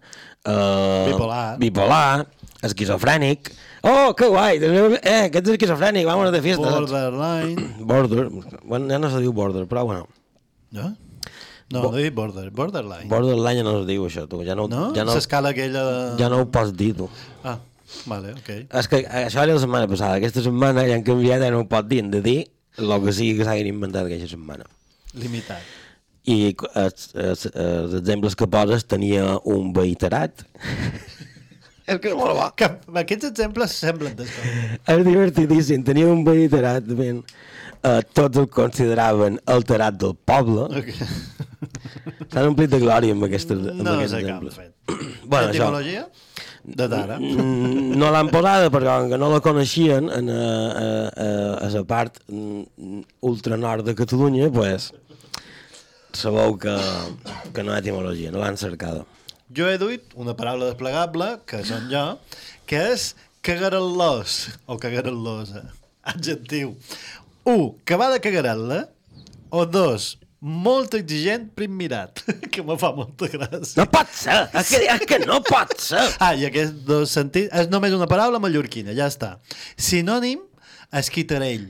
eh, 0.43 1.07
Bipolar. 1.11 1.57
bipolar, 1.61 2.27
esquizofrènic, 2.61 3.53
Oh, 3.81 4.11
que 4.13 4.27
guai! 4.27 4.57
Eh, 4.59 5.29
que 5.31 5.39
ets 5.39 5.53
esquizofrènic, 5.53 6.03
vámonos 6.03 6.33
de 6.33 6.41
fiesta. 6.43 6.67
Borderline. 6.67 7.69
Border. 7.79 8.25
Bueno, 8.65 8.89
ja 8.91 8.97
no 8.99 9.07
se 9.09 9.21
diu 9.23 9.31
border, 9.31 9.69
però 9.71 9.85
bueno. 9.87 10.09
No? 10.75 10.89
No, 11.71 11.83
no 11.85 11.91
dic 11.95 12.11
border, 12.13 12.49
borderline. 12.51 13.07
Borderline 13.07 13.61
ja 13.61 13.63
no 13.63 13.77
es 13.79 13.85
diu 13.87 14.03
això, 14.09 14.25
tu. 14.27 14.41
Ja 14.43 14.51
no, 14.59 14.65
No? 14.67 14.89
ja 14.97 15.05
no, 15.07 15.15
L'escala 15.15 15.53
aquella 15.55 15.85
de... 15.87 16.17
ja 16.19 16.27
no 16.27 16.41
ho 16.43 16.49
pots 16.51 16.73
dir, 16.75 16.91
tu. 16.97 17.07
Ah, 17.47 17.55
vale, 18.09 18.33
ok. 18.37 18.49
És 18.79 18.87
que 18.91 19.03
això 19.07 19.43
era 19.43 19.53
la 19.55 19.61
setmana 19.63 19.87
passada. 19.91 20.17
Aquesta 20.19 20.43
setmana 20.45 20.85
ja 20.87 20.95
han 20.97 21.05
canviat, 21.07 21.41
ja 21.43 21.51
no 21.53 21.63
ho 21.63 21.67
pot 21.69 21.87
dir. 21.89 22.03
De 22.09 22.21
dir 22.25 22.39
el 22.79 22.93
que 23.03 23.13
sigui 23.15 23.37
que 23.39 23.47
s'hagin 23.47 23.71
inventat 23.73 24.05
aquesta 24.07 24.29
setmana. 24.35 24.65
Limitat. 25.19 25.63
I 26.29 26.53
els, 26.77 27.09
els, 27.17 27.45
els 27.55 27.93
exemples 27.97 28.35
que 28.37 28.47
poses 28.51 28.83
tenia 28.85 29.37
un 29.49 29.71
veïterat. 29.73 30.43
és 31.89 31.97
que 31.97 32.11
és 32.11 32.17
molt 32.17 32.35
bo. 32.37 32.47
Que, 32.59 32.67
aquests 33.01 33.31
exemples 33.31 33.73
semblen 33.81 34.13
d'escola. 34.19 34.79
És 34.93 35.05
divertidíssim. 35.07 35.83
Tenia 35.87 36.11
un 36.11 36.21
veïterat, 36.27 36.85
ben, 36.99 37.23
eh, 37.81 37.99
tots 38.13 38.37
el 38.37 38.49
consideraven 38.53 39.39
el 39.49 39.65
terat 39.65 39.97
del 39.97 40.13
poble. 40.29 40.67
Okay. 40.83 41.09
S'han 42.29 42.51
omplit 42.51 42.69
de 42.71 42.79
glòria 42.83 43.15
amb, 43.15 43.25
aquestes, 43.25 43.57
amb 43.73 43.81
No 43.81 43.95
aquests 43.97 44.13
sé 44.13 44.21
què 44.21 44.35
han 44.35 44.45
exemples. 44.45 44.59
fet. 44.59 45.25
Bueno, 45.25 45.49
això. 45.49 45.71
De 46.69 46.87
Tara. 46.91 47.17
Mm, 47.17 47.95
no 47.97 48.11
l'han 48.13 48.29
posada 48.29 48.69
perquè 48.73 48.89
com 48.89 49.13
que 49.13 49.19
no 49.21 49.29
la 49.31 49.39
coneixien 49.43 50.09
en, 50.13 50.29
a, 50.29 50.49
a, 50.69 50.89
a, 51.09 51.29
a 51.65 51.69
la 51.73 51.83
part 51.87 52.19
mm, 52.27 52.99
ultranord 53.25 53.87
de 53.87 53.95
Catalunya, 53.97 54.51
pues, 54.53 54.91
sabeu 56.13 56.57
que, 56.61 56.75
que 57.55 57.63
no 57.63 57.73
hi 57.73 57.77
ha 57.77 57.81
etimologia, 57.81 58.33
no 58.33 58.43
l'han 58.43 58.59
cercada. 58.61 59.05
Jo 59.55 59.65
he 59.65 59.79
duit 59.81 60.13
una 60.13 60.35
paraula 60.37 60.69
desplegable, 60.69 61.31
que 61.49 61.63
són 61.65 61.89
jo, 61.89 62.05
que 62.69 62.83
és 62.93 63.13
cagarel·los, 63.45 64.39
o 64.69 64.77
cagarel·losa, 64.81 65.65
adjectiu. 66.13 66.75
Un, 67.49 67.71
que 67.81 67.97
va 67.97 68.11
de 68.13 68.21
cagarel·la, 68.21 68.83
o 69.49 69.65
dos, 69.65 70.11
molt 70.39 70.93
exigent, 70.95 71.49
prim 71.55 71.73
mirat, 71.75 72.21
que 72.53 72.63
me 72.63 72.77
fa 72.79 72.93
molta 72.95 73.27
gràcia. 73.31 73.75
No 73.81 73.87
pot 73.91 74.13
ser, 74.15 74.37
és 74.55 74.71
que, 74.71 74.83
és 74.95 75.03
que 75.09 75.19
no 75.25 75.41
pot 75.45 75.75
ser. 75.83 76.05
Ah, 76.23 76.31
i 76.35 76.45
aquests 76.47 76.85
dos 76.87 77.11
sentits... 77.15 77.51
És 77.55 77.67
només 77.71 77.95
una 77.95 78.07
paraula 78.11 78.39
mallorquina, 78.43 78.95
ja 78.97 79.09
està. 79.11 79.35
Sinònim, 79.75 80.41
esquitarell 80.95 81.69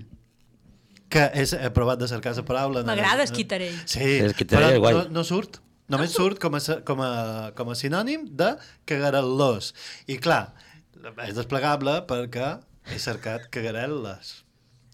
que 1.09 1.25
és, 1.41 1.55
he 1.57 1.71
provat 1.73 1.97
de 1.99 2.07
cercar 2.09 2.35
la 2.37 2.45
paraula. 2.45 2.83
M'agrada 2.85 3.25
esquitarell. 3.25 3.73
Sí, 3.89 4.19
Esquitarell, 4.27 4.77
però 4.77 4.83
guai. 4.83 4.93
no, 4.99 5.19
no 5.19 5.23
surt. 5.25 5.57
Només 5.89 6.13
surt 6.13 6.37
com 6.37 6.53
a, 6.53 6.59
com 6.85 6.99
a, 7.01 7.11
com 7.57 7.71
a 7.73 7.75
sinònim 7.77 8.27
de 8.37 8.51
cagarel·los. 8.89 9.71
I 10.13 10.19
clar, 10.21 10.51
és 11.25 11.33
desplegable 11.33 11.95
perquè 12.09 12.51
he 12.93 12.99
cercat 13.01 13.47
cagarel·les. 13.53 14.35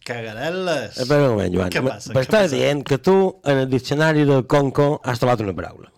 Cagarel·les. 0.05 0.99
Espera 1.01 1.25
un 1.25 1.33
moment, 1.33 1.55
Joan. 1.55 1.71
Què 1.73 1.81
passa? 1.81 2.43
Dient 2.51 2.83
que 2.85 2.99
tu, 3.01 3.15
en 3.49 3.63
el 3.63 3.69
diccionari 3.71 4.25
del 4.29 4.45
Conco, 4.45 4.99
has 5.03 5.21
trobat 5.21 5.41
una 5.41 5.55
paraula. 5.57 5.89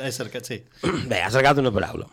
He 0.00 0.12
cercat, 0.16 0.48
sí. 0.48 0.62
Bé, 1.10 1.20
has 1.20 1.36
cercat 1.36 1.60
una 1.60 1.72
paraula. 1.74 2.08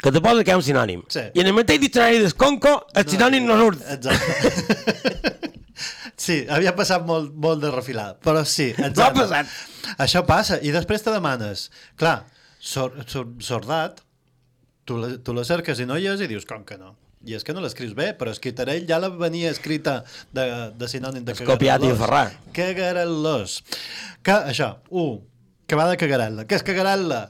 Que 0.00 0.12
te 0.12 0.20
posa 0.24 0.44
que 0.44 0.52
hi 0.52 0.54
ha 0.54 0.60
un 0.60 0.64
sinònim. 0.64 1.04
Sí. 1.12 1.26
I 1.36 1.44
en 1.44 1.52
el 1.52 1.56
mateix 1.56 1.82
diccionari 1.84 2.22
del 2.22 2.32
Conco, 2.40 2.74
el 2.96 3.06
sinònim 3.12 3.44
no 3.48 3.58
surt. 3.60 3.84
Exacte. 3.94 5.44
sí, 6.24 6.40
havia 6.48 6.74
passat 6.76 7.04
molt, 7.08 7.36
molt 7.46 7.60
de 7.64 7.72
refilada, 7.74 8.16
però 8.24 8.44
sí, 8.48 8.70
exacte. 8.72 8.96
No 9.02 9.06
ha 9.10 9.14
passat. 9.20 9.54
Això 10.00 10.24
passa, 10.24 10.62
i 10.64 10.72
després 10.72 11.04
te 11.04 11.12
demanes, 11.12 11.68
clar, 12.00 12.22
sor, 12.56 12.96
sor, 13.08 13.28
sordat, 13.44 14.00
tu 14.88 14.96
la, 15.00 15.16
tu 15.24 15.36
la 15.36 15.44
cerques 15.44 15.80
i 15.80 15.88
no 15.88 16.00
hi 16.00 16.08
és 16.12 16.24
i 16.24 16.28
dius, 16.30 16.48
com 16.48 16.64
que 16.64 16.80
no? 16.80 16.96
I 17.24 17.36
és 17.38 17.44
que 17.46 17.54
no 17.56 17.62
l'escrius 17.64 17.94
bé, 17.96 18.10
però 18.18 18.32
Esquitarell 18.34 18.84
ja 18.88 18.98
la 19.00 19.10
venia 19.12 19.52
escrita 19.54 20.00
de, 20.34 20.44
de 20.76 20.88
sinònim 20.90 21.24
de 21.24 21.36
Has 21.36 21.44
copiat 21.44 21.84
i. 21.86 21.92
Cagarel·los. 22.56 23.60
Que, 24.24 24.36
això, 24.52 24.74
u, 24.90 25.06
que 25.68 25.78
va 25.78 25.88
de 25.90 25.96
cagarel·la. 26.00 26.44
Què 26.48 26.60
és 26.60 26.66
cagarel·la? 26.66 27.22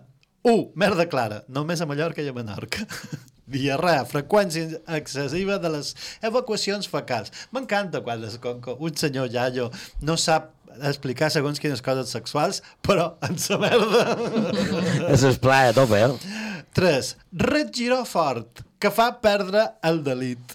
U, 0.45 0.57
merda 0.77 1.07
clara, 1.09 1.45
només 1.49 1.81
a 1.81 1.87
Mallorca 1.89 2.25
i 2.25 2.29
a 2.29 2.35
Menorca. 2.37 2.85
Diarrea, 3.55 4.07
freqüència 4.09 4.81
excessiva 4.97 5.59
de 5.61 5.71
les 5.77 5.93
evacuacions 6.25 6.89
fecals. 6.91 7.33
M'encanta 7.53 8.01
quan 8.05 8.25
es, 8.29 8.39
com, 8.43 8.61
com 8.65 8.83
un 8.85 8.97
senyor 8.99 9.31
iaio 9.33 9.71
no 10.05 10.17
sap 10.21 10.51
explicar 10.83 11.31
segons 11.31 11.61
quines 11.63 11.83
coses 11.85 12.11
sexuals, 12.13 12.63
però 12.83 13.15
en 13.25 13.39
sa 13.39 13.59
merda. 13.61 14.17
És 15.15 15.25
esplai 15.29 15.71
a 15.71 15.77
tope, 15.77 16.01
eh? 16.01 16.41
3. 16.75 17.11
Regiró 17.45 18.03
fort, 18.09 18.65
que 18.85 18.91
fa 18.93 19.09
perdre 19.25 19.65
el 19.89 20.03
delit. 20.05 20.55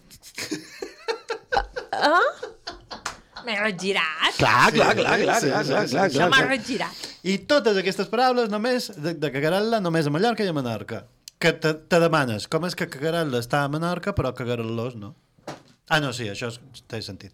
Ah? 1.92 2.22
M'he 3.46 3.56
regirat. 3.58 4.36
Clar, 4.38 4.72
clar, 4.76 4.92
clar, 4.98 5.16
clar, 5.24 5.40
clar, 5.40 5.40
clar, 5.42 5.86
clar, 5.90 6.04
Això 6.10 6.28
m'ha 6.30 6.42
clar. 6.42 6.50
regirat. 6.52 7.06
I 7.26 7.38
totes 7.50 7.80
aquestes 7.80 8.10
paraules 8.12 8.52
només, 8.52 8.90
de, 9.00 9.16
de 9.18 9.32
cagarel·la, 9.34 9.80
només 9.84 10.08
a 10.08 10.14
Mallorca 10.14 10.46
i 10.46 10.52
a 10.52 10.56
Menorca. 10.56 11.06
Que 11.40 11.54
te, 11.56 11.72
te 11.88 12.00
demanes, 12.04 12.46
com 12.52 12.68
és 12.68 12.76
que 12.76 12.90
cagarel·la 12.92 13.40
està 13.42 13.64
a 13.66 13.72
Menorca, 13.72 14.14
però 14.16 14.34
cagarel·los 14.36 14.98
no? 15.00 15.14
Ah, 15.90 15.98
no, 16.04 16.12
sí, 16.14 16.28
això 16.30 16.52
és- 16.52 16.60
té 16.86 17.00
sentit. 17.02 17.32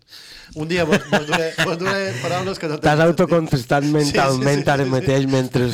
Un 0.56 0.70
dia 0.70 0.86
vos, 0.88 1.02
vos, 1.12 1.26
duré, 1.28 1.50
vos 1.66 1.76
duré 1.82 2.14
paraules 2.22 2.62
que 2.62 2.70
no 2.72 2.78
T'has 2.80 2.96
tenen 2.96 3.10
autocontestat 3.10 3.84
mentalment 3.84 4.62
Sí, 4.62 4.62
sí, 4.62 4.64
sí, 4.64 4.70
ara 4.72 4.86
sí, 4.86 4.88
sí. 4.88 4.93
mateix 4.93 5.26
mentre 5.28 5.68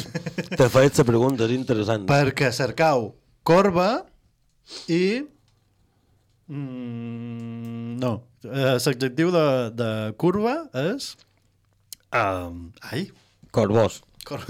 te 0.58 0.70
feia 0.74 0.90
la 0.98 1.06
pregunta, 1.12 1.46
és 1.46 1.54
interessant. 1.60 2.08
Perquè 2.10 2.50
cercau 2.56 3.12
corba 3.46 3.92
i... 4.92 5.24
Mm, 6.52 7.98
no. 8.02 8.14
Eh, 8.44 8.78
L'adjectiu 8.78 9.34
de, 9.34 9.48
de 9.78 9.90
curva 10.20 10.58
és... 10.88 11.14
Um, 12.12 12.72
ai, 12.92 13.08
Corbós. 13.56 14.02
Cor... 14.24 14.44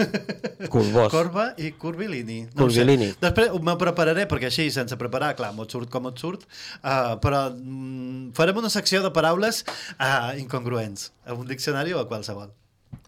Corba 1.10 1.54
i 1.58 1.72
curvilini. 1.72 2.42
No 2.54 2.68
sé. 2.68 2.82
Curvilini. 2.82 3.12
Després 3.22 3.54
me 3.64 3.76
prepararé, 3.80 4.26
perquè 4.30 4.50
així, 4.50 4.68
sense 4.74 4.98
preparar, 5.00 5.32
clar, 5.38 5.52
m'ho 5.56 5.66
surt 5.72 5.92
com 5.94 6.10
et 6.10 6.20
surt, 6.22 6.44
uh, 6.82 7.16
però 7.24 7.46
mm, 7.54 8.32
farem 8.38 8.60
una 8.62 8.72
secció 8.74 9.02
de 9.06 9.14
paraules 9.16 9.64
uh, 9.96 10.34
incongruents, 10.42 11.12
a 11.26 11.38
un 11.38 11.48
diccionari 11.50 11.96
o 11.96 12.02
a 12.02 12.08
qualsevol. 12.10 12.52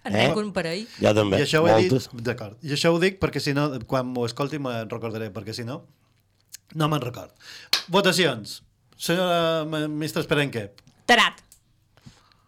En 0.03 0.15
eh? 0.19 0.29
un 0.35 0.53
parell. 0.55 0.87
Jo 0.99 1.11
també, 1.15 1.39
I 1.39 1.45
això 1.45 1.61
ho 1.63 1.67
he 1.67 1.75
moltes. 1.75 2.07
dit, 2.11 2.23
d'acord. 2.25 2.55
I 2.63 2.73
això 2.75 2.93
ho 2.93 2.99
dic 2.99 3.19
perquè 3.21 3.43
si 3.43 3.55
no, 3.55 3.69
quan 3.87 4.07
m'ho 4.09 4.25
escolti 4.27 4.59
me'n 4.59 4.89
recordaré, 4.91 5.29
perquè 5.35 5.55
si 5.55 5.67
no, 5.67 5.81
no 6.75 6.87
me'n 6.91 7.01
record. 7.03 7.31
Votacions. 7.93 8.61
Senyora 8.97 9.65
Mestre 9.89 10.21
Esperenque. 10.23 10.69
Tarat. 11.09 11.41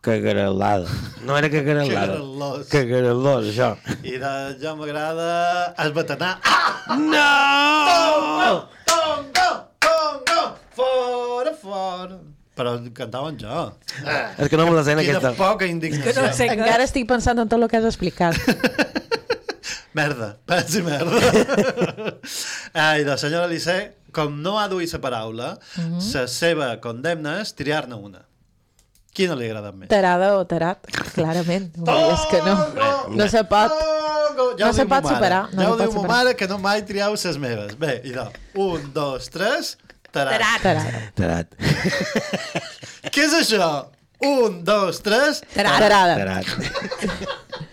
Cagarel·lada. 0.06 0.86
No 1.26 1.34
era 1.38 1.50
cagarel·lada. 1.50 2.20
Cagarel·los. 2.20 2.68
Cagarel·los, 2.70 3.48
això. 3.52 3.72
I 4.06 4.20
de 4.22 4.34
jo 4.62 4.76
m'agrada 4.78 5.74
esbatanar. 5.82 6.36
Ah! 6.46 6.96
No! 7.02 8.52
Tongo! 8.86 9.50
Tongo! 9.82 10.44
Fora, 10.78 11.54
fora! 11.58 12.20
Però 12.56 12.76
cantaven 12.96 13.36
jo. 13.42 13.64
És 14.40 14.48
que 14.48 14.56
no 14.56 14.68
me 14.70 14.78
la 14.78 14.84
sé 14.86 14.94
en 14.94 15.02
Quina 15.02 15.18
aquesta. 15.18 15.34
poca 15.36 15.68
indignació. 15.68 16.30
Encara 16.54 16.86
estic 16.86 17.10
pensant 17.10 17.42
en 17.42 17.50
tot 17.52 17.60
el 17.60 17.68
que 17.68 17.82
has 17.82 17.90
explicat. 17.90 18.38
Merda, 19.96 20.34
pensi 20.46 20.82
merda. 20.84 21.20
Ai, 22.74 23.06
la 23.08 23.16
senyora 23.18 23.48
Lissé, 23.48 23.78
com 24.16 24.34
no 24.44 24.58
ha 24.60 24.68
duit 24.72 24.92
la 24.92 25.00
paraula, 25.00 25.50
Mhm. 25.78 26.02
la 26.14 26.26
seva 26.28 26.70
condemna 26.84 27.38
és 27.42 27.54
triar-ne 27.56 27.96
una. 27.96 28.26
Quina 29.16 29.36
li 29.40 29.48
agrada 29.48 29.72
més? 29.72 29.88
Tarada 29.88 30.34
o 30.36 30.44
tarat, 30.46 30.84
clarament. 31.16 31.70
És 31.80 32.26
que 32.32 32.42
no, 32.44 32.56
no 33.16 33.28
se 33.32 33.46
pot. 33.48 33.72
Ja 34.60 34.68
No 34.68 34.74
se 34.76 34.84
pot 34.84 34.90
ma 34.90 35.00
mare. 35.08 35.16
superar, 35.16 35.44
no 35.56 35.62
ja 35.64 35.70
ho 35.72 35.78
diu 35.80 35.94
ma 35.96 36.08
mare, 36.10 36.36
que 36.36 36.48
no 36.52 36.58
mai 36.60 36.82
triau 36.84 37.14
les 37.16 37.38
meves. 37.40 37.78
Bé, 37.80 38.02
idò. 38.04 38.28
Un, 38.56 38.92
dos, 38.94 39.30
tres... 39.32 39.78
Tarat. 40.12 40.62
Tarat. 40.64 41.16
Tarat. 41.16 41.56
Què 43.12 43.24
és 43.26 43.34
això? 43.40 43.88
Un, 44.24 44.62
dos, 44.68 45.00
tres... 45.04 45.42
Tarat. 45.56 45.80
Tarada. 45.80 46.16
Tarat. 46.20 46.46
Ah, 47.56 47.65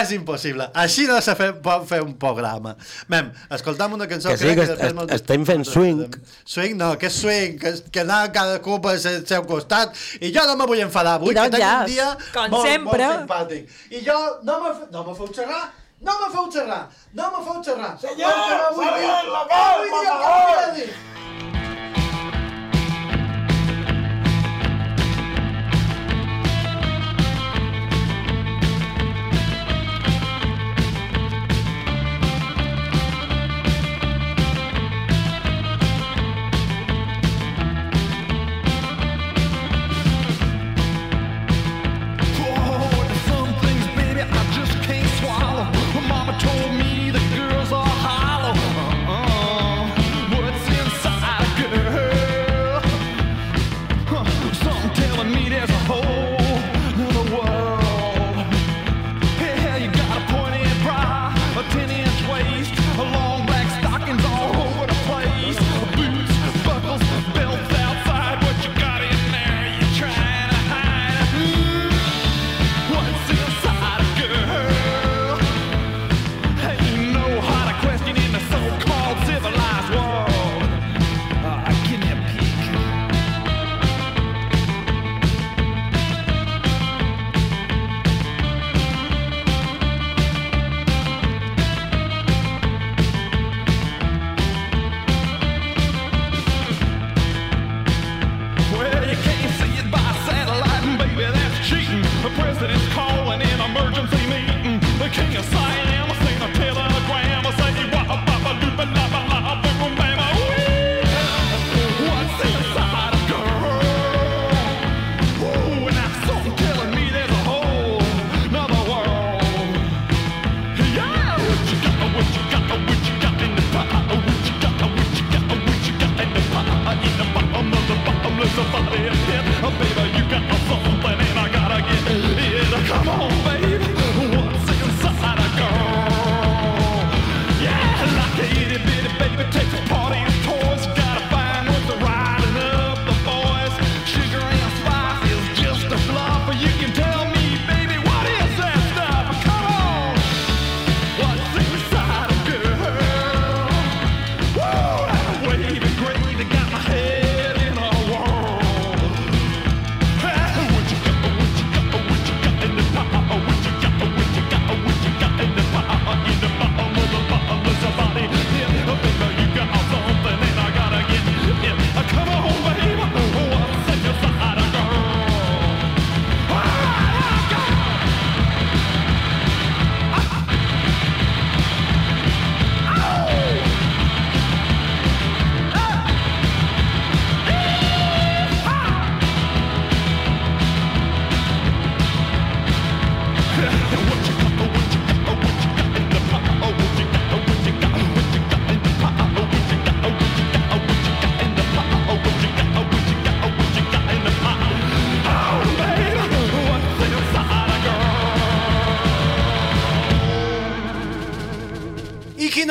és 0.00 0.10
impossible. 0.16 0.66
Així 0.74 1.06
no 1.06 1.20
se 1.24 1.34
fe, 1.38 1.50
pot 1.64 1.84
fer 1.88 2.00
un 2.02 2.14
programa. 2.20 2.74
Mem, 3.12 3.30
escoltam 3.54 3.92
una 3.98 4.06
cançó... 4.10 4.30
Que 4.30 4.38
sí, 4.38 4.44
crec 4.48 4.56
que 4.60 4.66
després 4.70 4.90
est- 4.92 4.96
mos- 4.98 5.12
estem 5.16 5.44
fent 5.46 5.64
swing. 5.68 6.02
Swing 6.44 6.76
no, 6.80 6.92
que 6.98 7.06
és 7.10 7.18
swing, 7.20 7.58
que, 7.60 7.72
que 7.92 8.00
anar 8.04 8.32
cadascú 8.32 8.80
per 8.84 8.96
el 8.96 9.24
seu 9.26 9.44
costat. 9.48 9.94
I 10.20 10.32
jo 10.34 10.46
no 10.48 10.56
me 10.60 10.66
vull 10.70 10.80
enfadar 10.86 11.18
avui, 11.20 11.34
que 11.34 11.46
tinc 11.50 11.54
un 11.54 11.64
jazz. 11.64 11.88
dia 11.92 12.10
Com 12.32 12.50
molt, 12.56 12.68
sempre. 12.68 13.06
molt 13.06 13.24
simpàtic. 13.24 13.80
I 13.90 14.04
jo 14.06 14.18
no 14.42 14.60
me, 14.64 14.74
no 14.92 15.04
me 15.08 15.14
feu 15.20 15.32
xerrar, 15.36 15.64
no 16.04 16.18
me 16.20 16.30
feu 16.34 16.46
xerrar, 16.52 16.82
no 17.14 17.30
me 17.36 17.44
feu 17.48 17.62
xerrar. 17.68 17.92
Senyor, 18.00 18.44
senyor, 18.78 19.32
la 19.34 19.44
vol, 19.50 19.90
per 19.90 20.06
favor. 20.12 21.53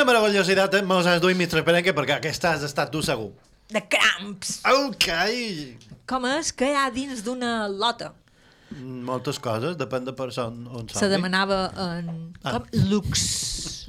Quina 0.04 0.20
meravellositat 0.20 0.74
eh? 0.76 0.82
mos 0.84 1.06
has 1.08 1.22
duit 1.24 1.38
Mr. 1.38 1.64
Perenque, 1.64 1.93
perquè 1.95 2.18
aquesta 2.18 2.51
has 2.54 2.64
estat 2.68 2.91
tu 2.91 2.99
segur. 3.01 3.32
De 3.72 3.80
cramps. 3.88 4.58
Ok. 4.68 5.08
Com 6.10 6.26
és 6.28 6.51
que 6.51 6.68
hi 6.74 6.76
ha 6.76 6.89
dins 6.91 7.22
d'una 7.24 7.70
lota? 7.72 8.12
Moltes 9.08 9.39
coses, 9.39 9.78
depèn 9.80 10.04
de 10.04 10.14
per 10.18 10.28
on, 10.43 10.58
on 10.68 10.89
Se 10.91 11.08
demanava 11.08 11.70
en... 11.80 12.34
Ah. 12.43 12.58
Com? 12.58 12.66
Lux. 12.89 13.88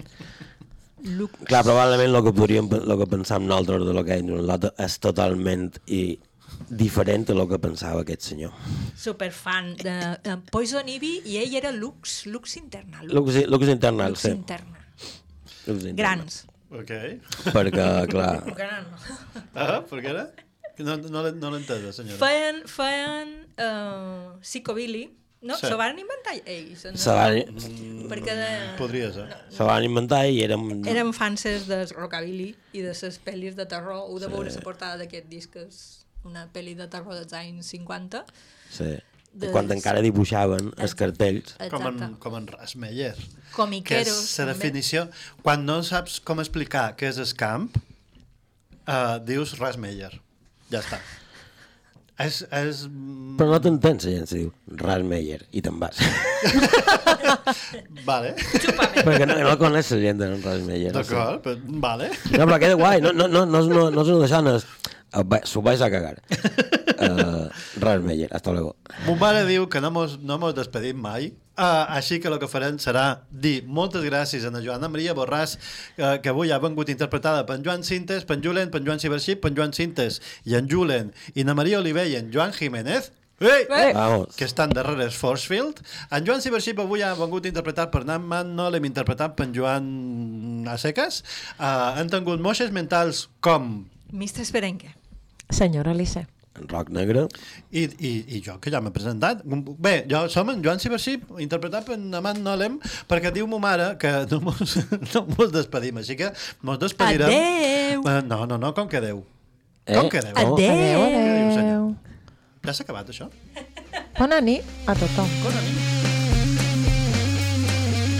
Lux. 1.03 1.41
Clar, 1.49 1.65
probablement 1.67 2.15
el 2.15 2.23
que 2.29 2.35
podríem 2.37 2.71
el 2.79 2.95
que 3.01 3.09
pensàvem 3.11 3.49
nosaltres 3.51 3.83
de 3.89 3.97
lo 3.97 4.07
que 4.07 4.21
és 4.21 4.29
una 4.29 4.45
lota 4.53 4.71
és 4.87 4.97
totalment 5.03 5.67
i 5.91 6.05
diferent 6.71 7.27
a 7.33 7.37
lo 7.37 7.49
que 7.51 7.59
pensava 7.59 8.05
aquest 8.07 8.31
senyor. 8.31 8.55
Superfan 8.95 9.75
de 9.83 9.99
uh, 10.15 10.39
Poison 10.55 10.87
Ivy 10.95 11.17
i 11.27 11.43
ell 11.43 11.59
era 11.59 11.75
Lux, 11.75 12.23
Lux 12.31 12.57
interna. 12.63 13.03
Lux, 13.03 13.43
Lux 13.51 13.75
internal, 13.75 14.15
Lux 14.15 14.29
sí. 14.29 14.37
internal. 14.37 14.84
Grans. 15.67 16.45
Ok. 16.75 16.91
Perquè, 17.55 17.85
clar, 18.11 18.43
Gran. 18.57 18.87
Ah, 19.55 19.81
per 19.89 20.01
què 20.03 20.11
era? 20.11 20.25
No, 20.83 20.97
no, 20.99 21.21
l'he- 21.23 21.37
no 21.39 21.51
l'he 21.53 21.61
entesa, 21.63 21.93
senyora. 21.95 22.19
Feien, 22.19 22.57
feien 22.67 23.29
uh, 23.63 24.33
psicobilly, 24.43 25.05
no? 25.47 25.55
Sí. 25.61 25.69
Se 25.69 25.77
van 25.79 26.01
inventar 26.03 26.35
ells. 26.51 26.83
No? 26.91 26.97
Se 26.99 27.15
van- 27.15 28.09
Perquè 28.11 28.35
de... 28.41 28.49
Podria 28.81 29.13
ser. 29.15 29.29
se 29.55 29.63
van 29.69 29.85
inventar 29.87 30.25
i 30.27 30.41
érem... 30.43 30.65
Érem 30.91 31.13
fanses 31.15 31.69
de 31.71 31.85
rockabilly 31.95 32.51
i 32.73 32.83
de 32.83 32.91
les 32.97 33.21
pel·lis 33.23 33.55
de 33.55 33.67
terror. 33.71 34.03
Heu 34.09 34.19
de 34.19 34.27
Sí. 34.27 34.33
veure 34.35 34.51
la 34.57 34.65
portada 34.67 34.99
d'aquest 35.05 35.31
disc, 35.31 35.53
que 35.55 35.69
és 35.69 35.79
una 36.27 36.49
pel·li 36.53 36.75
de 36.75 36.89
terror 36.91 37.15
dels 37.15 37.33
anys 37.39 37.71
50. 37.71 38.25
Sí. 38.75 38.97
De- 39.35 39.51
Quan 39.51 39.67
encara 39.75 40.03
dibuixaven 40.05 40.71
els 40.79 40.95
cartells. 40.95 41.57
Com 41.73 41.89
en, 41.89 41.97
Exacte. 41.99 42.21
com 42.23 42.37
en 42.39 42.47
Rasmeyer. 42.47 43.15
Comiqueros, 43.55 44.07
Que 44.07 44.15
és 44.15 44.39
la 44.39 44.45
també. 44.47 44.55
definició... 44.55 45.09
Quan 45.43 45.67
no 45.67 45.81
saps 45.87 46.21
com 46.23 46.39
explicar 46.43 46.93
què 46.99 47.11
és 47.11 47.19
el 47.23 47.33
camp, 47.39 47.69
uh, 48.87 49.19
dius 49.27 49.57
Rasmeyer. 49.59 50.13
Ja 50.71 50.81
està. 50.85 51.01
És... 52.23 52.45
és... 52.55 52.85
Però 53.35 53.51
no 53.51 53.59
t'entens, 53.59 54.05
la 54.07 54.13
gent 54.21 54.29
se 54.31 54.39
diu 54.45 54.53
Rasmeyer, 54.79 55.41
i 55.51 55.63
te'n 55.67 55.81
vas. 55.83 55.99
Vale. 58.09 58.35
Perquè 58.39 59.27
no, 59.27 59.41
no 59.43 59.57
coneix 59.59 59.91
la 59.97 60.01
gent 60.05 60.23
de 60.23 60.31
Rasmeyer. 60.37 60.95
D'acord, 60.95 61.43
però... 61.43 61.59
vale. 61.83 62.13
No, 62.37 62.47
però 62.47 62.61
queda 62.63 62.79
guai, 62.79 63.03
no, 63.03 63.11
no, 63.17 63.27
no, 63.27 63.45
no, 63.51 63.61
no 63.91 64.07
és 64.07 64.15
una 64.15 64.23
d'això, 64.23 64.43
no 64.47 64.57
eh, 64.61 65.43
S'ho 65.51 65.63
vais 65.67 65.83
a 65.83 65.91
cagar. 65.91 66.17
Uh, 67.85 67.89
Rasmeyer, 67.93 68.29
hasta 68.33 68.53
luego. 68.53 68.77
Mon 69.07 69.19
mare 69.21 69.45
diu 69.47 69.69
que 69.69 69.81
no 69.81 69.91
mos, 69.95 70.19
no 70.21 70.39
mos 70.41 70.55
despedim 70.57 71.01
mai, 71.01 71.33
uh, 71.57 71.85
així 71.95 72.19
que 72.21 72.31
el 72.33 72.39
que 72.41 72.49
farem 72.49 72.79
serà 72.83 73.05
dir 73.31 73.63
moltes 73.67 74.05
gràcies 74.07 74.45
a 74.45 74.53
la 74.55 74.63
Joana 74.65 74.89
Maria 74.89 75.15
Borràs, 75.15 75.59
uh, 75.99 76.17
que 76.23 76.33
avui 76.33 76.53
ha 76.53 76.61
vengut 76.63 76.89
interpretada 76.93 77.45
per 77.47 77.59
en 77.61 77.67
Joan 77.67 77.85
Cintes, 77.85 78.25
per 78.25 78.39
en 78.39 78.47
Julen, 78.47 78.73
per 78.73 78.81
en 78.83 78.89
Joan 78.89 79.03
Ciberxip, 79.03 79.43
per 79.45 79.53
en 79.53 79.61
Joan 79.61 79.77
Cintes 79.77 80.21
i 80.45 80.57
en 80.59 80.71
Julen, 80.71 81.13
i 81.35 81.45
na 81.45 81.55
Maria 81.55 81.79
Oliver 81.79 82.09
i 82.09 82.17
en 82.21 82.33
Joan 82.33 82.57
Jiménez, 82.57 83.13
Ei! 83.41 83.67
Eh! 83.69 83.93
Vamos. 83.93 84.37
que 84.37 84.45
estan 84.45 84.71
darrere 84.71 85.05
el 85.05 85.11
Forcefield. 85.11 85.81
En 86.11 86.25
Joan 86.25 86.41
Ciberxip 86.41 86.79
avui 86.79 87.03
ha 87.03 87.15
vengut 87.19 87.47
interpretat 87.51 87.91
per 87.91 88.05
Nan 88.07 88.23
Man, 88.23 88.55
no 88.57 88.69
l'hem 88.71 88.87
interpretat 88.87 89.35
per 89.37 89.49
en 89.49 89.57
Joan 89.57 89.89
a 90.71 90.79
seques. 90.79 91.25
Uh, 91.59 91.99
han 91.99 92.13
tingut 92.13 92.41
moixes 92.41 92.71
mentals 92.71 93.27
com 93.45 93.89
Mr. 94.15 94.47
Esperenque. 94.47 94.95
Senyora 95.51 95.91
Alice. 95.91 96.25
En 96.55 96.69
rock 96.71 96.91
negre. 96.95 97.27
I, 97.75 97.83
i, 97.99 98.13
i 98.37 98.41
jo, 98.45 98.57
que 98.63 98.71
ja 98.71 98.81
m'he 98.83 98.93
presentat. 98.95 99.43
Bé, 99.45 99.95
jo 100.11 100.25
som 100.31 100.53
en 100.53 100.63
Joan 100.63 100.83
Ciberxip, 100.83 101.27
interpretat 101.43 101.89
per 101.89 101.99
Amant 101.99 102.39
Nolem, 102.45 102.79
perquè 103.11 103.33
diu 103.35 103.49
mo 103.51 103.59
mare 103.63 103.95
que 103.99 104.13
no 104.31 104.41
mos, 104.47 104.77
no 105.15 105.25
mos 105.35 105.51
despedim, 105.55 105.99
així 106.03 106.19
que 106.21 106.31
mos 106.63 106.79
despedirem. 106.83 107.33
Adeu. 107.33 108.07
Eh, 108.07 108.21
no, 108.29 108.45
no, 108.47 108.61
no, 108.61 108.75
com 108.77 108.91
que 108.91 109.03
adeu. 109.03 109.25
Eh? 109.85 109.99
Com 109.99 110.13
que 110.13 110.23
adeu? 110.23 110.39
Adeu. 110.39 110.57
Diu, 110.63 111.51
senyor? 111.59 111.65
adéu. 111.65 111.91
Ja 112.65 112.73
s'ha 112.73 112.87
acabat, 112.87 113.11
això? 113.13 113.29
Bona 114.15 114.41
nit 114.41 114.65
a 114.87 114.97
tothom. 114.97 115.29
Bona 115.43 115.67
nit. 115.67 115.94